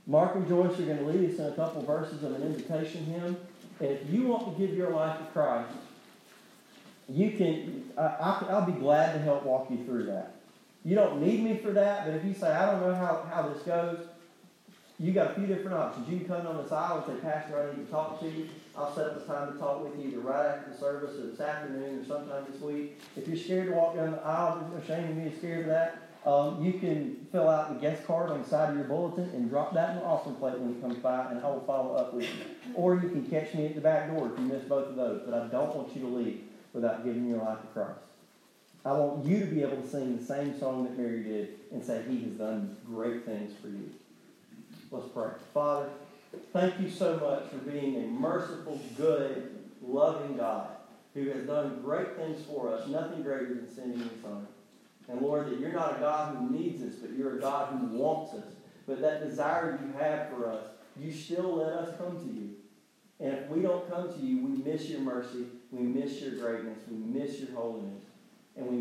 Mark 0.07 0.35
and 0.35 0.47
Joyce 0.47 0.79
are 0.79 0.83
going 0.83 0.99
to 0.99 1.05
lead 1.05 1.31
us 1.31 1.39
in 1.39 1.45
a 1.47 1.51
couple 1.51 1.81
verses 1.81 2.23
of 2.23 2.35
an 2.35 2.43
invitation 2.43 3.03
hymn. 3.05 3.35
And 3.79 3.89
if 3.89 4.09
you 4.09 4.27
want 4.27 4.55
to 4.55 4.67
give 4.67 4.75
your 4.75 4.91
life 4.91 5.19
to 5.19 5.25
Christ, 5.25 5.73
you 7.09 7.31
can, 7.31 7.91
I, 7.97 8.45
will 8.49 8.71
be 8.71 8.79
glad 8.79 9.13
to 9.13 9.19
help 9.19 9.43
walk 9.43 9.69
you 9.69 9.83
through 9.85 10.05
that. 10.05 10.35
You 10.83 10.95
don't 10.95 11.21
need 11.21 11.43
me 11.43 11.57
for 11.57 11.71
that, 11.71 12.05
but 12.05 12.13
if 12.15 12.23
you 12.23 12.33
say, 12.33 12.51
I 12.51 12.71
don't 12.71 12.81
know 12.81 12.93
how, 12.93 13.27
how 13.31 13.49
this 13.49 13.61
goes, 13.63 13.99
you 14.99 15.11
got 15.11 15.31
a 15.31 15.33
few 15.33 15.45
different 15.45 15.75
options. 15.75 16.07
You 16.07 16.19
can 16.19 16.27
come 16.27 16.47
on 16.47 16.63
this 16.63 16.71
aisle 16.71 17.03
and 17.05 17.17
say, 17.17 17.21
Pastor, 17.21 17.59
I 17.59 17.75
need 17.75 17.85
to 17.85 17.91
talk 17.91 18.19
to 18.21 18.29
you. 18.29 18.47
I'll 18.77 18.93
set 18.95 19.07
up 19.07 19.21
a 19.21 19.25
time 19.25 19.53
to 19.53 19.59
talk 19.59 19.83
with 19.83 19.99
you 19.99 20.09
either 20.09 20.19
right 20.19 20.45
after 20.45 20.71
the 20.71 20.77
service 20.77 21.19
or 21.19 21.27
this 21.27 21.39
afternoon 21.39 21.99
or 21.99 22.05
sometime 22.05 22.45
this 22.49 22.61
week. 22.61 23.01
If 23.17 23.27
you're 23.27 23.37
scared 23.37 23.67
to 23.67 23.73
walk 23.73 23.95
down 23.95 24.11
the 24.11 24.21
aisle, 24.21 24.59
there's 24.59 24.87
no 24.87 24.95
shame 24.95 25.11
in 25.11 25.19
being 25.19 25.37
scared 25.37 25.61
of 25.61 25.65
that. 25.67 26.04
Um, 26.25 26.63
you 26.63 26.73
can 26.73 27.27
fill 27.31 27.47
out 27.47 27.75
the 27.75 27.79
guest 27.79 28.05
card 28.07 28.31
on 28.31 28.41
the 28.41 28.47
side 28.47 28.71
of 28.71 28.75
your 28.75 28.85
bulletin 28.85 29.29
and 29.35 29.47
drop 29.47 29.75
that 29.75 29.91
in 29.91 29.97
the 29.97 30.03
offering 30.03 30.35
plate 30.35 30.57
when 30.57 30.71
it 30.71 30.81
comes 30.81 30.97
by, 30.97 31.29
and 31.29 31.39
I 31.39 31.47
will 31.47 31.61
follow 31.61 31.95
up 31.95 32.15
with 32.15 32.23
you. 32.23 32.73
Or 32.73 32.95
you 32.95 33.09
can 33.09 33.25
catch 33.27 33.53
me 33.53 33.67
at 33.67 33.75
the 33.75 33.81
back 33.81 34.09
door 34.09 34.31
if 34.33 34.39
you 34.39 34.45
miss 34.45 34.63
both 34.63 34.87
of 34.87 34.95
those. 34.95 35.21
But 35.23 35.35
I 35.35 35.47
don't 35.47 35.75
want 35.75 35.95
you 35.95 36.01
to 36.01 36.07
leave 36.07 36.41
without 36.73 37.05
giving 37.05 37.27
your 37.29 37.37
life 37.37 37.61
to 37.61 37.67
Christ. 37.67 37.99
I 38.83 38.93
want 38.93 39.25
you 39.25 39.39
to 39.39 39.45
be 39.45 39.61
able 39.61 39.77
to 39.77 39.87
sing 39.87 40.17
the 40.17 40.23
same 40.23 40.59
song 40.59 40.83
that 40.83 40.97
Mary 40.97 41.23
did 41.23 41.59
and 41.71 41.83
say, 41.83 42.03
He 42.09 42.21
has 42.23 42.33
done 42.33 42.75
great 42.87 43.23
things 43.25 43.53
for 43.61 43.67
you. 43.67 43.91
Let's 44.91 45.07
pray. 45.07 45.29
Father, 45.53 45.89
thank 46.53 46.79
you 46.79 46.89
so 46.89 47.17
much 47.17 47.49
for 47.49 47.69
being 47.69 48.03
a 48.03 48.07
merciful, 48.07 48.79
good, 48.97 49.59
loving 49.81 50.37
God 50.37 50.69
who 51.13 51.29
has 51.29 51.45
done 51.45 51.81
great 51.83 52.15
things 52.15 52.45
for 52.45 52.73
us, 52.73 52.87
nothing 52.87 53.21
greater 53.21 53.45
than 53.45 53.73
sending 53.73 53.99
His 53.99 54.21
Son. 54.21 54.47
And 55.07 55.21
Lord, 55.21 55.47
that 55.47 55.59
you're 55.59 55.71
not 55.71 55.97
a 55.97 55.99
God 55.99 56.35
who 56.35 56.49
needs 56.49 56.81
us, 56.81 56.95
but 56.95 57.11
you're 57.11 57.37
a 57.37 57.41
God 57.41 57.69
who 57.69 57.97
wants 57.97 58.33
us. 58.33 58.53
But 58.87 59.01
that 59.01 59.27
desire 59.27 59.79
you 59.81 59.93
have 59.99 60.29
for 60.29 60.49
us, 60.49 60.65
you 60.97 61.11
still 61.11 61.55
let 61.57 61.73
us 61.73 61.97
come 61.97 62.17
to 62.17 62.33
you. 62.33 62.51
And 63.19 63.33
if 63.33 63.49
we 63.49 63.61
don't 63.61 63.89
come 63.89 64.13
to 64.13 64.19
you, 64.19 64.45
we 64.45 64.63
miss 64.63 64.89
your 64.89 65.01
mercy, 65.01 65.45
we 65.71 65.83
miss 65.83 66.21
your 66.21 66.31
greatness, 66.31 66.79
we 66.89 66.97
miss 66.97 67.39
your 67.39 67.51
holiness 67.55 68.03
and 68.55 68.67
we 68.67 68.77